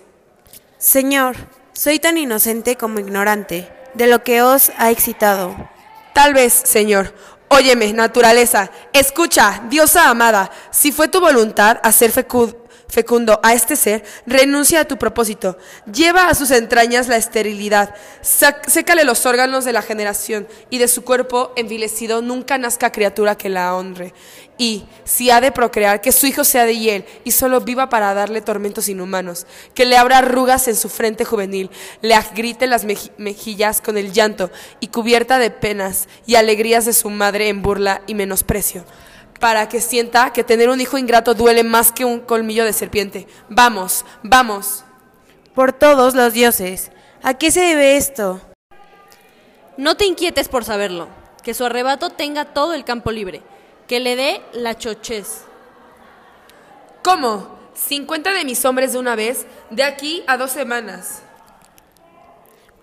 Señor, 0.78 1.36
soy 1.72 1.98
tan 1.98 2.18
inocente 2.18 2.76
como 2.76 2.98
ignorante 2.98 3.68
de 3.94 4.06
lo 4.06 4.22
que 4.22 4.42
os 4.42 4.72
ha 4.78 4.90
excitado. 4.90 5.54
Tal 6.14 6.34
vez, 6.34 6.52
Señor. 6.52 7.14
Óyeme, 7.52 7.92
naturaleza, 7.92 8.70
escucha, 8.92 9.62
diosa 9.68 10.08
amada, 10.08 10.52
si 10.70 10.92
fue 10.92 11.08
tu 11.08 11.18
voluntad 11.18 11.80
hacer 11.82 12.12
fecu- 12.12 12.56
fecundo 12.88 13.40
a 13.42 13.54
este 13.54 13.74
ser, 13.74 14.04
renuncia 14.24 14.80
a 14.80 14.84
tu 14.84 14.98
propósito, 14.98 15.58
lleva 15.92 16.28
a 16.28 16.34
sus 16.34 16.52
entrañas 16.52 17.08
la 17.08 17.16
esterilidad, 17.16 17.92
sécale 18.22 19.02
los 19.02 19.26
órganos 19.26 19.64
de 19.64 19.72
la 19.72 19.82
generación, 19.82 20.46
y 20.70 20.78
de 20.78 20.86
su 20.86 21.02
cuerpo 21.02 21.52
envilecido 21.56 22.22
nunca 22.22 22.56
nazca 22.56 22.92
criatura 22.92 23.36
que 23.36 23.48
la 23.48 23.74
honre. 23.74 24.14
Y, 24.62 24.84
si 25.04 25.30
ha 25.30 25.40
de 25.40 25.52
procrear, 25.52 26.02
que 26.02 26.12
su 26.12 26.26
hijo 26.26 26.44
sea 26.44 26.66
de 26.66 26.76
hiel, 26.76 27.06
y 27.24 27.30
solo 27.30 27.62
viva 27.62 27.88
para 27.88 28.12
darle 28.12 28.42
tormentos 28.42 28.90
inhumanos, 28.90 29.46
que 29.72 29.86
le 29.86 29.96
abra 29.96 30.18
arrugas 30.18 30.68
en 30.68 30.76
su 30.76 30.90
frente 30.90 31.24
juvenil, 31.24 31.70
le 32.02 32.14
agrite 32.14 32.66
las 32.66 32.84
meji- 32.84 33.10
mejillas 33.16 33.80
con 33.80 33.96
el 33.96 34.12
llanto, 34.12 34.50
y 34.78 34.88
cubierta 34.88 35.38
de 35.38 35.50
penas 35.50 36.10
y 36.26 36.34
alegrías 36.34 36.84
de 36.84 36.92
su 36.92 37.08
madre 37.08 37.48
en 37.48 37.62
burla 37.62 38.02
y 38.06 38.14
menosprecio, 38.14 38.84
para 39.40 39.66
que 39.66 39.80
sienta 39.80 40.34
que 40.34 40.44
tener 40.44 40.68
un 40.68 40.82
hijo 40.82 40.98
ingrato 40.98 41.32
duele 41.32 41.64
más 41.64 41.90
que 41.90 42.04
un 42.04 42.20
colmillo 42.20 42.66
de 42.66 42.74
serpiente. 42.74 43.26
Vamos, 43.48 44.04
vamos. 44.22 44.84
Por 45.54 45.72
todos 45.72 46.14
los 46.14 46.34
dioses. 46.34 46.90
¿A 47.22 47.32
qué 47.32 47.50
se 47.50 47.60
debe 47.60 47.96
esto? 47.96 48.42
No 49.78 49.96
te 49.96 50.04
inquietes 50.04 50.48
por 50.48 50.66
saberlo, 50.66 51.08
que 51.42 51.54
su 51.54 51.64
arrebato 51.64 52.10
tenga 52.10 52.44
todo 52.44 52.74
el 52.74 52.84
campo 52.84 53.10
libre, 53.10 53.40
que 53.90 53.98
le 53.98 54.14
dé 54.14 54.40
la 54.52 54.78
chochez. 54.78 55.46
¿Cómo? 57.02 57.58
¿Cincuenta 57.74 58.32
de 58.32 58.44
mis 58.44 58.64
hombres 58.64 58.92
de 58.92 59.00
una 59.00 59.16
vez? 59.16 59.48
De 59.70 59.82
aquí 59.82 60.22
a 60.28 60.36
dos 60.36 60.52
semanas. 60.52 61.22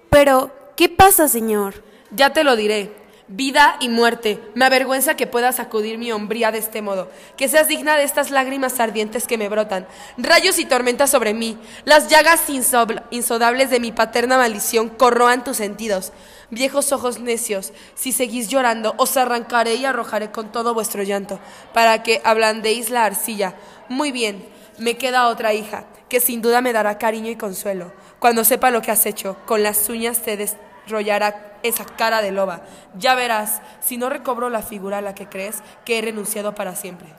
Pero, 0.09 0.51
¿qué 0.75 0.89
pasa, 0.89 1.29
señor? 1.29 1.81
Ya 2.11 2.33
te 2.33 2.43
lo 2.43 2.57
diré. 2.57 2.91
Vida 3.29 3.77
y 3.79 3.87
muerte. 3.87 4.41
Me 4.53 4.65
avergüenza 4.65 5.15
que 5.15 5.27
puedas 5.27 5.55
sacudir 5.55 5.97
mi 5.97 6.11
hombría 6.11 6.51
de 6.51 6.57
este 6.57 6.81
modo. 6.81 7.09
Que 7.37 7.47
seas 7.47 7.69
digna 7.69 7.95
de 7.95 8.03
estas 8.03 8.29
lágrimas 8.29 8.77
ardientes 8.81 9.27
que 9.27 9.37
me 9.37 9.47
brotan. 9.47 9.87
Rayos 10.17 10.59
y 10.59 10.65
tormentas 10.65 11.09
sobre 11.09 11.33
mí. 11.33 11.57
Las 11.85 12.09
llagas 12.09 12.49
insodables 12.49 13.69
de 13.69 13.79
mi 13.79 13.93
paterna 13.93 14.37
maldición 14.37 14.89
corroan 14.89 15.45
tus 15.45 15.55
sentidos. 15.55 16.11
Viejos 16.49 16.93
ojos 16.93 17.19
necios, 17.19 17.73
si 17.95 18.13
seguís 18.13 18.47
llorando, 18.47 18.93
os 18.97 19.17
arrancaré 19.17 19.75
y 19.75 19.85
arrojaré 19.85 20.31
con 20.31 20.51
todo 20.51 20.73
vuestro 20.73 21.03
llanto, 21.03 21.39
para 21.73 22.03
que 22.03 22.21
ablandéis 22.23 22.89
la 22.89 23.03
arcilla. 23.03 23.55
Muy 23.89 24.13
bien, 24.13 24.47
me 24.77 24.97
queda 24.97 25.27
otra 25.27 25.53
hija, 25.53 25.85
que 26.07 26.21
sin 26.21 26.41
duda 26.41 26.61
me 26.61 26.71
dará 26.71 26.97
cariño 26.97 27.29
y 27.29 27.35
consuelo. 27.35 27.91
Cuando 28.19 28.45
sepa 28.45 28.71
lo 28.71 28.81
que 28.81 28.91
has 28.91 29.05
hecho, 29.05 29.35
con 29.45 29.61
las 29.61 29.89
uñas 29.89 30.21
te 30.21 30.37
desrollará 30.37 31.59
esa 31.63 31.83
cara 31.83 32.21
de 32.21 32.31
loba. 32.31 32.61
Ya 32.97 33.13
verás, 33.13 33.61
si 33.81 33.97
no 33.97 34.09
recobro 34.09 34.49
la 34.49 34.61
figura 34.61 34.99
a 34.99 35.01
la 35.01 35.15
que 35.15 35.27
crees 35.27 35.57
que 35.83 35.99
he 35.99 36.01
renunciado 36.01 36.55
para 36.55 36.77
siempre. 36.77 37.09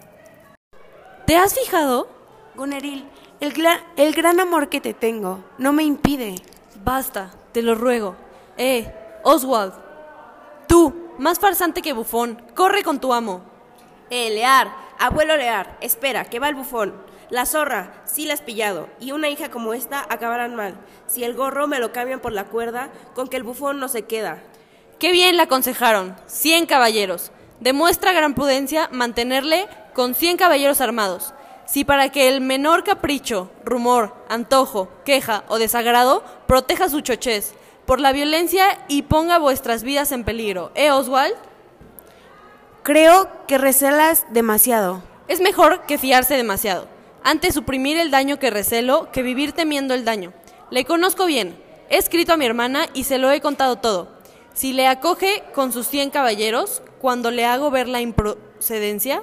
¿Te 1.26 1.36
has 1.36 1.54
fijado? 1.54 2.08
Guneril, 2.56 3.06
el, 3.40 3.52
el 3.96 4.14
gran 4.14 4.40
amor 4.40 4.70
que 4.70 4.80
te 4.80 4.94
tengo 4.94 5.44
no 5.58 5.74
me 5.74 5.82
impide. 5.82 6.36
Basta, 6.82 7.30
te 7.52 7.60
lo 7.60 7.74
ruego. 7.74 8.16
Eh, 8.56 8.90
Oswald. 9.28 9.74
Tú, 10.68 11.12
más 11.18 11.38
farsante 11.38 11.82
que 11.82 11.92
bufón, 11.92 12.42
corre 12.54 12.82
con 12.82 12.98
tu 12.98 13.12
amo. 13.12 13.42
Eh, 14.08 14.30
Lear, 14.30 14.74
abuelo 14.98 15.36
Lear, 15.36 15.76
espera, 15.82 16.24
que 16.24 16.38
va 16.38 16.48
el 16.48 16.54
bufón. 16.54 16.94
La 17.28 17.44
zorra, 17.44 17.92
sí 18.06 18.24
la 18.24 18.32
has 18.32 18.40
pillado, 18.40 18.88
y 19.00 19.12
una 19.12 19.28
hija 19.28 19.50
como 19.50 19.74
esta 19.74 20.06
acabarán 20.08 20.54
mal. 20.54 20.78
Si 21.08 21.24
el 21.24 21.34
gorro 21.34 21.66
me 21.66 21.78
lo 21.78 21.92
cambian 21.92 22.20
por 22.20 22.32
la 22.32 22.44
cuerda, 22.44 22.88
con 23.14 23.28
que 23.28 23.36
el 23.36 23.42
bufón 23.42 23.78
no 23.78 23.88
se 23.88 24.06
queda. 24.06 24.42
Qué 24.98 25.12
bien 25.12 25.36
le 25.36 25.42
aconsejaron. 25.42 26.16
Cien 26.26 26.64
caballeros. 26.64 27.30
Demuestra 27.60 28.12
gran 28.12 28.32
prudencia 28.32 28.88
mantenerle 28.92 29.68
con 29.92 30.14
cien 30.14 30.38
caballeros 30.38 30.80
armados. 30.80 31.34
Si 31.66 31.84
para 31.84 32.08
que 32.08 32.28
el 32.28 32.40
menor 32.40 32.82
capricho, 32.82 33.50
rumor, 33.62 34.14
antojo, 34.30 34.88
queja 35.04 35.44
o 35.48 35.58
desagrado 35.58 36.24
proteja 36.46 36.88
su 36.88 37.02
chochez 37.02 37.52
por 37.88 38.00
la 38.00 38.12
violencia 38.12 38.84
y 38.86 39.00
ponga 39.00 39.38
vuestras 39.38 39.82
vidas 39.82 40.12
en 40.12 40.22
peligro. 40.22 40.70
¿Eh, 40.74 40.90
Oswald? 40.90 41.34
Creo 42.82 43.30
que 43.46 43.56
recelas 43.56 44.26
demasiado. 44.28 45.02
Es 45.26 45.40
mejor 45.40 45.86
que 45.86 45.96
fiarse 45.96 46.36
demasiado. 46.36 46.86
Antes 47.24 47.54
suprimir 47.54 47.96
el 47.96 48.10
daño 48.10 48.38
que 48.38 48.50
recelo 48.50 49.10
que 49.10 49.22
vivir 49.22 49.52
temiendo 49.52 49.94
el 49.94 50.04
daño. 50.04 50.34
Le 50.70 50.84
conozco 50.84 51.24
bien. 51.24 51.58
He 51.88 51.96
escrito 51.96 52.34
a 52.34 52.36
mi 52.36 52.44
hermana 52.44 52.84
y 52.92 53.04
se 53.04 53.16
lo 53.16 53.30
he 53.30 53.40
contado 53.40 53.76
todo. 53.76 54.12
Si 54.52 54.74
le 54.74 54.86
acoge 54.86 55.44
con 55.54 55.72
sus 55.72 55.88
cien 55.88 56.10
caballeros, 56.10 56.82
cuando 57.00 57.30
le 57.30 57.46
hago 57.46 57.70
ver 57.70 57.88
la 57.88 58.02
improcedencia. 58.02 59.22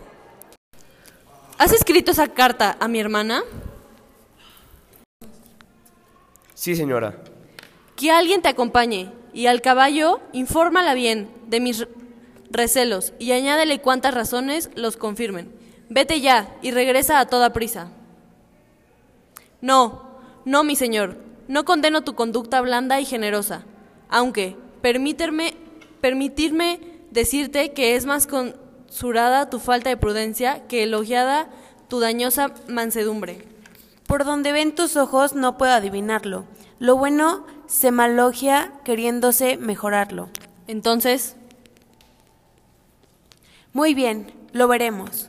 ¿Has 1.60 1.72
escrito 1.72 2.14
esa 2.14 2.30
carta 2.30 2.78
a 2.80 2.88
mi 2.88 3.00
hermana? 3.00 3.44
Sí, 6.56 6.76
señora. 6.76 7.16
Que 7.96 8.12
alguien 8.12 8.42
te 8.42 8.50
acompañe 8.50 9.12
y 9.34 9.48
al 9.48 9.62
caballo 9.62 10.20
infórmala 10.34 10.94
bien 10.94 11.30
de 11.48 11.60
mis 11.60 11.80
re- 11.80 11.88
recelos 12.50 13.14
y 13.20 13.32
añádele 13.32 13.80
cuantas 13.82 14.14
razones 14.14 14.70
los 14.76 14.98
confirmen. 14.98 15.52
Vete 15.90 16.20
ya 16.22 16.54
y 16.62 16.72
regresa 16.72 17.20
a 17.20 17.26
toda 17.28 17.54
prisa. 17.54 17.92
No, 19.62 20.04
no, 20.46 20.64
mi 20.64 20.76
señor, 20.76 21.18
no 21.48 21.64
condeno 21.66 22.04
tu 22.04 22.16
conducta 22.16 22.62
blanda 22.62 23.00
y 23.00 23.06
generosa, 23.06 23.64
aunque 24.10 24.56
permitirme 24.82 25.54
decirte 27.12 27.72
que 27.74 27.96
es 27.96 28.06
más 28.06 28.28
consurada 28.28 29.50
tu 29.50 29.60
falta 29.60 29.90
de 29.90 29.98
prudencia 29.98 30.68
que 30.68 30.84
elogiada 30.84 31.50
tu 31.88 32.00
dañosa 32.00 32.54
mansedumbre. 32.68 33.48
Por 34.08 34.24
donde 34.26 34.52
ven 34.52 34.76
tus 34.76 34.98
ojos 34.98 35.34
no 35.34 35.58
puedo 35.58 35.74
adivinarlo. 35.74 36.46
Lo 36.80 36.96
bueno 36.98 37.46
se 37.68 37.92
malogia 37.92 38.72
queriéndose 38.84 39.58
mejorarlo. 39.58 40.30
Entonces, 40.68 41.36
Muy 43.74 43.94
bien, 43.94 44.32
lo 44.54 44.68
veremos. 44.70 45.28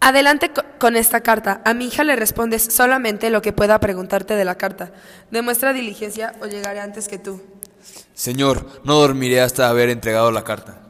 Adelante 0.00 0.50
co- 0.52 0.62
con 0.78 0.96
esta 0.96 1.22
carta. 1.22 1.62
A 1.64 1.72
mi 1.72 1.86
hija 1.86 2.04
le 2.04 2.14
respondes 2.14 2.62
solamente 2.62 3.30
lo 3.30 3.40
que 3.40 3.54
pueda 3.54 3.80
preguntarte 3.80 4.34
de 4.34 4.44
la 4.44 4.56
carta. 4.58 4.92
Demuestra 5.30 5.72
diligencia 5.72 6.34
o 6.42 6.46
llegaré 6.46 6.80
antes 6.80 7.08
que 7.08 7.18
tú. 7.18 7.40
Señor, 8.12 8.82
no 8.84 8.96
dormiré 9.00 9.40
hasta 9.40 9.68
haber 9.68 9.88
entregado 9.88 10.30
la 10.30 10.44
carta. 10.44 10.82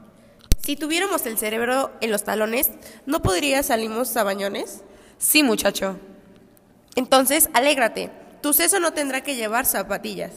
Si 0.65 0.75
tuviéramos 0.75 1.25
el 1.27 1.39
cerebro 1.39 1.93
en 2.01 2.11
los 2.11 2.25
talones, 2.25 2.71
¿no 3.07 3.23
podría 3.23 3.63
salimos 3.63 4.17
a 4.17 4.25
bañones? 4.25 4.83
Sí, 5.19 5.45
muchacho. 5.45 5.97
Entonces, 6.97 7.49
alégrate. 7.53 8.11
Tu 8.47 8.53
seso 8.53 8.79
no 8.79 8.93
tendrá 8.93 9.23
que 9.23 9.35
llevar 9.35 9.67
zapatillas. 9.67 10.31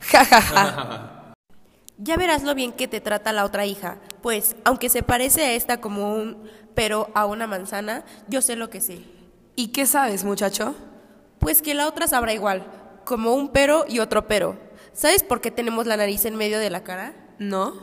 Ja, 0.00 0.24
ja, 0.24 0.40
ja. 0.40 1.34
Ya 1.98 2.16
verás 2.16 2.42
lo 2.42 2.56
bien 2.56 2.72
que 2.72 2.88
te 2.88 3.00
trata 3.00 3.32
la 3.32 3.44
otra 3.44 3.64
hija, 3.64 3.98
pues, 4.22 4.56
aunque 4.64 4.88
se 4.88 5.04
parece 5.04 5.44
a 5.44 5.52
esta 5.52 5.80
como 5.80 6.16
un 6.16 6.50
pero 6.74 7.12
a 7.14 7.26
una 7.26 7.46
manzana, 7.46 8.04
yo 8.26 8.42
sé 8.42 8.56
lo 8.56 8.70
que 8.70 8.80
sé. 8.80 9.04
¿Y 9.54 9.68
qué 9.68 9.86
sabes, 9.86 10.24
muchacho? 10.24 10.74
Pues 11.38 11.62
que 11.62 11.74
la 11.74 11.86
otra 11.86 12.08
sabrá 12.08 12.32
igual, 12.32 12.66
como 13.04 13.34
un 13.34 13.50
pero 13.50 13.84
y 13.86 14.00
otro 14.00 14.26
pero. 14.26 14.58
¿Sabes 14.92 15.22
por 15.22 15.40
qué 15.40 15.52
tenemos 15.52 15.86
la 15.86 15.96
nariz 15.96 16.24
en 16.24 16.34
medio 16.34 16.58
de 16.58 16.70
la 16.70 16.82
cara? 16.82 17.14
¿No? 17.38 17.74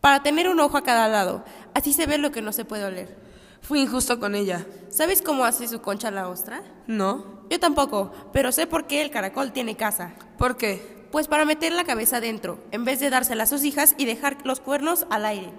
Para 0.00 0.22
tener 0.22 0.48
un 0.48 0.60
ojo 0.60 0.76
a 0.76 0.84
cada 0.84 1.08
lado. 1.08 1.44
Así 1.74 1.92
se 1.92 2.06
ve 2.06 2.16
lo 2.16 2.30
que 2.30 2.42
no 2.42 2.52
se 2.52 2.64
puede 2.64 2.84
oler. 2.84 3.27
Fui 3.62 3.80
injusto 3.80 4.18
con 4.18 4.34
ella. 4.34 4.66
¿Sabes 4.90 5.22
cómo 5.22 5.44
hace 5.44 5.68
su 5.68 5.80
concha 5.80 6.10
la 6.10 6.28
ostra? 6.28 6.62
¿No? 6.86 7.38
Yo 7.50 7.60
tampoco, 7.60 8.12
pero 8.32 8.52
sé 8.52 8.66
por 8.66 8.86
qué 8.86 9.02
el 9.02 9.10
caracol 9.10 9.52
tiene 9.52 9.76
casa. 9.76 10.14
¿Por 10.38 10.56
qué? 10.56 10.98
Pues 11.10 11.28
para 11.28 11.46
meter 11.46 11.72
la 11.72 11.84
cabeza 11.84 12.20
dentro, 12.20 12.58
en 12.70 12.84
vez 12.84 13.00
de 13.00 13.08
dársela 13.08 13.44
a 13.44 13.46
sus 13.46 13.64
hijas 13.64 13.94
y 13.96 14.04
dejar 14.04 14.36
los 14.44 14.60
cuernos 14.60 15.06
al 15.10 15.24
aire. 15.24 15.52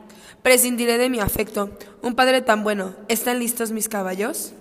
Prescindiré 0.43 0.97
de 0.97 1.09
mi 1.09 1.19
afecto. 1.19 1.71
Un 2.01 2.13
padre 2.15 2.41
tan 2.41 2.63
bueno. 2.63 2.95
¿Están 3.07 3.39
listos 3.39 3.71
mis 3.71 3.89
caballos? 3.89 4.53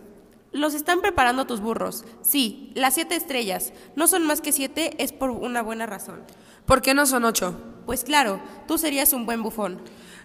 Los 0.51 0.73
están 0.73 1.03
preparando 1.03 1.47
tus 1.47 1.61
burros. 1.61 2.05
Sí, 2.23 2.73
las 2.75 2.95
siete 2.95 3.17
estrellas. 3.17 3.73
No 3.97 4.07
son 4.09 4.27
más 4.27 4.41
que 4.41 4.53
siete, 4.53 4.95
es 5.03 5.13
por 5.13 5.31
una 5.31 5.63
buena 5.63 5.85
razón. 5.85 6.23
¿Por 6.65 6.81
qué 6.81 6.95
no 6.95 7.05
son 7.05 7.25
ocho? 7.25 7.55
Pues 7.85 8.05
claro, 8.05 8.41
tú 8.67 8.79
serías 8.79 9.13
un 9.13 9.27
buen 9.27 9.43
bufón. 9.43 9.81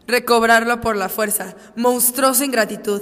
Recobrarlo 0.08 0.82
por 0.82 0.96
la 0.96 1.10
fuerza. 1.10 1.56
Monstruosa 1.76 2.46
ingratitud. 2.46 3.02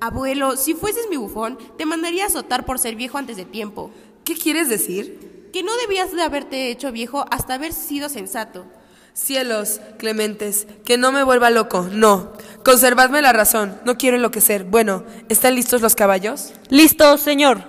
Abuelo, 0.00 0.56
si 0.56 0.74
fueses 0.74 1.06
mi 1.10 1.16
bufón, 1.16 1.58
te 1.76 1.86
mandaría 1.86 2.24
a 2.24 2.28
azotar 2.28 2.64
por 2.64 2.78
ser 2.78 2.96
viejo 2.96 3.18
antes 3.18 3.36
de 3.36 3.44
tiempo. 3.44 3.90
¿Qué 4.24 4.34
quieres 4.34 4.68
decir? 4.68 5.50
Que 5.52 5.62
no 5.62 5.76
debías 5.76 6.12
de 6.12 6.22
haberte 6.22 6.70
hecho 6.70 6.90
viejo 6.92 7.26
hasta 7.30 7.54
haber 7.54 7.72
sido 7.72 8.08
sensato. 8.08 8.64
Cielos, 9.12 9.80
clementes, 9.98 10.66
que 10.84 10.96
no 10.96 11.12
me 11.12 11.22
vuelva 11.24 11.50
loco, 11.50 11.88
no. 11.92 12.32
Conservadme 12.64 13.20
la 13.20 13.32
razón, 13.32 13.78
no 13.84 13.98
quiero 13.98 14.16
enloquecer. 14.16 14.64
Bueno, 14.64 15.04
¿están 15.28 15.54
listos 15.54 15.82
los 15.82 15.94
caballos? 15.94 16.52
Listo, 16.68 17.18
señor. 17.18 17.64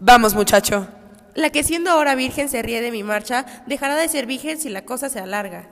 Vamos, 0.00 0.34
muchacho. 0.34 0.88
La 1.34 1.50
que 1.50 1.64
siendo 1.64 1.90
ahora 1.90 2.14
virgen 2.14 2.48
se 2.48 2.60
ríe 2.60 2.80
de 2.80 2.90
mi 2.90 3.02
marcha, 3.02 3.46
dejará 3.66 3.96
de 3.96 4.08
ser 4.08 4.26
virgen 4.26 4.60
si 4.60 4.68
la 4.68 4.84
cosa 4.84 5.08
se 5.08 5.20
alarga. 5.20 5.70